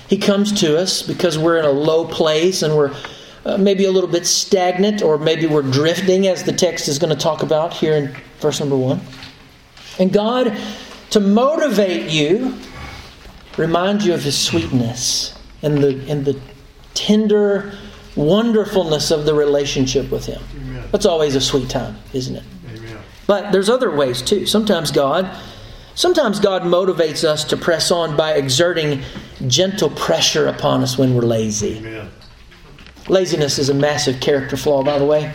He 0.07 0.17
comes 0.17 0.51
to 0.61 0.79
us 0.79 1.01
because 1.01 1.37
we're 1.37 1.57
in 1.57 1.65
a 1.65 1.71
low 1.71 2.05
place 2.05 2.63
and 2.63 2.75
we're 2.75 2.95
uh, 3.45 3.57
maybe 3.57 3.85
a 3.85 3.91
little 3.91 4.09
bit 4.09 4.25
stagnant 4.25 5.03
or 5.03 5.19
maybe 5.19 5.45
we're 5.45 5.61
drifting, 5.61 6.25
as 6.27 6.43
the 6.43 6.53
text 6.53 6.87
is 6.87 6.97
going 6.97 7.15
to 7.15 7.21
talk 7.21 7.43
about 7.43 7.73
here 7.73 7.93
in 7.93 8.15
verse 8.39 8.59
number 8.59 8.75
one. 8.75 8.99
And 9.99 10.11
God, 10.11 10.57
to 11.11 11.19
motivate 11.19 12.09
you, 12.09 12.55
remind 13.57 14.03
you 14.03 14.13
of 14.13 14.23
his 14.23 14.37
sweetness 14.37 15.37
and 15.61 15.77
the, 15.77 16.05
and 16.09 16.25
the 16.25 16.39
tender 16.93 17.73
wonderfulness 18.15 19.11
of 19.11 19.25
the 19.25 19.33
relationship 19.33 20.09
with 20.11 20.25
him. 20.25 20.41
Amen. 20.55 20.87
That's 20.91 21.05
always 21.05 21.35
a 21.35 21.41
sweet 21.41 21.69
time, 21.69 21.97
isn't 22.13 22.35
it? 22.35 22.43
Amen. 22.73 22.97
But 23.27 23.51
there's 23.51 23.69
other 23.69 23.91
ways 23.91 24.21
too. 24.21 24.45
Sometimes 24.45 24.91
God 24.91 25.29
sometimes 25.95 26.39
God 26.39 26.63
motivates 26.63 27.23
us 27.23 27.43
to 27.45 27.57
press 27.57 27.89
on 27.89 28.15
by 28.15 28.33
exerting 28.33 29.01
gentle 29.47 29.89
pressure 29.89 30.47
upon 30.47 30.83
us 30.83 30.97
when 30.97 31.15
we're 31.15 31.21
lazy. 31.23 31.77
Amen. 31.77 32.09
Laziness 33.07 33.59
is 33.59 33.69
a 33.69 33.73
massive 33.73 34.19
character 34.19 34.57
flaw, 34.57 34.83
by 34.83 34.99
the 34.99 35.05
way. 35.05 35.33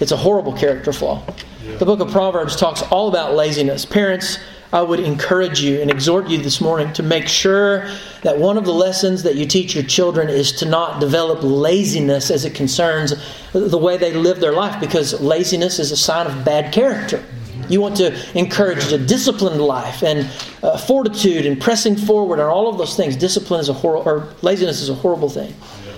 It's 0.00 0.12
a 0.12 0.16
horrible 0.16 0.52
character 0.52 0.92
flaw. 0.92 1.22
Yeah. 1.64 1.76
The 1.76 1.86
book 1.86 2.00
of 2.00 2.10
Proverbs 2.10 2.56
talks 2.56 2.82
all 2.82 3.08
about 3.08 3.34
laziness. 3.34 3.84
Parents, 3.84 4.38
I 4.72 4.82
would 4.82 5.00
encourage 5.00 5.60
you 5.60 5.80
and 5.80 5.90
exhort 5.90 6.28
you 6.28 6.38
this 6.38 6.60
morning 6.60 6.92
to 6.94 7.02
make 7.02 7.28
sure 7.28 7.88
that 8.22 8.38
one 8.38 8.58
of 8.58 8.64
the 8.64 8.72
lessons 8.72 9.22
that 9.22 9.36
you 9.36 9.46
teach 9.46 9.74
your 9.74 9.84
children 9.84 10.28
is 10.28 10.52
to 10.52 10.66
not 10.66 11.00
develop 11.00 11.40
laziness 11.42 12.30
as 12.30 12.44
it 12.44 12.54
concerns 12.54 13.14
the 13.52 13.78
way 13.78 13.96
they 13.96 14.12
live 14.12 14.40
their 14.40 14.52
life 14.52 14.80
because 14.80 15.20
laziness 15.20 15.78
is 15.78 15.92
a 15.92 15.96
sign 15.96 16.26
of 16.26 16.44
bad 16.44 16.72
character. 16.72 17.22
You 17.68 17.80
want 17.80 17.96
to 17.96 18.38
encourage 18.38 18.92
a 18.92 18.98
disciplined 18.98 19.60
life 19.60 20.02
and 20.02 20.30
uh, 20.62 20.76
fortitude 20.76 21.46
and 21.46 21.60
pressing 21.60 21.96
forward 21.96 22.38
and 22.38 22.48
all 22.48 22.68
of 22.68 22.78
those 22.78 22.96
things. 22.96 23.16
Discipline 23.16 23.60
is 23.60 23.68
a 23.68 23.72
horrible, 23.72 24.08
or 24.08 24.28
laziness 24.42 24.80
is 24.80 24.88
a 24.88 24.94
horrible 24.94 25.28
thing. 25.28 25.52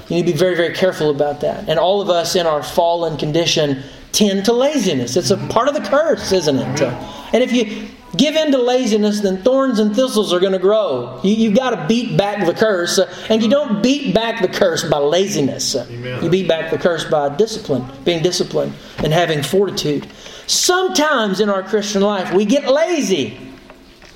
You 0.09 0.16
need 0.16 0.27
to 0.27 0.33
be 0.33 0.39
very, 0.39 0.57
very 0.57 0.75
careful 0.75 1.11
about 1.11 1.41
that. 1.43 1.69
And 1.69 1.79
all 1.79 2.01
of 2.01 2.09
us 2.09 2.37
in 2.37 2.47
our 2.47 2.62
fallen 2.62 3.19
condition 3.19 3.83
tend 4.12 4.47
to 4.47 4.55
laziness. 4.55 5.16
It's 5.16 5.31
a 5.31 5.37
part 5.49 5.69
of 5.69 5.75
the 5.75 5.83
curse, 5.83 6.33
isn't 6.33 6.57
it? 6.59 6.83
And 7.35 7.43
if 7.43 7.53
you 7.53 7.89
give 8.19 8.35
in 8.35 8.53
to 8.53 8.59
laziness, 8.59 9.21
then 9.21 9.43
thorns 9.43 9.79
and 9.79 9.95
thistles 9.95 10.33
are 10.33 10.41
going 10.41 10.53
to 10.53 10.59
grow. 10.59 11.21
You, 11.23 11.49
have 11.49 11.59
got 11.59 11.71
to 11.71 11.87
beat 11.87 12.16
back 12.19 12.45
the 12.45 12.53
curse. 12.53 12.99
Uh, 12.99 13.12
and 13.31 13.43
you 13.43 13.49
don't 13.49 13.83
beat 13.83 14.14
back 14.14 14.43
the 14.43 14.49
curse 14.49 14.85
by 14.85 14.99
laziness. 14.99 15.75
Uh, 15.75 15.87
Amen. 15.89 16.23
You 16.23 16.29
beat 16.29 16.49
back 16.49 16.71
the 16.71 16.79
curse 16.79 17.05
by 17.05 17.35
discipline, 17.37 17.91
being 18.05 18.23
disciplined, 18.23 18.75
and 18.99 19.12
having 19.12 19.43
fortitude. 19.43 20.07
Sometimes 20.47 21.41
in 21.41 21.49
our 21.49 21.62
Christian 21.62 22.03
life, 22.03 22.33
we 22.35 22.45
get 22.45 22.69
lazy. 22.69 23.39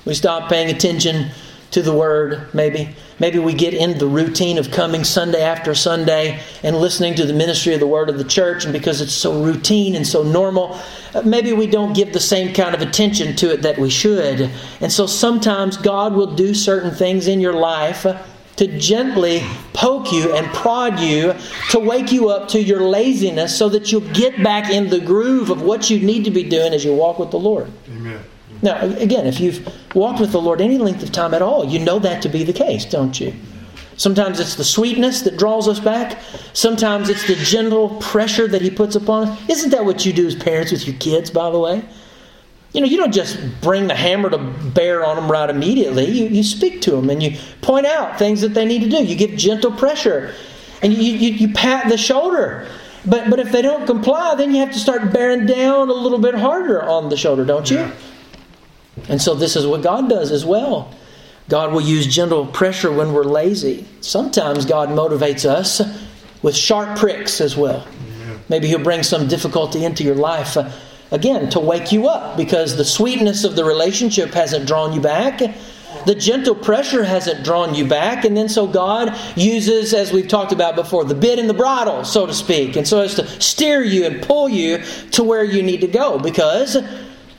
We 0.05 0.13
stop 0.13 0.49
paying 0.49 0.69
attention 0.69 1.31
to 1.71 1.81
the 1.81 1.93
Word, 1.93 2.53
maybe. 2.53 2.95
Maybe 3.23 3.39
we 3.39 3.53
get 3.53 3.73
in 3.73 3.97
the 3.97 4.05
routine 4.05 4.57
of 4.57 4.69
coming 4.69 5.05
Sunday 5.05 5.41
after 5.41 5.73
Sunday 5.73 6.41
and 6.61 6.75
listening 6.75 7.15
to 7.15 7.25
the 7.25 7.31
ministry 7.31 7.73
of 7.73 7.79
the 7.79 7.87
Word 7.87 8.09
of 8.09 8.17
the 8.17 8.25
church, 8.25 8.65
and 8.65 8.73
because 8.73 8.99
it's 8.99 9.13
so 9.13 9.41
routine 9.41 9.95
and 9.95 10.05
so 10.05 10.23
normal, 10.23 10.77
uh, 11.15 11.21
maybe 11.21 11.53
we 11.53 11.65
don't 11.65 11.93
give 11.93 12.11
the 12.11 12.19
same 12.19 12.53
kind 12.53 12.75
of 12.75 12.81
attention 12.81 13.33
to 13.37 13.53
it 13.53 13.61
that 13.61 13.77
we 13.77 13.89
should. 13.89 14.51
And 14.81 14.91
so 14.91 15.07
sometimes 15.07 15.77
God 15.77 16.15
will 16.15 16.35
do 16.35 16.53
certain 16.53 16.91
things 16.91 17.27
in 17.27 17.39
your 17.39 17.53
life 17.53 18.05
to 18.57 18.77
gently 18.77 19.41
poke 19.71 20.11
you 20.11 20.35
and 20.35 20.45
prod 20.47 20.99
you 20.99 21.33
to 21.71 21.79
wake 21.79 22.11
you 22.11 22.27
up 22.27 22.49
to 22.49 22.61
your 22.61 22.81
laziness 22.81 23.57
so 23.57 23.69
that 23.69 23.89
you'll 23.89 24.01
get 24.13 24.43
back 24.43 24.69
in 24.69 24.89
the 24.89 24.99
groove 24.99 25.49
of 25.49 25.61
what 25.61 25.89
you 25.89 25.97
need 25.97 26.25
to 26.25 26.31
be 26.31 26.43
doing 26.43 26.73
as 26.73 26.83
you 26.83 26.93
walk 26.93 27.19
with 27.19 27.31
the 27.31 27.39
Lord. 27.39 27.71
Now, 28.63 28.81
again, 28.81 29.27
if 29.27 29.39
you've 29.39 29.67
walked 29.93 30.19
with 30.19 30.31
the 30.31 30.41
Lord 30.41 30.61
any 30.61 30.77
length 30.77 31.03
of 31.03 31.11
time 31.11 31.33
at 31.33 31.41
all, 31.41 31.65
you 31.65 31.79
know 31.79 31.99
that 31.99 32.21
to 32.23 32.29
be 32.29 32.43
the 32.43 32.53
case, 32.53 32.85
don't 32.85 33.19
you? 33.19 33.33
Sometimes 33.97 34.39
it's 34.39 34.55
the 34.55 34.63
sweetness 34.63 35.21
that 35.21 35.37
draws 35.37 35.67
us 35.67 35.79
back. 35.79 36.19
Sometimes 36.53 37.09
it's 37.09 37.27
the 37.27 37.35
gentle 37.35 37.89
pressure 37.99 38.47
that 38.47 38.61
He 38.61 38.71
puts 38.71 38.95
upon 38.95 39.27
us. 39.27 39.49
Isn't 39.49 39.69
that 39.71 39.85
what 39.85 40.05
you 40.05 40.13
do 40.13 40.25
as 40.25 40.35
parents 40.35 40.71
with 40.71 40.87
your 40.87 40.95
kids, 40.95 41.29
by 41.29 41.51
the 41.51 41.59
way? 41.59 41.83
You 42.71 42.81
know, 42.81 42.87
you 42.87 42.97
don't 42.97 43.13
just 43.13 43.37
bring 43.61 43.87
the 43.87 43.95
hammer 43.95 44.31
to 44.31 44.37
bear 44.37 45.05
on 45.05 45.17
them 45.17 45.31
right 45.31 45.49
immediately. 45.49 46.05
You, 46.09 46.27
you 46.27 46.41
speak 46.41 46.81
to 46.81 46.91
them 46.91 47.09
and 47.09 47.21
you 47.21 47.37
point 47.61 47.85
out 47.85 48.17
things 48.17 48.41
that 48.41 48.55
they 48.55 48.65
need 48.65 48.81
to 48.81 48.89
do. 48.89 49.03
You 49.03 49.15
give 49.15 49.35
gentle 49.37 49.71
pressure 49.71 50.33
and 50.81 50.91
you, 50.91 51.13
you, 51.13 51.33
you 51.33 51.53
pat 51.53 51.89
the 51.89 51.97
shoulder. 51.97 52.67
But, 53.05 53.29
but 53.29 53.39
if 53.39 53.51
they 53.51 53.61
don't 53.61 53.85
comply, 53.85 54.33
then 54.35 54.55
you 54.55 54.61
have 54.61 54.71
to 54.71 54.79
start 54.79 55.13
bearing 55.13 55.45
down 55.45 55.89
a 55.89 55.93
little 55.93 56.17
bit 56.17 56.33
harder 56.33 56.81
on 56.81 57.09
the 57.09 57.17
shoulder, 57.17 57.45
don't 57.45 57.69
you? 57.69 57.91
And 59.09 59.21
so 59.21 59.33
this 59.35 59.55
is 59.55 59.65
what 59.65 59.81
God 59.81 60.09
does 60.09 60.31
as 60.31 60.45
well. 60.45 60.93
God 61.49 61.73
will 61.73 61.81
use 61.81 62.07
gentle 62.07 62.45
pressure 62.45 62.91
when 62.91 63.13
we're 63.13 63.23
lazy. 63.23 63.85
Sometimes 64.01 64.65
God 64.65 64.89
motivates 64.89 65.45
us 65.45 65.81
with 66.41 66.55
sharp 66.55 66.97
pricks 66.97 67.41
as 67.41 67.57
well. 67.57 67.85
Maybe 68.49 68.67
He'll 68.67 68.83
bring 68.83 69.03
some 69.03 69.27
difficulty 69.27 69.83
into 69.83 70.03
your 70.03 70.15
life. 70.15 70.57
Uh, 70.57 70.69
again, 71.11 71.49
to 71.51 71.59
wake 71.59 71.91
you 71.91 72.07
up 72.07 72.37
because 72.37 72.75
the 72.75 72.85
sweetness 72.85 73.43
of 73.43 73.55
the 73.55 73.65
relationship 73.65 74.33
hasn't 74.33 74.67
drawn 74.67 74.93
you 74.93 75.01
back. 75.01 75.39
The 76.05 76.15
gentle 76.15 76.55
pressure 76.55 77.03
hasn't 77.03 77.45
drawn 77.45 77.75
you 77.75 77.87
back. 77.87 78.25
And 78.25 78.35
then 78.35 78.49
so 78.49 78.67
God 78.67 79.17
uses, 79.35 79.93
as 79.93 80.11
we've 80.11 80.27
talked 80.27 80.51
about 80.51 80.75
before, 80.75 81.05
the 81.05 81.15
bit 81.15 81.39
and 81.39 81.49
the 81.49 81.53
bridle, 81.53 82.03
so 82.03 82.25
to 82.25 82.33
speak. 82.33 82.75
And 82.75 82.87
so 82.87 83.01
as 83.01 83.15
to 83.15 83.27
steer 83.41 83.81
you 83.83 84.05
and 84.05 84.21
pull 84.21 84.49
you 84.49 84.83
to 85.11 85.23
where 85.23 85.43
you 85.43 85.63
need 85.63 85.81
to 85.81 85.87
go 85.87 86.19
because 86.19 86.75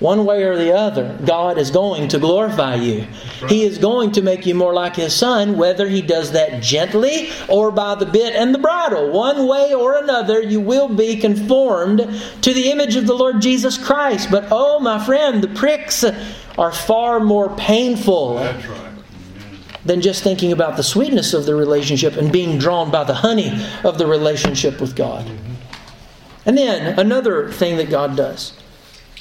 one 0.00 0.24
way 0.24 0.42
or 0.42 0.56
the 0.56 0.74
other, 0.74 1.16
God 1.24 1.56
is 1.56 1.70
going 1.70 2.08
to 2.08 2.18
glorify 2.18 2.74
you. 2.74 3.06
He 3.48 3.62
is 3.64 3.78
going 3.78 4.12
to 4.12 4.22
make 4.22 4.44
you 4.44 4.54
more 4.54 4.74
like 4.74 4.96
His 4.96 5.14
Son, 5.14 5.56
whether 5.56 5.88
He 5.88 6.02
does 6.02 6.32
that 6.32 6.62
gently 6.62 7.28
or 7.48 7.70
by 7.70 7.94
the 7.94 8.06
bit 8.06 8.34
and 8.34 8.52
the 8.52 8.58
bridle. 8.58 9.12
One 9.12 9.46
way 9.46 9.72
or 9.72 9.96
another, 9.96 10.42
you 10.42 10.60
will 10.60 10.88
be 10.88 11.16
conformed 11.16 11.98
to 12.42 12.52
the 12.52 12.70
image 12.70 12.96
of 12.96 13.06
the 13.06 13.14
Lord 13.14 13.40
Jesus 13.40 13.78
Christ. 13.78 14.30
But 14.30 14.48
oh, 14.50 14.80
my 14.80 15.04
friend, 15.04 15.42
the 15.42 15.48
pricks 15.48 16.04
are 16.58 16.72
far 16.72 17.20
more 17.20 17.54
painful 17.56 18.38
than 19.84 20.00
just 20.00 20.24
thinking 20.24 20.50
about 20.50 20.76
the 20.76 20.82
sweetness 20.82 21.34
of 21.34 21.46
the 21.46 21.54
relationship 21.54 22.16
and 22.16 22.32
being 22.32 22.58
drawn 22.58 22.90
by 22.90 23.04
the 23.04 23.14
honey 23.14 23.64
of 23.84 23.98
the 23.98 24.06
relationship 24.06 24.80
with 24.80 24.96
God. 24.96 25.30
And 26.46 26.58
then 26.58 26.98
another 26.98 27.50
thing 27.50 27.76
that 27.76 27.90
God 27.90 28.16
does 28.16 28.54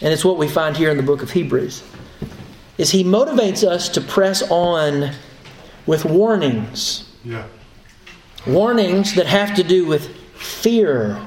and 0.04 0.12
it's 0.12 0.26
what 0.26 0.38
we 0.38 0.50
find 0.50 0.76
here 0.76 0.92
in 0.92 0.98
the 0.98 1.04
book 1.04 1.24
of 1.24 1.32
Hebrews, 1.32 1.82
is 2.78 2.92
he 2.92 3.04
motivates 3.04 3.64
us 3.64 3.88
to 3.90 4.02
press 4.02 4.44
on 4.52 5.12
with 5.86 6.04
warnings. 6.04 7.10
Yeah. 7.24 7.46
Warnings 8.46 9.16
that 9.16 9.26
have 9.26 9.56
to 9.56 9.64
do 9.64 9.86
with 9.86 10.14
fear. 10.36 11.18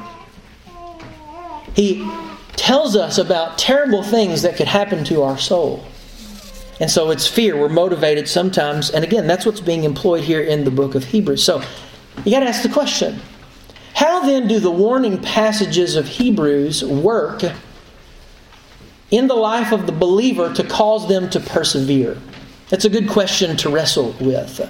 He 1.74 2.06
tells 2.56 2.96
us 2.96 3.16
about 3.16 3.56
terrible 3.56 4.02
things 4.02 4.42
that 4.42 4.56
could 4.56 4.68
happen 4.68 5.04
to 5.04 5.22
our 5.22 5.38
soul. 5.38 5.84
And 6.78 6.90
so 6.90 7.10
it's 7.10 7.26
fear. 7.26 7.56
We're 7.56 7.70
motivated 7.70 8.28
sometimes. 8.28 8.90
And 8.90 9.02
again, 9.02 9.26
that's 9.26 9.46
what's 9.46 9.60
being 9.60 9.84
employed 9.84 10.24
here 10.24 10.42
in 10.42 10.64
the 10.64 10.70
book 10.70 10.94
of 10.94 11.04
Hebrews. 11.04 11.42
So 11.42 11.62
you 12.24 12.30
got 12.30 12.40
to 12.40 12.46
ask 12.46 12.62
the 12.62 12.68
question 12.68 13.20
how 13.94 14.26
then 14.26 14.46
do 14.46 14.60
the 14.60 14.70
warning 14.70 15.22
passages 15.22 15.96
of 15.96 16.06
Hebrews 16.06 16.84
work 16.84 17.42
in 19.10 19.26
the 19.26 19.34
life 19.34 19.72
of 19.72 19.86
the 19.86 19.92
believer 19.92 20.52
to 20.54 20.64
cause 20.64 21.08
them 21.08 21.30
to 21.30 21.40
persevere? 21.40 22.18
That's 22.68 22.84
a 22.84 22.90
good 22.90 23.08
question 23.08 23.56
to 23.58 23.70
wrestle 23.70 24.14
with. 24.20 24.60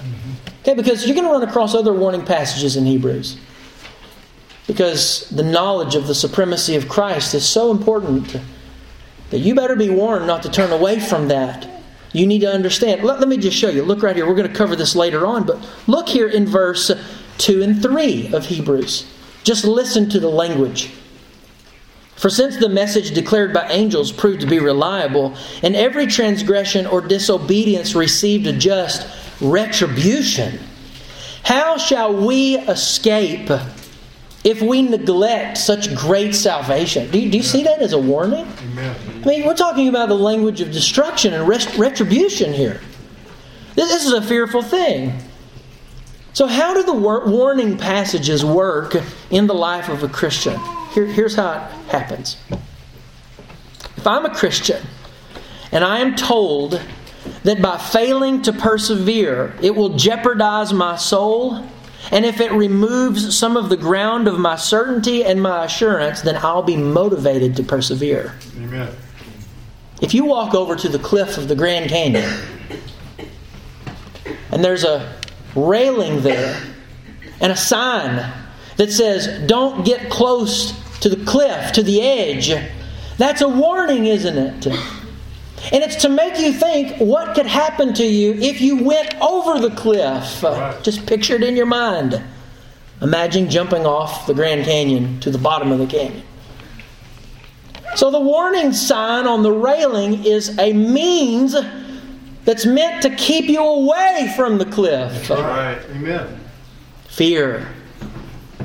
Okay, 0.61 0.75
because 0.75 1.05
you're 1.05 1.15
going 1.15 1.25
to 1.25 1.31
run 1.31 1.43
across 1.43 1.73
other 1.73 1.93
warning 1.93 2.25
passages 2.25 2.75
in 2.75 2.85
Hebrews. 2.85 3.37
Because 4.67 5.29
the 5.29 5.43
knowledge 5.43 5.95
of 5.95 6.07
the 6.07 6.15
supremacy 6.15 6.75
of 6.75 6.89
Christ 6.89 7.33
is 7.33 7.45
so 7.45 7.71
important 7.71 8.37
that 9.29 9.39
you 9.39 9.55
better 9.55 9.75
be 9.75 9.89
warned 9.89 10.27
not 10.27 10.43
to 10.43 10.51
turn 10.51 10.71
away 10.71 10.99
from 10.99 11.29
that. 11.29 11.67
You 12.13 12.27
need 12.27 12.39
to 12.39 12.51
understand. 12.51 13.03
Let, 13.03 13.19
let 13.19 13.29
me 13.29 13.37
just 13.37 13.57
show 13.57 13.69
you. 13.69 13.83
Look 13.83 14.03
right 14.03 14.15
here. 14.15 14.27
We're 14.27 14.35
going 14.35 14.49
to 14.49 14.55
cover 14.55 14.75
this 14.75 14.95
later 14.95 15.25
on, 15.25 15.45
but 15.45 15.57
look 15.87 16.07
here 16.09 16.27
in 16.27 16.45
verse 16.45 16.91
2 17.37 17.63
and 17.63 17.81
3 17.81 18.33
of 18.33 18.45
Hebrews. 18.45 19.11
Just 19.43 19.65
listen 19.65 20.09
to 20.09 20.19
the 20.19 20.29
language. 20.29 20.91
For 22.17 22.31
since 22.31 22.57
the 22.57 22.67
message 22.67 23.11
declared 23.11 23.53
by 23.53 23.67
angels 23.69 24.11
proved 24.11 24.41
to 24.41 24.47
be 24.47 24.59
reliable, 24.59 25.35
and 25.61 25.75
every 25.75 26.07
transgression 26.07 26.87
or 26.87 26.99
disobedience 26.99 27.93
received 27.93 28.47
a 28.47 28.53
just 28.53 29.07
retribution, 29.39 30.59
how 31.43 31.77
shall 31.77 32.13
we 32.13 32.57
escape 32.57 33.51
if 34.43 34.61
we 34.61 34.81
neglect 34.81 35.59
such 35.59 35.93
great 35.95 36.33
salvation? 36.33 37.09
Do 37.11 37.19
you, 37.19 37.29
do 37.29 37.37
you 37.37 37.43
see 37.43 37.63
that 37.63 37.81
as 37.81 37.93
a 37.93 37.99
warning? 37.99 38.47
I 39.23 39.25
mean, 39.25 39.45
we're 39.45 39.53
talking 39.55 39.87
about 39.87 40.09
the 40.09 40.15
language 40.15 40.59
of 40.59 40.71
destruction 40.71 41.33
and 41.33 41.47
rest- 41.47 41.77
retribution 41.77 42.51
here. 42.51 42.81
This, 43.75 43.89
this 43.89 44.05
is 44.05 44.13
a 44.13 44.23
fearful 44.23 44.63
thing. 44.63 45.13
So, 46.33 46.47
how 46.47 46.73
do 46.73 46.83
the 46.83 46.93
war- 46.93 47.27
warning 47.27 47.77
passages 47.77 48.43
work 48.43 48.95
in 49.29 49.45
the 49.45 49.53
life 49.55 49.87
of 49.87 50.03
a 50.03 50.07
Christian? 50.07 50.59
Here, 50.97 51.05
here's 51.05 51.35
how 51.35 51.51
it 51.51 51.91
happens. 51.91 52.37
If 53.97 54.07
I'm 54.07 54.25
a 54.25 54.33
Christian 54.33 54.83
and 55.71 55.83
I 55.83 55.99
am 55.99 56.15
told 56.15 56.81
that 57.43 57.61
by 57.61 57.77
failing 57.77 58.41
to 58.41 58.51
persevere, 58.51 59.53
it 59.61 59.75
will 59.75 59.89
jeopardize 59.89 60.73
my 60.73 60.95
soul, 60.95 61.63
and 62.11 62.25
if 62.25 62.41
it 62.41 62.51
removes 62.51 63.37
some 63.37 63.57
of 63.57 63.69
the 63.69 63.77
ground 63.77 64.27
of 64.27 64.39
my 64.39 64.55
certainty 64.55 65.23
and 65.23 65.39
my 65.39 65.65
assurance, 65.65 66.21
then 66.21 66.35
I'll 66.37 66.63
be 66.63 66.77
motivated 66.77 67.55
to 67.57 67.63
persevere. 67.63 68.33
Amen. 68.55 68.91
If 70.01 70.15
you 70.15 70.25
walk 70.25 70.55
over 70.55 70.75
to 70.75 70.89
the 70.89 70.97
cliff 70.97 71.37
of 71.37 71.47
the 71.47 71.55
Grand 71.55 71.91
Canyon 71.91 72.41
and 74.51 74.65
there's 74.65 74.83
a 74.83 75.15
railing 75.53 76.21
there 76.21 76.59
and 77.39 77.51
a 77.51 77.55
sign 77.55 78.33
that 78.77 78.91
says, 78.91 79.47
Don't 79.47 79.85
get 79.85 80.09
close 80.09 80.73
to 81.01 81.09
the 81.09 81.23
cliff, 81.25 81.71
to 81.73 81.83
the 81.83 82.01
edge, 82.01 82.51
that's 83.17 83.41
a 83.41 83.49
warning, 83.49 84.05
isn't 84.05 84.37
it? 84.37 84.67
And 85.71 85.83
it's 85.83 85.95
to 85.97 86.09
make 86.09 86.39
you 86.39 86.53
think 86.53 86.97
what 86.97 87.35
could 87.35 87.47
happen 87.47 87.93
to 87.95 88.05
you 88.05 88.33
if 88.33 88.61
you 88.61 88.83
went 88.83 89.15
over 89.15 89.59
the 89.59 89.75
cliff. 89.75 90.43
Right. 90.43 90.81
Just 90.83 91.05
picture 91.05 91.35
it 91.35 91.43
in 91.43 91.55
your 91.55 91.65
mind. 91.65 92.21
Imagine 93.01 93.49
jumping 93.49 93.85
off 93.85 94.27
the 94.27 94.33
Grand 94.33 94.65
Canyon 94.65 95.19
to 95.19 95.29
the 95.29 95.37
bottom 95.37 95.71
of 95.71 95.79
the 95.79 95.87
canyon. 95.87 96.23
So 97.95 98.11
the 98.11 98.19
warning 98.19 98.73
sign 98.73 99.25
on 99.25 99.43
the 99.43 99.51
railing 99.51 100.23
is 100.23 100.57
a 100.59 100.73
means 100.73 101.55
that's 102.45 102.65
meant 102.65 103.01
to 103.01 103.09
keep 103.15 103.45
you 103.45 103.61
away 103.61 104.31
from 104.35 104.57
the 104.57 104.65
cliff. 104.65 105.29
All 105.31 105.41
right. 105.41 105.79
Amen. 105.91 106.39
Fear. 107.07 107.67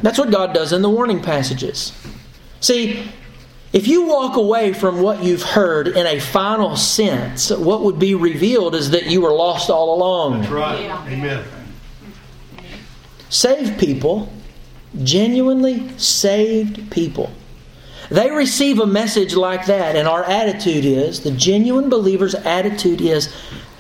That's 0.03 0.19
what 0.19 0.31
God 0.31 0.53
does 0.53 0.73
in 0.73 0.83
the 0.83 0.91
warning 0.91 1.23
passages. 1.23 1.93
See, 2.63 3.07
if 3.73 3.89
you 3.89 4.07
walk 4.07 4.37
away 4.37 4.73
from 4.73 5.03
what 5.03 5.23
you've 5.23 5.43
heard 5.43 5.89
in 5.89 6.07
a 6.07 6.21
final 6.21 6.77
sense, 6.77 7.51
what 7.51 7.83
would 7.83 7.99
be 7.99 8.15
revealed 8.15 8.75
is 8.75 8.91
that 8.91 9.07
you 9.07 9.21
were 9.21 9.33
lost 9.33 9.69
all 9.69 9.95
along. 9.95 10.41
That's 10.41 10.53
right. 10.53 10.83
Yeah. 10.83 11.07
Amen. 11.09 11.45
Saved 13.29 13.81
people, 13.81 14.33
genuinely 15.03 15.97
saved 15.99 16.91
people, 16.91 17.31
they 18.11 18.31
receive 18.31 18.79
a 18.79 18.87
message 18.87 19.35
like 19.35 19.67
that, 19.67 19.97
and 19.97 20.07
our 20.07 20.23
attitude 20.25 20.85
is 20.85 21.21
the 21.21 21.31
genuine 21.31 21.89
believer's 21.89 22.35
attitude 22.35 23.01
is, 23.01 23.35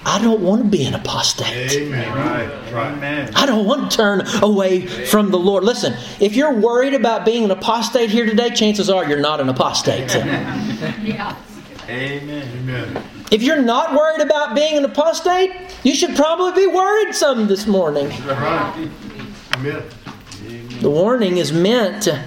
I 0.04 0.20
don't 0.20 0.40
want 0.40 0.62
to 0.62 0.68
be 0.68 0.84
an 0.84 0.94
apostate. 0.94 1.72
Amen. 1.72 2.12
Right. 2.14 2.72
Right. 2.72 3.30
I 3.36 3.46
don't 3.46 3.66
want 3.66 3.90
to 3.90 3.96
turn 3.96 4.22
away 4.42 4.86
from 4.86 5.30
the 5.30 5.38
Lord. 5.38 5.62
Listen, 5.62 5.94
if 6.20 6.34
you're 6.34 6.52
worried 6.52 6.94
about 6.94 7.24
being 7.24 7.44
an 7.44 7.50
apostate 7.50 8.10
here 8.10 8.26
today, 8.26 8.50
chances 8.50 8.90
are 8.90 9.08
you're 9.08 9.20
not 9.20 9.40
an 9.40 9.48
apostate. 9.48 10.12
Yeah. 11.02 11.36
Amen. 11.88 12.48
Amen. 12.58 13.02
If 13.30 13.42
you're 13.42 13.62
not 13.62 13.94
worried 13.94 14.20
about 14.20 14.54
being 14.54 14.76
an 14.76 14.84
apostate, 14.84 15.50
you 15.84 15.94
should 15.94 16.14
probably 16.16 16.66
be 16.66 16.66
worried 16.66 17.14
some 17.14 17.46
this 17.48 17.66
morning. 17.66 18.08
Right. 18.26 18.88
Amen. 19.54 19.82
The 20.80 20.90
warning 20.90 21.38
is 21.38 21.52
meant 21.52 22.04
to, 22.04 22.24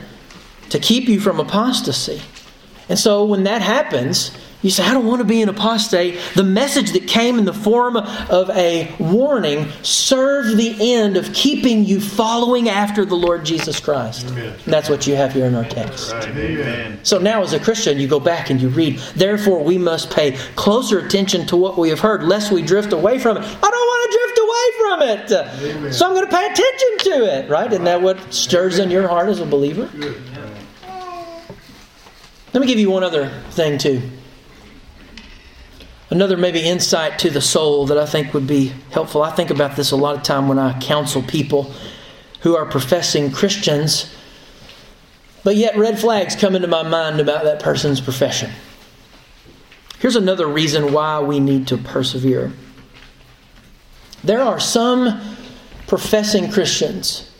to 0.69 0.79
keep 0.79 1.07
you 1.07 1.19
from 1.19 1.39
apostasy. 1.39 2.21
And 2.89 2.97
so 2.97 3.25
when 3.25 3.43
that 3.43 3.61
happens, 3.61 4.31
you 4.65 4.71
say, 4.71 4.83
I 4.83 4.95
don't 4.95 5.05
want 5.05 5.19
to 5.19 5.25
be 5.25 5.43
an 5.43 5.49
apostate. 5.49 6.19
The 6.33 6.43
message 6.43 6.93
that 6.93 7.07
came 7.07 7.37
in 7.37 7.45
the 7.45 7.53
form 7.53 7.95
of 7.95 8.49
a 8.49 8.91
warning 8.97 9.69
served 9.83 10.57
the 10.57 10.95
end 10.95 11.17
of 11.17 11.31
keeping 11.33 11.85
you 11.85 12.01
following 12.01 12.67
after 12.67 13.05
the 13.05 13.13
Lord 13.13 13.45
Jesus 13.45 13.79
Christ. 13.79 14.27
That's 14.65 14.89
what 14.89 15.05
you 15.05 15.15
have 15.15 15.33
here 15.33 15.45
in 15.45 15.53
our 15.53 15.65
text. 15.65 16.13
Amen. 16.13 16.97
So 17.03 17.19
now, 17.19 17.43
as 17.43 17.53
a 17.53 17.59
Christian, 17.59 17.99
you 17.99 18.07
go 18.07 18.19
back 18.19 18.49
and 18.49 18.59
you 18.59 18.69
read, 18.69 18.97
Therefore, 19.15 19.63
we 19.63 19.77
must 19.77 20.09
pay 20.09 20.31
closer 20.55 20.97
attention 20.97 21.45
to 21.45 21.55
what 21.55 21.77
we 21.77 21.89
have 21.89 21.99
heard, 21.99 22.23
lest 22.23 22.51
we 22.51 22.63
drift 22.63 22.91
away 22.91 23.19
from 23.19 23.37
it. 23.37 23.43
I 23.43 23.69
don't 23.69 23.71
want 23.71 24.11
to 24.11 24.17
drift 24.17 24.39
away 24.39 24.65
from 24.79 25.01
it. 25.03 25.77
Amen. 25.77 25.93
So 25.93 26.07
I'm 26.07 26.15
going 26.15 26.25
to 26.25 26.35
pay 26.35 26.43
attention 26.43 26.97
to 27.11 27.37
it, 27.37 27.49
right? 27.51 27.71
Isn't 27.71 27.85
that 27.85 28.01
what 28.01 28.33
stirs 28.33 28.79
in 28.79 28.89
your 28.89 29.07
heart 29.07 29.29
as 29.29 29.39
a 29.39 29.45
believer? 29.45 29.87
Let 32.51 32.61
me 32.61 32.65
give 32.65 32.79
you 32.79 32.89
one 32.89 33.03
other 33.03 33.29
thing, 33.51 33.77
too. 33.77 34.01
Another 36.09 36.37
maybe 36.37 36.59
insight 36.59 37.17
to 37.19 37.29
the 37.29 37.41
soul 37.41 37.87
that 37.87 37.97
I 37.97 38.05
think 38.05 38.33
would 38.33 38.45
be 38.45 38.73
helpful. 38.91 39.23
I 39.23 39.31
think 39.31 39.49
about 39.49 39.75
this 39.75 39.91
a 39.91 39.95
lot 39.95 40.15
of 40.15 40.23
time 40.23 40.47
when 40.47 40.59
I 40.59 40.79
counsel 40.79 41.23
people 41.23 41.73
who 42.41 42.55
are 42.55 42.65
professing 42.65 43.31
Christians, 43.31 44.13
but 45.43 45.55
yet 45.55 45.75
red 45.77 45.97
flags 45.99 46.35
come 46.35 46.55
into 46.55 46.67
my 46.67 46.83
mind 46.83 47.19
about 47.19 47.43
that 47.45 47.59
person's 47.59 47.99
profession. 47.99 48.51
Here's 49.97 50.15
another 50.15 50.45
reason 50.45 50.93
why 50.93 51.19
we 51.21 51.39
need 51.39 51.67
to 51.69 51.77
persevere. 51.77 52.53
There 54.23 54.41
are 54.41 54.59
some 54.59 55.21
professing 55.87 56.51
Christians 56.51 57.31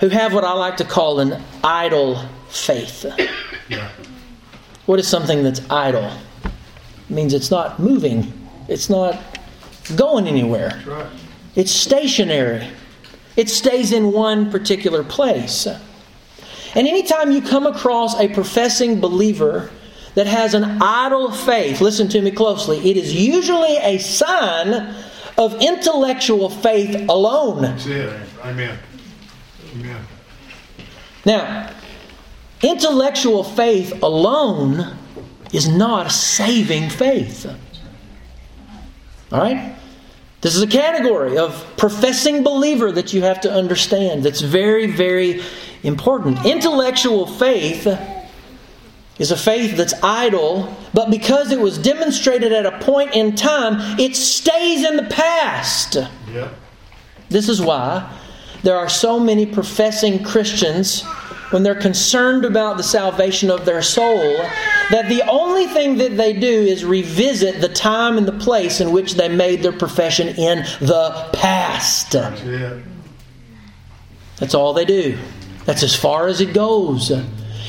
who 0.00 0.08
have 0.08 0.32
what 0.32 0.44
I 0.44 0.52
like 0.52 0.78
to 0.78 0.84
call 0.84 1.20
an 1.20 1.40
idle 1.62 2.24
faith. 2.48 3.04
What 4.86 4.98
is 4.98 5.06
something 5.06 5.44
that's 5.44 5.60
idle? 5.70 6.10
Means 7.10 7.34
it's 7.34 7.50
not 7.50 7.80
moving, 7.80 8.32
it's 8.68 8.88
not 8.88 9.38
going 9.96 10.28
anywhere, 10.28 10.80
right. 10.86 11.06
it's 11.56 11.72
stationary, 11.72 12.66
it 13.36 13.48
stays 13.48 13.92
in 13.92 14.12
one 14.12 14.50
particular 14.50 15.02
place. 15.02 15.66
And 15.66 16.86
anytime 16.86 17.32
you 17.32 17.42
come 17.42 17.66
across 17.66 18.18
a 18.20 18.28
professing 18.28 19.00
believer 19.00 19.70
that 20.14 20.28
has 20.28 20.54
an 20.54 20.80
idle 20.80 21.32
faith, 21.32 21.80
listen 21.80 22.08
to 22.10 22.22
me 22.22 22.30
closely, 22.30 22.78
it 22.88 22.96
is 22.96 23.12
usually 23.12 23.76
a 23.78 23.98
sign 23.98 24.94
of 25.36 25.60
intellectual 25.60 26.48
faith 26.48 27.08
alone. 27.08 27.62
That's 27.62 27.86
it. 27.86 28.20
Amen. 28.44 28.78
Amen. 29.74 30.04
Now, 31.24 31.72
intellectual 32.62 33.42
faith 33.42 34.02
alone 34.02 34.96
is 35.52 35.68
not 35.68 36.06
a 36.06 36.10
saving 36.10 36.90
faith. 36.90 37.46
All 39.32 39.40
right? 39.40 39.76
This 40.40 40.56
is 40.56 40.62
a 40.62 40.66
category 40.66 41.36
of 41.36 41.66
professing 41.76 42.42
believer 42.42 42.90
that 42.92 43.12
you 43.12 43.22
have 43.22 43.40
to 43.42 43.52
understand 43.52 44.22
that's 44.22 44.40
very, 44.40 44.86
very 44.86 45.42
important. 45.82 46.46
Intellectual 46.46 47.26
faith 47.26 47.86
is 49.18 49.30
a 49.30 49.36
faith 49.36 49.76
that's 49.76 49.92
idle, 50.02 50.74
but 50.94 51.10
because 51.10 51.52
it 51.52 51.60
was 51.60 51.76
demonstrated 51.76 52.52
at 52.52 52.64
a 52.64 52.78
point 52.78 53.14
in 53.14 53.34
time, 53.36 54.00
it 54.00 54.16
stays 54.16 54.82
in 54.82 54.96
the 54.96 55.04
past. 55.04 55.96
Yeah. 56.32 56.48
This 57.28 57.50
is 57.50 57.60
why 57.60 58.18
there 58.62 58.76
are 58.76 58.88
so 58.88 59.20
many 59.20 59.44
professing 59.44 60.24
Christians 60.24 61.04
when 61.50 61.62
they're 61.62 61.74
concerned 61.74 62.44
about 62.44 62.76
the 62.76 62.82
salvation 62.82 63.50
of 63.50 63.64
their 63.64 63.82
soul, 63.82 64.36
that 64.90 65.08
the 65.08 65.22
only 65.28 65.66
thing 65.66 65.96
that 65.98 66.16
they 66.16 66.32
do 66.32 66.46
is 66.46 66.84
revisit 66.84 67.60
the 67.60 67.68
time 67.68 68.18
and 68.18 68.26
the 68.26 68.38
place 68.38 68.80
in 68.80 68.92
which 68.92 69.14
they 69.14 69.28
made 69.28 69.62
their 69.62 69.72
profession 69.72 70.28
in 70.28 70.58
the 70.80 71.28
past. 71.32 72.12
That's 72.12 72.42
it. 72.42 72.82
That's 74.36 74.54
all 74.54 74.72
they 74.72 74.84
do. 74.84 75.18
That's 75.66 75.82
as 75.82 75.94
far 75.94 76.28
as 76.28 76.40
it 76.40 76.54
goes. 76.54 77.10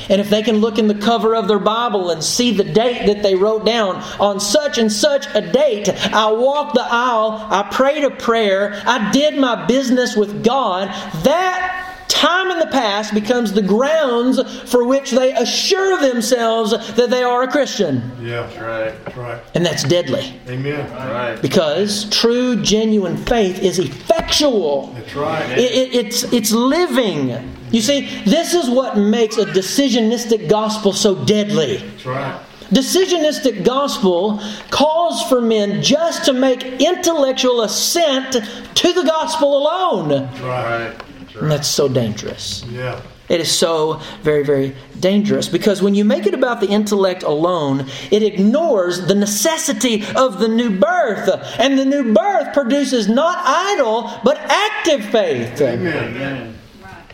And 0.09 0.19
if 0.19 0.29
they 0.29 0.41
can 0.41 0.57
look 0.57 0.77
in 0.77 0.87
the 0.87 0.95
cover 0.95 1.35
of 1.35 1.47
their 1.47 1.59
Bible 1.59 2.09
and 2.09 2.23
see 2.23 2.51
the 2.51 2.63
date 2.63 3.05
that 3.05 3.23
they 3.23 3.35
wrote 3.35 3.65
down, 3.65 3.97
on 4.19 4.39
such 4.39 4.77
and 4.77 4.91
such 4.91 5.27
a 5.35 5.41
date, 5.41 5.89
I 6.13 6.31
walked 6.31 6.75
the 6.75 6.83
aisle, 6.83 7.47
I 7.49 7.67
prayed 7.71 8.03
a 8.03 8.11
prayer, 8.11 8.81
I 8.85 9.11
did 9.11 9.37
my 9.37 9.65
business 9.65 10.15
with 10.15 10.43
God, 10.43 10.87
that 11.23 11.80
time 12.21 12.51
in 12.51 12.59
the 12.59 12.67
past 12.67 13.15
becomes 13.15 13.51
the 13.51 13.63
grounds 13.63 14.39
for 14.69 14.85
which 14.85 15.09
they 15.09 15.33
assure 15.33 15.99
themselves 15.99 16.69
that 16.95 17.09
they 17.09 17.23
are 17.23 17.41
a 17.41 17.47
Christian. 17.47 18.11
Yeah, 18.21 18.43
that's 18.43 18.59
right. 18.59 19.05
That's 19.05 19.17
right. 19.17 19.41
And 19.55 19.65
that's 19.65 19.83
deadly. 19.83 20.39
Amen. 20.47 20.87
Right. 20.91 21.41
Because 21.41 22.07
true, 22.11 22.61
genuine 22.61 23.17
faith 23.17 23.59
is 23.63 23.79
effectual. 23.79 24.93
That's 24.93 25.15
right. 25.15 25.57
It, 25.57 25.71
it, 25.71 26.05
it's, 26.05 26.23
it's 26.31 26.51
living. 26.51 27.55
You 27.71 27.81
see, 27.81 28.01
this 28.25 28.53
is 28.53 28.69
what 28.69 28.97
makes 28.97 29.37
a 29.37 29.45
decisionistic 29.45 30.47
gospel 30.47 30.93
so 30.93 31.25
deadly. 31.25 31.77
That's 31.77 32.05
right. 32.05 32.41
Decisionistic 32.69 33.65
gospel 33.65 34.39
calls 34.69 35.23
for 35.27 35.41
men 35.41 35.81
just 35.81 36.25
to 36.25 36.33
make 36.33 36.63
intellectual 36.63 37.63
assent 37.63 38.33
to 38.75 38.93
the 38.93 39.03
gospel 39.03 39.57
alone. 39.57 40.29
Right. 40.41 40.95
Right. 41.33 41.43
And 41.43 41.51
that's 41.51 41.67
so 41.67 41.87
dangerous. 41.87 42.63
Yeah. 42.69 43.01
It 43.31 43.39
is 43.39 43.49
so 43.49 44.01
very, 44.23 44.43
very 44.43 44.75
dangerous 44.99 45.47
because 45.47 45.81
when 45.81 45.95
you 45.95 46.03
make 46.03 46.25
it 46.27 46.33
about 46.33 46.59
the 46.59 46.67
intellect 46.67 47.23
alone, 47.23 47.85
it 48.11 48.23
ignores 48.23 49.07
the 49.07 49.15
necessity 49.15 50.03
of 50.17 50.39
the 50.39 50.49
new 50.49 50.77
birth. 50.77 51.29
And 51.57 51.79
the 51.79 51.85
new 51.85 52.13
birth 52.13 52.53
produces 52.53 53.07
not 53.07 53.37
idle, 53.45 54.11
but 54.25 54.37
active 54.37 55.05
faith. 55.05 55.61
Amen. 55.61 56.15
Amen. 56.15 56.57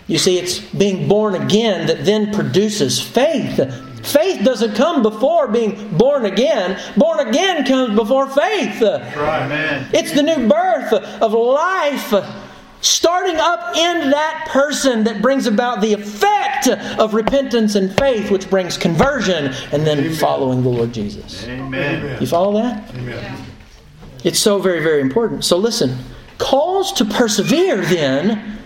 You 0.08 0.18
see, 0.18 0.40
it's 0.40 0.60
being 0.60 1.08
born 1.08 1.36
again 1.36 1.86
that 1.86 2.04
then 2.04 2.34
produces 2.34 3.00
faith. 3.00 3.60
Faith 4.04 4.44
doesn't 4.44 4.74
come 4.74 5.04
before 5.04 5.50
being 5.50 5.98
born 5.98 6.26
again. 6.26 6.80
Born 6.96 7.28
again 7.28 7.64
comes 7.66 7.96
before 7.96 8.28
faith. 8.28 8.82
Right. 8.82 9.88
It's 9.94 10.14
the 10.14 10.24
new 10.24 10.48
birth 10.48 10.94
of 10.94 11.34
life 11.34 12.14
starting 12.82 13.38
up 13.38 13.76
in 13.76 14.10
that 14.12 14.48
person 14.50 15.04
that 15.04 15.22
brings 15.22 15.48
about 15.48 15.82
the 15.82 15.94
effect 15.94 16.68
of 17.00 17.14
repentance 17.14 17.76
and 17.76 17.96
faith, 17.98 18.32
which 18.32 18.50
brings 18.50 18.78
conversion 18.78 19.54
and 19.72 19.86
then 19.86 20.00
Amen. 20.00 20.16
following 20.16 20.64
the 20.64 20.70
Lord 20.70 20.94
Jesus. 20.94 21.46
Amen. 21.48 22.00
Amen. 22.02 22.22
You 22.22 22.28
follow 22.28 22.54
that? 22.62 22.94
Amen. 22.96 23.46
It's 24.24 24.40
so 24.40 24.60
very, 24.60 24.82
very 24.82 25.02
important. 25.02 25.46
So 25.46 25.58
listen, 25.58 25.98
calls 26.38 26.94
to 26.94 27.06
persevere 27.06 27.82
then 27.82 28.58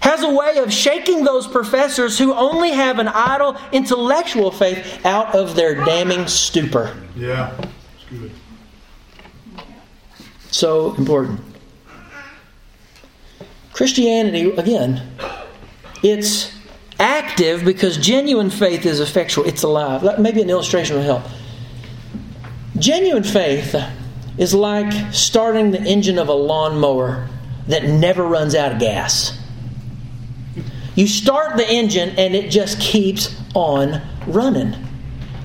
has 0.00 0.22
a 0.22 0.30
way 0.30 0.56
of 0.58 0.72
shaking 0.72 1.24
those 1.24 1.46
professors 1.46 2.18
who 2.18 2.32
only 2.34 2.70
have 2.70 2.98
an 2.98 3.08
idle 3.08 3.56
intellectual 3.70 4.50
faith 4.50 5.04
out 5.04 5.34
of 5.34 5.54
their 5.54 5.74
damning 5.84 6.26
stupor. 6.26 6.96
Yeah. 7.14 7.54
It's 7.58 8.04
good. 8.10 8.30
So 10.50 10.94
important. 10.94 11.40
Christianity, 13.80 14.50
again, 14.50 15.00
it's 16.02 16.54
active 16.98 17.64
because 17.64 17.96
genuine 17.96 18.50
faith 18.50 18.84
is 18.84 19.00
effectual. 19.00 19.46
It's 19.46 19.62
alive. 19.62 20.18
Maybe 20.18 20.42
an 20.42 20.50
illustration 20.50 20.96
will 20.96 21.02
help. 21.02 21.22
Genuine 22.78 23.22
faith 23.22 23.74
is 24.36 24.52
like 24.52 25.14
starting 25.14 25.70
the 25.70 25.80
engine 25.80 26.18
of 26.18 26.28
a 26.28 26.34
lawnmower 26.34 27.26
that 27.68 27.84
never 27.84 28.22
runs 28.22 28.54
out 28.54 28.72
of 28.72 28.80
gas. 28.80 29.40
You 30.94 31.06
start 31.06 31.56
the 31.56 31.66
engine 31.66 32.10
and 32.18 32.34
it 32.34 32.50
just 32.50 32.78
keeps 32.82 33.34
on 33.54 34.02
running. 34.26 34.74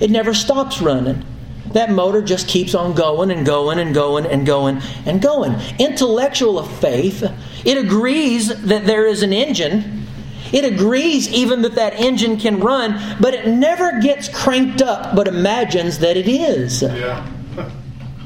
It 0.01 0.11
never 0.11 0.33
stops 0.33 0.81
running. 0.81 1.23
That 1.71 1.89
motor 1.89 2.21
just 2.21 2.49
keeps 2.49 2.75
on 2.75 2.95
going 2.95 3.31
and 3.31 3.45
going 3.45 3.79
and 3.79 3.93
going 3.93 4.25
and 4.25 4.45
going 4.45 4.81
and 5.05 5.21
going. 5.21 5.55
Intellectual 5.79 6.61
faith, 6.63 7.23
it 7.66 7.78
agrees 7.78 8.47
that 8.47 8.86
there 8.86 9.07
is 9.07 9.24
an 9.24 9.34
engine. 9.34 10.05
It 10.53 10.63
agrees 10.63 11.28
even 11.30 11.63
that 11.63 11.76
that 11.76 11.99
engine 11.99 12.38
can 12.38 12.59
run, 12.59 13.18
but 13.20 13.34
it 13.34 13.47
never 13.47 13.99
gets 13.99 14.30
cranked 14.30 14.82
up 14.82 15.16
but 15.16 15.28
imagines 15.28 15.99
that 15.99 16.16
it 16.16 16.28
is. 16.28 16.84
Yeah. 16.84 17.28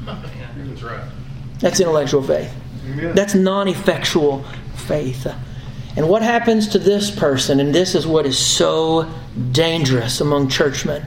That's 0.04 0.82
right. 0.82 1.10
That's 1.58 1.80
intellectual 1.80 2.22
faith. 2.22 2.54
Amen. 2.86 3.14
That's 3.14 3.34
non 3.34 3.68
effectual 3.68 4.44
faith. 4.76 5.26
And 5.96 6.08
what 6.08 6.22
happens 6.22 6.68
to 6.68 6.78
this 6.78 7.10
person, 7.10 7.60
and 7.60 7.74
this 7.74 7.94
is 7.94 8.06
what 8.06 8.26
is 8.26 8.38
so 8.38 9.10
dangerous 9.52 10.20
among 10.20 10.48
churchmen, 10.48 11.02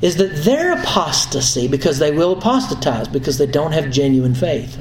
is 0.00 0.16
that 0.16 0.44
their 0.44 0.78
apostasy, 0.78 1.68
because 1.68 1.98
they 1.98 2.10
will 2.10 2.32
apostatize 2.32 3.08
because 3.08 3.38
they 3.38 3.46
don't 3.46 3.72
have 3.72 3.90
genuine 3.90 4.34
faith, 4.34 4.78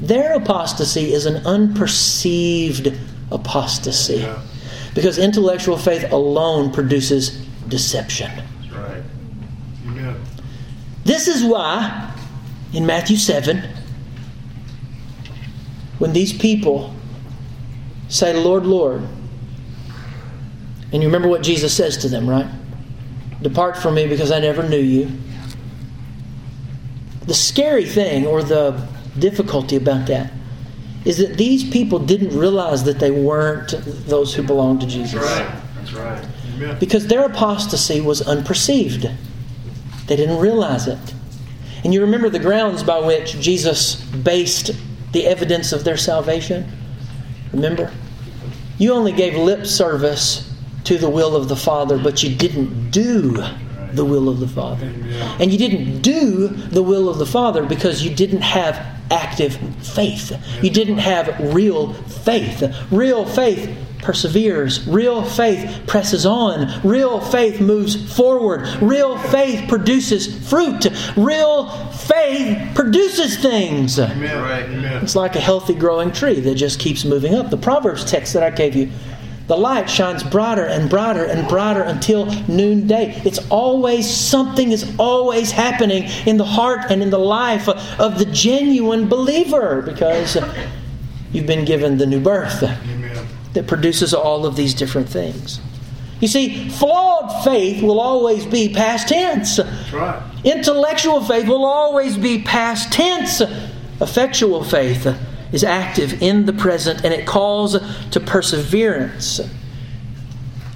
their 0.00 0.34
apostasy 0.34 1.12
is 1.12 1.26
an 1.26 1.44
unperceived 1.44 2.98
apostasy. 3.30 4.16
Yeah. 4.16 4.42
Because 4.94 5.18
intellectual 5.18 5.76
faith 5.76 6.10
alone 6.10 6.72
produces 6.72 7.30
deception. 7.68 8.30
Right. 8.72 9.02
Amen. 9.86 10.20
This 11.04 11.28
is 11.28 11.44
why, 11.44 12.12
in 12.72 12.86
Matthew 12.86 13.16
7, 13.16 13.62
when 15.98 16.12
these 16.12 16.32
people 16.32 16.94
say, 18.08 18.34
Lord, 18.34 18.66
Lord, 18.66 19.06
and 20.92 21.02
you 21.02 21.08
remember 21.08 21.28
what 21.28 21.42
Jesus 21.42 21.76
says 21.76 21.98
to 21.98 22.08
them, 22.08 22.28
right? 22.28 22.46
Depart 23.42 23.76
from 23.76 23.94
me 23.94 24.06
because 24.08 24.32
I 24.32 24.40
never 24.40 24.66
knew 24.68 24.80
you. 24.80 25.10
The 27.26 27.34
scary 27.34 27.84
thing, 27.84 28.26
or 28.26 28.42
the 28.42 28.88
difficulty 29.18 29.76
about 29.76 30.06
that, 30.06 30.32
is 31.04 31.18
that 31.18 31.36
these 31.36 31.68
people 31.68 31.98
didn't 31.98 32.36
realize 32.38 32.84
that 32.84 32.98
they 32.98 33.10
weren't 33.10 33.74
those 34.06 34.34
who 34.34 34.42
belonged 34.42 34.80
to 34.82 34.86
Jesus. 34.86 35.20
That's 35.20 35.40
right. 35.40 35.62
That's 35.76 35.92
right. 35.92 36.28
Amen. 36.56 36.78
Because 36.78 37.06
their 37.06 37.24
apostasy 37.24 38.00
was 38.00 38.20
unperceived. 38.22 39.14
They 40.06 40.16
didn't 40.16 40.38
realize 40.38 40.86
it. 40.86 40.98
And 41.84 41.94
you 41.94 42.02
remember 42.02 42.28
the 42.28 42.38
grounds 42.38 42.82
by 42.82 43.00
which 43.00 43.40
Jesus 43.40 43.96
based 43.96 44.72
the 45.12 45.26
evidence 45.26 45.72
of 45.72 45.84
their 45.84 45.96
salvation? 45.96 46.70
Remember? 47.52 47.92
You 48.78 48.92
only 48.92 49.12
gave 49.12 49.34
lip 49.34 49.66
service 49.66 50.52
to 50.84 50.98
the 50.98 51.08
will 51.08 51.36
of 51.36 51.48
the 51.48 51.56
Father, 51.56 51.98
but 51.98 52.22
you 52.22 52.34
didn't 52.34 52.90
do 52.90 53.44
the 53.94 54.04
will 54.04 54.28
of 54.28 54.40
the 54.40 54.48
Father. 54.48 54.86
Amen. 54.86 55.40
And 55.40 55.52
you 55.52 55.58
didn't 55.58 56.00
do 56.00 56.48
the 56.48 56.82
will 56.82 57.08
of 57.08 57.18
the 57.18 57.26
Father 57.26 57.64
because 57.64 58.02
you 58.02 58.14
didn't 58.14 58.42
have 58.42 58.76
active 59.10 59.56
faith. 59.82 60.32
You 60.62 60.70
didn't 60.70 60.98
have 60.98 61.54
real 61.54 61.92
faith. 61.94 62.62
Real 62.90 63.24
faith 63.24 63.76
perseveres. 64.02 64.86
Real 64.86 65.22
faith 65.22 65.82
presses 65.86 66.24
on. 66.24 66.80
Real 66.86 67.20
faith 67.20 67.60
moves 67.60 68.14
forward. 68.14 68.66
Real 68.80 69.18
faith 69.18 69.68
produces 69.68 70.48
fruit. 70.48 70.86
Real 71.16 71.68
faith 71.90 72.74
produces 72.74 73.38
things. 73.38 73.98
Amen. 73.98 74.42
Right. 74.42 74.64
Amen. 74.64 75.02
It's 75.02 75.16
like 75.16 75.36
a 75.36 75.40
healthy 75.40 75.74
growing 75.74 76.12
tree 76.12 76.40
that 76.40 76.54
just 76.54 76.80
keeps 76.80 77.04
moving 77.04 77.34
up. 77.34 77.50
The 77.50 77.58
Proverbs 77.58 78.04
text 78.04 78.32
that 78.34 78.42
I 78.42 78.50
gave 78.50 78.74
you 78.74 78.90
the 79.50 79.56
light 79.56 79.90
shines 79.90 80.22
brighter 80.22 80.64
and 80.64 80.88
brighter 80.88 81.24
and 81.24 81.48
brighter 81.48 81.82
until 81.82 82.26
noonday. 82.46 83.20
It's 83.24 83.40
always, 83.50 84.08
something 84.08 84.70
is 84.70 84.94
always 84.96 85.50
happening 85.50 86.04
in 86.24 86.36
the 86.36 86.44
heart 86.44 86.82
and 86.88 87.02
in 87.02 87.10
the 87.10 87.18
life 87.18 87.68
of 87.68 88.20
the 88.20 88.26
genuine 88.26 89.08
believer 89.08 89.82
because 89.82 90.38
you've 91.32 91.48
been 91.48 91.64
given 91.64 91.98
the 91.98 92.06
new 92.06 92.20
birth 92.20 92.62
Amen. 92.62 93.26
that 93.54 93.66
produces 93.66 94.14
all 94.14 94.46
of 94.46 94.54
these 94.54 94.72
different 94.72 95.08
things. 95.08 95.60
You 96.20 96.28
see, 96.28 96.68
flawed 96.68 97.42
faith 97.42 97.82
will 97.82 97.98
always 97.98 98.46
be 98.46 98.72
past 98.72 99.08
tense. 99.08 99.56
That's 99.56 99.92
right. 99.92 100.22
Intellectual 100.44 101.24
faith 101.24 101.48
will 101.48 101.64
always 101.64 102.16
be 102.16 102.40
past 102.40 102.92
tense. 102.92 103.40
Effectual 104.00 104.62
faith 104.62 105.08
is 105.52 105.64
active 105.64 106.22
in 106.22 106.46
the 106.46 106.52
present 106.52 107.04
and 107.04 107.12
it 107.12 107.26
calls 107.26 107.76
to 108.10 108.20
perseverance. 108.20 109.40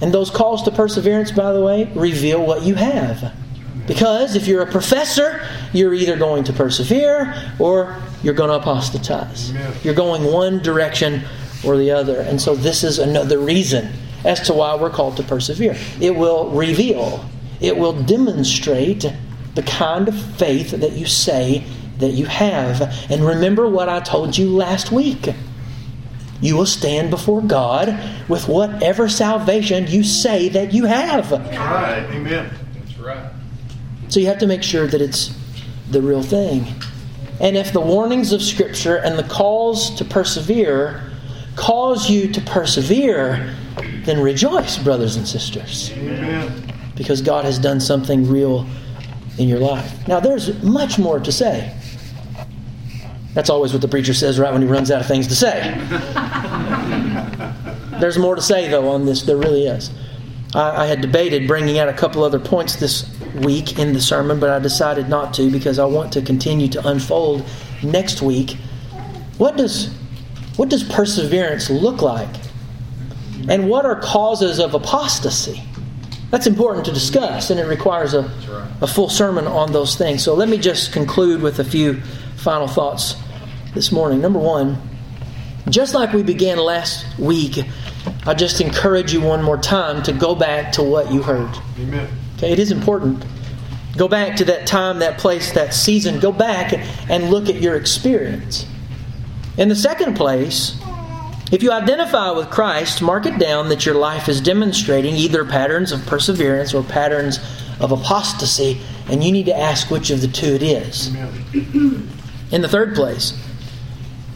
And 0.01 0.13
those 0.13 0.29
calls 0.29 0.63
to 0.63 0.71
perseverance, 0.71 1.31
by 1.31 1.53
the 1.53 1.61
way, 1.61 1.91
reveal 1.95 2.45
what 2.45 2.63
you 2.63 2.75
have. 2.75 3.33
Because 3.87 4.35
if 4.35 4.47
you're 4.47 4.63
a 4.63 4.71
professor, 4.71 5.41
you're 5.71 5.93
either 5.93 6.17
going 6.17 6.43
to 6.45 6.53
persevere 6.53 7.33
or 7.59 7.95
you're 8.23 8.33
going 8.33 8.49
to 8.49 8.55
apostatize. 8.55 9.53
You're 9.83 9.93
going 9.93 10.23
one 10.23 10.59
direction 10.59 11.21
or 11.63 11.77
the 11.77 11.91
other. 11.91 12.21
And 12.21 12.41
so 12.41 12.55
this 12.55 12.83
is 12.83 12.99
another 12.99 13.39
reason 13.39 13.91
as 14.23 14.41
to 14.47 14.53
why 14.53 14.75
we're 14.75 14.89
called 14.89 15.17
to 15.17 15.23
persevere. 15.23 15.75
It 16.01 16.15
will 16.15 16.49
reveal, 16.49 17.23
it 17.61 17.77
will 17.77 17.93
demonstrate 17.93 19.05
the 19.53 19.63
kind 19.63 20.07
of 20.07 20.19
faith 20.37 20.71
that 20.71 20.93
you 20.93 21.05
say 21.05 21.63
that 21.99 22.11
you 22.11 22.25
have. 22.25 22.81
And 23.09 23.25
remember 23.25 23.69
what 23.69 23.89
I 23.89 23.99
told 23.99 24.37
you 24.37 24.49
last 24.49 24.91
week. 24.91 25.29
You 26.41 26.57
will 26.57 26.65
stand 26.65 27.09
before 27.09 27.41
God 27.41 27.97
with 28.27 28.47
whatever 28.47 29.07
salvation 29.07 29.87
you 29.87 30.03
say 30.03 30.49
that 30.49 30.73
you 30.73 30.85
have. 30.85 31.29
That's 31.29 31.57
right. 31.57 32.05
Amen. 32.11 32.51
That's 32.73 32.97
right. 32.97 33.31
So 34.09 34.19
you 34.19 34.27
have 34.27 34.39
to 34.39 34.47
make 34.47 34.61
sure 34.61 34.85
that 34.87 35.01
it's 35.01 35.35
the 35.89 36.01
real 36.01 36.21
thing. 36.21 36.67
And 37.39 37.57
if 37.57 37.73
the 37.73 37.81
warnings 37.81 38.31
of 38.31 38.41
Scripture 38.41 38.97
and 38.97 39.17
the 39.17 39.23
calls 39.23 39.95
to 39.95 40.05
persevere 40.05 41.11
cause 41.55 42.09
you 42.09 42.31
to 42.31 42.41
persevere, 42.41 43.55
then 44.03 44.19
rejoice, 44.19 44.77
brothers 44.77 45.15
and 45.15 45.27
sisters, 45.27 45.91
Amen. 45.93 46.73
because 46.95 47.21
God 47.21 47.45
has 47.45 47.59
done 47.59 47.79
something 47.79 48.29
real 48.29 48.67
in 49.37 49.47
your 49.47 49.59
life. 49.59 50.07
Now, 50.07 50.19
there's 50.19 50.61
much 50.63 50.97
more 50.97 51.19
to 51.19 51.31
say. 51.31 51.75
That's 53.35 53.49
always 53.49 53.73
what 53.73 53.81
the 53.81 53.87
preacher 53.89 54.13
says 54.13 54.39
right 54.39 54.51
when 54.51 54.61
he 54.61 54.67
runs 54.67 54.89
out 54.89 55.01
of 55.01 55.07
things 55.07 55.27
to 55.27 55.35
say. 55.35 55.59
There's 57.99 58.17
more 58.17 58.35
to 58.35 58.41
say, 58.41 58.69
though, 58.69 58.89
on 58.89 59.05
this. 59.05 59.23
There 59.23 59.35
really 59.35 59.67
is. 59.67 59.91
I, 60.53 60.83
I 60.83 60.85
had 60.87 61.01
debated 61.01 61.45
bringing 61.45 61.77
out 61.77 61.89
a 61.89 61.93
couple 61.93 62.23
other 62.23 62.39
points 62.39 62.77
this 62.77 63.13
week 63.35 63.77
in 63.77 63.91
the 63.91 63.99
sermon, 63.99 64.39
but 64.39 64.49
I 64.49 64.59
decided 64.59 65.09
not 65.09 65.33
to 65.35 65.51
because 65.51 65.79
I 65.79 65.85
want 65.85 66.13
to 66.13 66.21
continue 66.21 66.69
to 66.69 66.87
unfold 66.87 67.45
next 67.83 68.21
week. 68.21 68.57
What 69.37 69.57
does 69.57 69.93
what 70.55 70.69
does 70.69 70.85
perseverance 70.85 71.69
look 71.69 72.01
like? 72.01 72.33
And 73.49 73.69
what 73.69 73.85
are 73.85 73.99
causes 73.99 74.59
of 74.59 74.73
apostasy? 74.73 75.61
That's 76.31 76.47
important 76.47 76.85
to 76.85 76.93
discuss, 76.93 77.49
and 77.49 77.59
it 77.59 77.65
requires 77.65 78.13
a, 78.13 78.31
a 78.81 78.87
full 78.87 79.09
sermon 79.09 79.45
on 79.45 79.73
those 79.73 79.97
things. 79.97 80.23
So 80.23 80.33
let 80.33 80.47
me 80.47 80.57
just 80.57 80.93
conclude 80.93 81.41
with 81.41 81.59
a 81.59 81.65
few 81.65 82.01
final 82.37 82.67
thoughts 82.67 83.15
this 83.75 83.91
morning. 83.91 84.21
Number 84.21 84.39
one, 84.39 84.77
just 85.69 85.93
like 85.93 86.13
we 86.13 86.23
began 86.23 86.57
last 86.57 87.05
week, 87.19 87.59
I 88.25 88.33
just 88.33 88.61
encourage 88.61 89.13
you 89.13 89.21
one 89.21 89.43
more 89.43 89.57
time 89.57 90.01
to 90.03 90.13
go 90.13 90.33
back 90.33 90.71
to 90.73 90.83
what 90.83 91.11
you 91.11 91.21
heard. 91.21 91.55
Amen. 91.79 92.09
Okay, 92.37 92.51
it 92.51 92.59
is 92.59 92.71
important. 92.71 93.23
Go 93.97 94.07
back 94.07 94.35
to 94.37 94.45
that 94.45 94.67
time, 94.67 94.99
that 94.99 95.17
place, 95.17 95.51
that 95.53 95.73
season. 95.73 96.19
Go 96.19 96.31
back 96.31 96.73
and 97.09 97.29
look 97.29 97.47
at 97.49 97.61
your 97.61 97.75
experience. 97.75 98.65
In 99.57 99.69
the 99.69 99.75
second 99.75 100.15
place, 100.15 100.77
if 101.51 101.63
you 101.63 101.71
identify 101.71 102.31
with 102.31 102.49
Christ, 102.49 103.01
mark 103.01 103.25
it 103.25 103.39
down 103.39 103.69
that 103.69 103.85
your 103.85 103.95
life 103.95 104.27
is 104.27 104.41
demonstrating 104.41 105.15
either 105.15 105.45
patterns 105.45 105.91
of 105.91 106.05
perseverance 106.05 106.73
or 106.73 106.83
patterns 106.83 107.39
of 107.79 107.91
apostasy, 107.91 108.81
and 109.07 109.23
you 109.23 109.31
need 109.31 109.45
to 109.45 109.57
ask 109.57 109.89
which 109.89 110.09
of 110.09 110.21
the 110.21 110.27
two 110.27 110.55
it 110.55 110.63
is. 110.63 111.15
Amen. 111.15 112.09
In 112.51 112.61
the 112.61 112.67
third 112.67 112.95
place, 112.95 113.39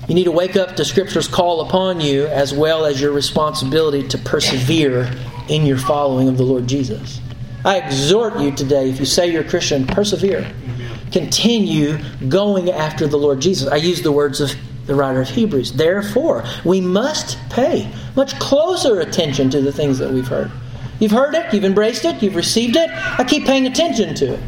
you 0.09 0.15
need 0.15 0.23
to 0.23 0.31
wake 0.31 0.55
up 0.55 0.75
to 0.75 0.83
Scripture's 0.83 1.27
call 1.27 1.61
upon 1.61 2.01
you 2.01 2.25
as 2.25 2.51
well 2.51 2.85
as 2.85 2.99
your 2.99 3.11
responsibility 3.11 4.07
to 4.07 4.17
persevere 4.17 5.13
in 5.47 5.67
your 5.67 5.77
following 5.77 6.27
of 6.27 6.35
the 6.35 6.43
Lord 6.43 6.65
Jesus. 6.67 7.21
I 7.63 7.77
exhort 7.77 8.39
you 8.39 8.51
today, 8.51 8.89
if 8.89 8.99
you 8.99 9.05
say 9.05 9.31
you're 9.31 9.43
a 9.43 9.47
Christian, 9.47 9.85
persevere. 9.85 10.51
Continue 11.11 11.99
going 12.27 12.71
after 12.71 13.05
the 13.05 13.17
Lord 13.17 13.39
Jesus. 13.39 13.67
I 13.67 13.75
use 13.75 14.01
the 14.01 14.11
words 14.11 14.41
of 14.41 14.51
the 14.87 14.95
writer 14.95 15.21
of 15.21 15.29
Hebrews. 15.29 15.73
Therefore, 15.73 16.43
we 16.65 16.81
must 16.81 17.37
pay 17.51 17.91
much 18.15 18.37
closer 18.39 19.01
attention 19.01 19.51
to 19.51 19.61
the 19.61 19.71
things 19.71 19.99
that 19.99 20.11
we've 20.11 20.27
heard. 20.27 20.49
You've 20.99 21.11
heard 21.11 21.35
it, 21.35 21.53
you've 21.53 21.65
embraced 21.65 22.03
it, 22.05 22.23
you've 22.23 22.35
received 22.35 22.75
it. 22.75 22.89
I 22.89 23.23
keep 23.23 23.45
paying 23.45 23.67
attention 23.67 24.15
to 24.15 24.33
it. 24.33 24.39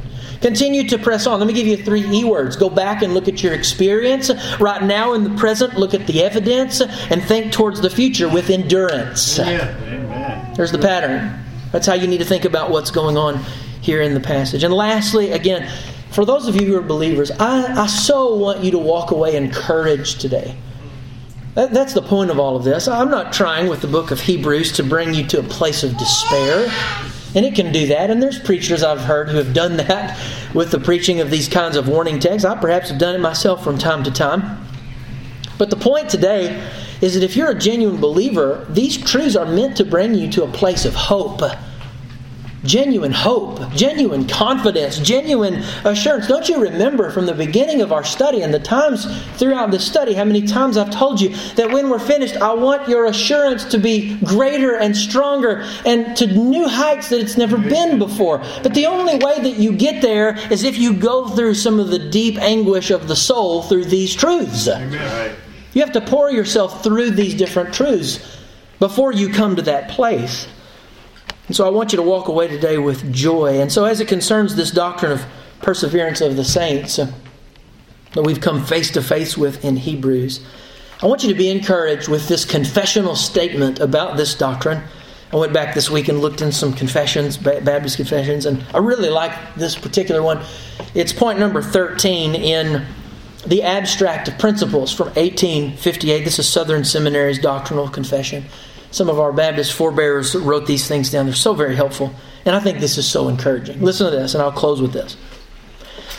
Continue 0.42 0.88
to 0.90 0.98
press 0.98 1.28
on. 1.28 1.40
Let 1.40 1.48
me 1.48 1.54
give 1.54 1.68
you 1.68 1.78
three 1.78 2.04
E 2.04 2.24
words. 2.24 2.56
Go 2.56 2.70
back 2.70 3.04
and 3.04 3.14
look 3.14 3.28
at 3.28 3.44
your 3.44 3.54
experience. 3.54 4.32
Right 4.60 4.82
now, 4.82 5.14
in 5.14 5.24
the 5.24 5.36
present, 5.38 5.76
look 5.76 5.94
at 5.94 6.08
the 6.08 6.24
evidence 6.24 6.82
and 6.82 7.24
think 7.24 7.52
towards 7.52 7.80
the 7.80 7.90
future 7.90 8.28
with 8.28 8.50
endurance. 8.50 9.38
Yeah. 9.38 9.76
Amen. 9.88 10.54
There's 10.56 10.72
the 10.72 10.80
pattern. 10.80 11.40
That's 11.72 11.86
how 11.86 11.94
you 11.94 12.08
need 12.08 12.18
to 12.18 12.26
think 12.26 12.46
about 12.46 12.72
what's 12.72 12.92
going 12.92 13.18
on 13.18 13.44
here 13.82 14.02
in 14.02 14.14
the 14.14 14.20
passage. 14.20 14.64
And 14.64 14.74
lastly, 14.74 15.32
again, 15.32 15.70
for 16.10 16.26
those 16.26 16.48
of 16.48 16.60
you 16.60 16.68
who 16.68 16.76
are 16.76 16.82
believers, 16.82 17.32
I, 17.32 17.84
I 17.84 17.88
so 17.88 18.36
want 18.36 18.64
you 18.64 18.72
to 18.72 18.78
walk 18.78 19.12
away 19.12 19.36
encouraged 19.36 20.20
today. 20.22 20.58
That, 21.56 21.72
that's 21.72 21.94
the 21.94 22.02
point 22.02 22.32
of 22.32 22.40
all 22.40 22.56
of 22.56 22.64
this. 22.64 22.88
I'm 22.88 23.12
not 23.12 23.32
trying 23.32 23.68
with 23.70 23.82
the 23.82 23.88
book 23.88 24.12
of 24.12 24.20
Hebrews 24.20 24.72
to 24.74 24.84
bring 24.84 25.14
you 25.14 25.26
to 25.28 25.40
a 25.40 25.44
place 25.44 25.84
of 25.84 25.98
despair. 25.98 26.68
And 27.34 27.46
it 27.46 27.56
can 27.56 27.72
do 27.72 27.88
that. 27.88 28.10
And 28.10 28.22
there's 28.22 28.40
preachers 28.40 28.84
I've 28.84 29.02
heard 29.02 29.30
who 29.30 29.38
have 29.38 29.54
done 29.54 29.78
that 29.78 30.20
with 30.54 30.72
the 30.72 30.80
preaching 30.80 31.22
of 31.22 31.32
these 31.32 31.48
kinds 31.48 31.78
of 31.78 31.88
warning 31.88 32.20
texts. 32.20 32.46
I 32.46 32.60
perhaps 32.60 32.90
have 32.90 33.00
done 33.00 33.16
it 33.16 33.20
myself 33.20 33.64
from 33.64 33.78
time 33.78 34.04
to 34.04 34.12
time. 34.12 34.66
But 35.58 35.70
the 35.70 35.78
point 35.78 36.10
today 36.10 36.68
is 37.02 37.14
that 37.14 37.24
if 37.24 37.36
you're 37.38 37.52
a 37.52 37.58
genuine 37.58 38.02
believer, 38.02 38.66
these 38.70 38.98
truths 38.98 39.36
are 39.36 39.46
meant 39.46 39.78
to 39.78 39.86
bring 39.86 40.14
you 40.14 40.30
to 40.32 40.44
a 40.44 40.52
place 40.52 40.86
of 40.86 40.94
hope. 40.94 41.42
Genuine 42.64 43.12
hope, 43.12 43.72
genuine 43.74 44.28
confidence, 44.28 45.00
genuine 45.00 45.64
assurance. 45.84 46.28
Don't 46.28 46.48
you 46.48 46.62
remember 46.62 47.10
from 47.10 47.26
the 47.26 47.34
beginning 47.34 47.82
of 47.82 47.92
our 47.92 48.04
study 48.04 48.44
and 48.44 48.54
the 48.54 48.60
times 48.60 49.08
throughout 49.38 49.72
the 49.72 49.80
study 49.80 50.14
how 50.14 50.26
many 50.26 50.46
times 50.46 50.78
I've 50.78 50.92
told 50.92 51.20
you 51.20 51.30
that 51.56 51.72
when 51.72 51.90
we're 51.90 51.98
finished, 51.98 52.36
I 52.38 52.54
want 52.54 52.88
your 52.88 53.06
assurance 53.06 53.64
to 53.72 53.80
be 53.80 54.16
greater 54.20 54.76
and 54.76 54.96
stronger 54.96 55.68
and 55.88 56.16
to 56.18 56.28
new 56.28 56.68
heights 56.68 57.10
that 57.10 57.20
it's 57.20 57.36
never 57.36 57.58
been 57.58 57.98
before. 57.98 58.44
But 58.62 58.76
the 58.76 58.86
only 58.86 59.16
way 59.16 59.40
that 59.40 59.58
you 59.58 59.72
get 59.72 60.04
there 60.04 60.38
is 60.52 60.64
if 60.64 60.78
you 60.78 60.94
go 60.94 61.30
through 61.30 61.56
some 61.56 61.80
of 61.80 61.90
the 61.90 62.12
deep 62.12 62.38
anguish 62.38 62.92
of 62.92 63.08
the 63.08 63.16
soul 63.16 63.64
through 63.64 63.86
these 63.86 64.14
truths. 64.14 64.68
Amen. 64.68 65.36
You 65.74 65.82
have 65.82 65.94
to 65.94 66.02
pour 66.02 66.30
yourself 66.30 66.84
through 66.84 67.12
these 67.12 67.34
different 67.34 67.74
truths 67.74 68.40
before 68.80 69.14
you 69.14 69.30
come 69.30 69.56
to 69.56 69.62
that 69.64 69.90
place. 69.90 70.48
And 71.48 71.56
so 71.56 71.66
I 71.66 71.70
want 71.70 71.92
you 71.92 71.98
to 71.98 72.04
walk 72.04 72.28
away 72.28 72.48
today 72.48 72.78
with 72.78 73.12
joy. 73.12 73.60
And 73.60 73.72
so, 73.72 73.86
as 73.86 74.00
it 74.00 74.08
concerns 74.08 74.56
this 74.56 74.72
doctrine 74.72 75.12
of 75.12 75.26
perseverance 75.62 76.22
of 76.22 76.36
the 76.36 76.46
saints 76.46 77.00
uh, 77.00 77.12
that 78.14 78.24
we've 78.24 78.42
come 78.42 78.64
face 78.64 78.92
to 78.92 79.02
face 79.02 79.38
with 79.38 79.64
in 79.66 79.78
Hebrews, 79.78 80.46
I 81.02 81.08
want 81.08 81.24
you 81.24 81.30
to 81.30 81.38
be 81.38 81.50
encouraged 81.50 82.08
with 82.08 82.28
this 82.28 82.46
confessional 82.46 83.16
statement 83.16 83.80
about 83.80 84.18
this 84.18 84.36
doctrine. 84.36 84.84
I 85.34 85.38
went 85.38 85.54
back 85.54 85.74
this 85.74 85.90
week 85.90 86.10
and 86.10 86.20
looked 86.20 86.42
in 86.42 86.52
some 86.52 86.74
confessions, 86.74 87.38
Baptist 87.38 87.96
confessions, 87.96 88.46
and 88.46 88.64
I 88.74 88.80
really 88.80 89.10
like 89.10 89.32
this 89.56 89.76
particular 89.76 90.22
one. 90.22 90.44
It's 90.94 91.14
point 91.14 91.40
number 91.40 91.62
13 91.62 92.36
in 92.36 92.86
the 93.48 93.64
Abstract 93.64 94.28
of 94.28 94.38
Principles 94.38 94.94
from 94.94 95.08
1858. 95.08 96.24
This 96.24 96.38
is 96.38 96.48
Southern 96.48 96.84
Seminary's 96.84 97.40
doctrinal 97.40 97.88
confession. 97.90 98.46
Some 98.92 99.10
of 99.10 99.20
our 99.20 99.32
Baptist 99.32 99.74
forebears 99.74 100.36
wrote 100.36 100.68
these 100.68 100.88
things 100.88 101.10
down. 101.10 101.26
They're 101.26 101.36
so 101.36 101.54
very 101.54 101.76
helpful. 101.76 102.14
And 102.46 102.56
I 102.56 102.60
think 102.60 102.80
this 102.80 102.98
is 102.98 103.08
so 103.08 103.28
encouraging. 103.28 103.82
Listen 103.82 104.10
to 104.10 104.16
this, 104.16 104.34
and 104.34 104.44
I'll 104.44 104.52
close 104.52 104.82
with 104.82 104.94
this. 104.94 105.18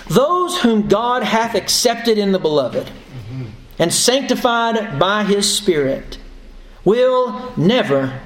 Those 0.08 0.60
whom 0.60 0.88
God 0.88 1.22
hath 1.22 1.54
accepted 1.54 2.18
in 2.18 2.32
the 2.32 2.38
beloved 2.38 2.90
and 3.78 3.92
sanctified 3.92 4.98
by 4.98 5.24
his 5.24 5.54
Spirit 5.54 6.18
will 6.84 7.52
never 7.56 8.20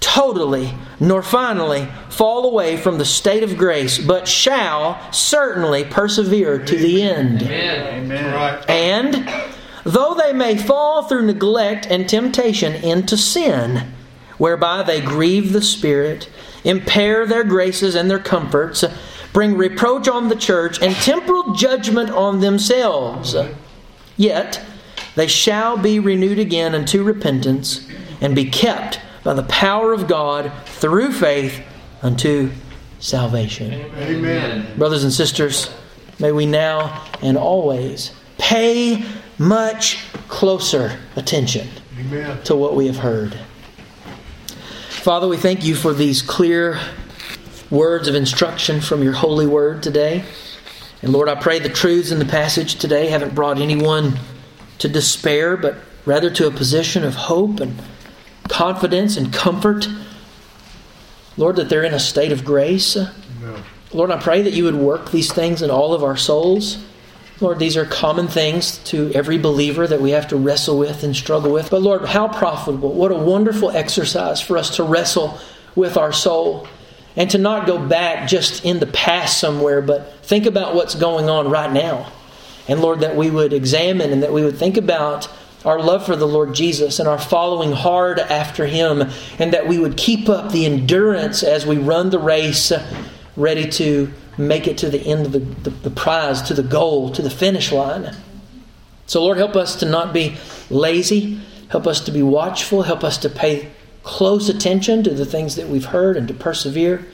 totally 0.00 0.72
nor 1.00 1.22
finally 1.22 1.86
fall 2.08 2.46
away 2.50 2.76
from 2.76 2.98
the 2.98 3.04
state 3.04 3.42
of 3.42 3.56
grace, 3.56 3.98
but 3.98 4.26
shall 4.26 5.00
certainly 5.12 5.84
persevere 5.84 6.58
to 6.58 6.76
the 6.76 7.02
end. 7.02 7.42
Amen. 7.42 8.34
Right. 8.34 8.68
And 8.68 9.28
though 9.88 10.14
they 10.14 10.34
may 10.34 10.56
fall 10.56 11.02
through 11.02 11.24
neglect 11.24 11.86
and 11.86 12.06
temptation 12.06 12.74
into 12.84 13.16
sin, 13.16 13.90
whereby 14.36 14.82
they 14.82 15.00
grieve 15.00 15.52
the 15.52 15.62
Spirit, 15.62 16.28
impair 16.62 17.26
their 17.26 17.42
graces 17.42 17.94
and 17.94 18.10
their 18.10 18.18
comforts, 18.18 18.84
bring 19.32 19.56
reproach 19.56 20.06
on 20.06 20.28
the 20.28 20.36
church, 20.36 20.80
and 20.82 20.94
temporal 20.96 21.54
judgment 21.54 22.10
on 22.10 22.40
themselves, 22.40 23.34
yet 24.18 24.62
they 25.14 25.26
shall 25.26 25.78
be 25.78 25.98
renewed 25.98 26.38
again 26.38 26.74
unto 26.74 27.02
repentance 27.02 27.88
and 28.20 28.34
be 28.34 28.44
kept 28.44 29.00
by 29.24 29.32
the 29.32 29.42
power 29.44 29.94
of 29.94 30.06
God 30.06 30.52
through 30.66 31.12
faith 31.12 31.62
unto 32.02 32.50
salvation. 33.00 33.72
Amen. 33.96 34.76
Brothers 34.76 35.02
and 35.02 35.12
sisters, 35.12 35.70
may 36.18 36.30
we 36.30 36.44
now 36.44 37.06
and 37.22 37.38
always 37.38 38.12
pay 38.36 39.04
much 39.38 40.04
closer 40.28 40.98
attention 41.16 41.68
Amen. 41.98 42.42
to 42.44 42.56
what 42.56 42.74
we 42.74 42.86
have 42.86 42.98
heard. 42.98 43.38
Father, 44.88 45.28
we 45.28 45.36
thank 45.36 45.64
you 45.64 45.74
for 45.74 45.92
these 45.92 46.22
clear 46.22 46.80
words 47.70 48.08
of 48.08 48.14
instruction 48.14 48.80
from 48.80 49.02
your 49.02 49.12
holy 49.12 49.46
word 49.46 49.82
today. 49.82 50.24
And 51.02 51.12
Lord, 51.12 51.28
I 51.28 51.34
pray 51.36 51.58
the 51.58 51.68
truths 51.68 52.10
in 52.10 52.18
the 52.18 52.24
passage 52.24 52.74
today 52.74 53.08
haven't 53.08 53.34
brought 53.34 53.58
anyone 53.58 54.18
to 54.78 54.88
despair, 54.88 55.56
but 55.56 55.76
rather 56.04 56.30
to 56.30 56.46
a 56.46 56.50
position 56.50 57.04
of 57.04 57.14
hope 57.14 57.60
and 57.60 57.80
confidence 58.48 59.16
and 59.16 59.32
comfort 59.32 59.86
Lord, 61.38 61.54
that 61.56 61.68
they're 61.68 61.84
in 61.84 61.94
a 61.94 62.00
state 62.00 62.32
of 62.32 62.44
grace. 62.44 62.96
Lord, 63.92 64.10
I 64.10 64.20
pray 64.20 64.42
that 64.42 64.52
you 64.52 64.64
would 64.64 64.74
work 64.74 65.12
these 65.12 65.32
things 65.32 65.62
in 65.62 65.70
all 65.70 65.94
of 65.94 66.02
our 66.02 66.16
souls. 66.16 66.84
Lord, 67.40 67.60
these 67.60 67.76
are 67.76 67.84
common 67.84 68.26
things 68.26 68.78
to 68.78 69.12
every 69.14 69.38
believer 69.38 69.86
that 69.86 70.00
we 70.00 70.10
have 70.10 70.26
to 70.28 70.36
wrestle 70.36 70.76
with 70.76 71.04
and 71.04 71.14
struggle 71.14 71.52
with. 71.52 71.70
But 71.70 71.82
Lord, 71.82 72.04
how 72.04 72.26
profitable, 72.26 72.92
what 72.92 73.12
a 73.12 73.16
wonderful 73.16 73.70
exercise 73.70 74.40
for 74.40 74.58
us 74.58 74.74
to 74.76 74.82
wrestle 74.82 75.38
with 75.76 75.96
our 75.96 76.12
soul 76.12 76.66
and 77.14 77.30
to 77.30 77.38
not 77.38 77.66
go 77.66 77.78
back 77.78 78.28
just 78.28 78.64
in 78.64 78.80
the 78.80 78.86
past 78.86 79.38
somewhere, 79.38 79.80
but 79.80 80.14
think 80.24 80.46
about 80.46 80.74
what's 80.74 80.96
going 80.96 81.28
on 81.28 81.48
right 81.48 81.72
now. 81.72 82.10
And 82.66 82.80
Lord, 82.80 83.00
that 83.00 83.16
we 83.16 83.30
would 83.30 83.52
examine 83.52 84.12
and 84.12 84.22
that 84.24 84.32
we 84.32 84.42
would 84.42 84.58
think 84.58 84.76
about 84.76 85.28
our 85.64 85.80
love 85.80 86.06
for 86.06 86.16
the 86.16 86.26
Lord 86.26 86.54
Jesus 86.54 86.98
and 86.98 87.08
our 87.08 87.18
following 87.18 87.72
hard 87.72 88.18
after 88.18 88.66
Him, 88.66 89.10
and 89.38 89.52
that 89.52 89.66
we 89.66 89.78
would 89.78 89.96
keep 89.96 90.28
up 90.28 90.52
the 90.52 90.66
endurance 90.66 91.42
as 91.42 91.66
we 91.66 91.76
run 91.76 92.10
the 92.10 92.18
race, 92.18 92.72
ready 93.36 93.68
to 93.70 94.12
make 94.38 94.66
it 94.66 94.78
to 94.78 94.88
the 94.88 95.00
end 95.00 95.26
of 95.26 95.32
the, 95.32 95.38
the, 95.38 95.70
the, 95.70 95.90
prize, 95.90 96.42
to 96.42 96.54
the 96.54 96.62
goal, 96.62 97.10
to 97.10 97.22
the 97.22 97.30
finish 97.30 97.72
line. 97.72 98.14
So, 99.06 99.22
Lord, 99.22 99.38
help 99.38 99.56
us 99.56 99.76
to 99.76 99.86
not 99.86 100.12
be 100.12 100.36
lazy. 100.70 101.40
Help 101.68 101.86
us 101.86 102.00
to 102.02 102.10
be 102.10 102.22
watchful. 102.22 102.82
Help 102.82 103.04
us 103.04 103.18
to 103.18 103.28
pay 103.28 103.70
close 104.02 104.48
attention 104.48 105.02
to 105.04 105.10
the 105.10 105.26
things 105.26 105.56
that 105.56 105.68
we've 105.68 105.86
heard 105.86 106.16
and 106.16 106.28
to 106.28 106.34
persevere. 106.34 107.06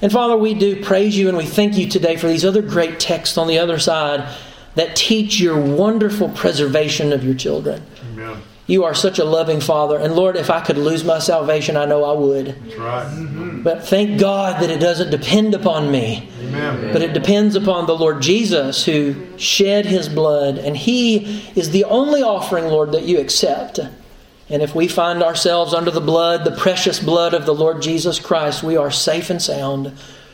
And 0.00 0.10
Father, 0.10 0.36
we 0.36 0.54
do 0.54 0.82
praise 0.82 1.16
you 1.16 1.28
and 1.28 1.36
we 1.36 1.44
thank 1.44 1.76
you 1.76 1.88
today 1.88 2.16
for 2.16 2.26
these 2.26 2.44
other 2.44 2.62
great 2.62 2.98
texts 2.98 3.38
on 3.38 3.46
the 3.46 3.58
other 3.58 3.78
side 3.78 4.28
that 4.74 4.96
teach 4.96 5.38
your 5.38 5.60
wonderful 5.60 6.28
preservation 6.30 7.12
of 7.12 7.22
your 7.22 7.34
children. 7.34 7.84
Amen. 8.12 8.42
You 8.66 8.84
are 8.84 8.94
such 8.94 9.18
a 9.18 9.24
loving 9.24 9.60
Father. 9.60 9.98
And 9.98 10.14
Lord, 10.14 10.36
if 10.36 10.48
I 10.48 10.60
could 10.60 10.78
lose 10.78 11.04
my 11.04 11.18
salvation, 11.18 11.76
I 11.76 11.84
know 11.84 12.04
I 12.04 12.18
would. 12.18 12.46
That's 12.46 12.76
right. 12.78 13.06
Mm-hmm. 13.06 13.62
But 13.62 13.86
thank 13.86 14.18
God 14.18 14.62
that 14.62 14.70
it 14.70 14.80
doesn't 14.80 15.10
depend 15.10 15.54
upon 15.54 15.90
me. 15.90 16.28
But 16.92 17.02
it 17.02 17.12
depends 17.12 17.56
upon 17.56 17.86
the 17.86 17.96
Lord 17.96 18.22
Jesus 18.22 18.84
who 18.84 19.14
shed 19.36 19.86
his 19.86 20.08
blood. 20.08 20.58
And 20.58 20.76
he 20.76 21.42
is 21.54 21.70
the 21.70 21.84
only 21.84 22.22
offering, 22.22 22.66
Lord, 22.66 22.92
that 22.92 23.04
you 23.04 23.18
accept. 23.18 23.80
And 24.48 24.62
if 24.62 24.74
we 24.74 24.88
find 24.88 25.22
ourselves 25.22 25.72
under 25.72 25.90
the 25.90 26.00
blood, 26.00 26.44
the 26.44 26.56
precious 26.56 27.00
blood 27.00 27.32
of 27.32 27.46
the 27.46 27.54
Lord 27.54 27.80
Jesus 27.80 28.20
Christ, 28.20 28.62
we 28.62 28.76
are 28.76 28.90
safe 28.90 29.30
and 29.30 29.40
sound 29.40 29.92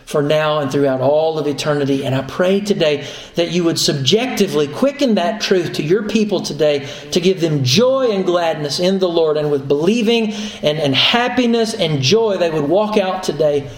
for 0.08 0.22
now 0.22 0.58
and 0.58 0.72
throughout 0.72 1.02
all 1.02 1.38
of 1.38 1.46
eternity. 1.46 2.02
And 2.02 2.14
I 2.14 2.22
pray 2.22 2.60
today 2.60 3.06
that 3.34 3.50
you 3.50 3.62
would 3.64 3.78
subjectively 3.78 4.66
quicken 4.66 5.16
that 5.16 5.42
truth 5.42 5.74
to 5.74 5.82
your 5.82 6.08
people 6.08 6.40
today 6.40 6.88
to 7.12 7.20
give 7.20 7.42
them 7.42 7.62
joy 7.62 8.10
and 8.10 8.24
gladness 8.24 8.80
in 8.80 9.00
the 9.00 9.08
Lord. 9.08 9.36
And 9.36 9.50
with 9.50 9.68
believing 9.68 10.32
and, 10.62 10.78
and 10.78 10.94
happiness 10.94 11.74
and 11.74 12.00
joy, 12.00 12.38
they 12.38 12.50
would 12.50 12.70
walk 12.70 12.96
out 12.96 13.22
today, 13.22 13.70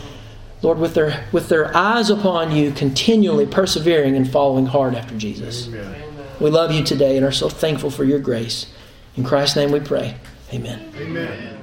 Lord, 0.63 0.79
with 0.79 0.95
their, 0.95 1.27
with 1.33 1.49
their 1.49 1.75
eyes 1.77 2.11
upon 2.11 2.55
you, 2.55 2.71
continually 2.71 3.47
persevering 3.47 4.15
and 4.15 4.31
following 4.31 4.67
hard 4.67 4.95
after 4.95 5.17
Jesus. 5.17 5.69
Amen. 5.69 5.95
We 6.39 6.51
love 6.51 6.73
you 6.73 6.83
today 6.83 7.17
and 7.17 7.25
are 7.25 7.33
so 7.33 7.49
thankful 7.49 7.91
for 7.91 8.05
your 8.05 8.19
grace. 8.19 8.67
In 9.17 9.25
Christ's 9.25 9.57
name 9.57 9.73
we 9.73 9.81
pray. 9.81 10.17
Amen. 10.53 10.93
Amen. 10.97 11.60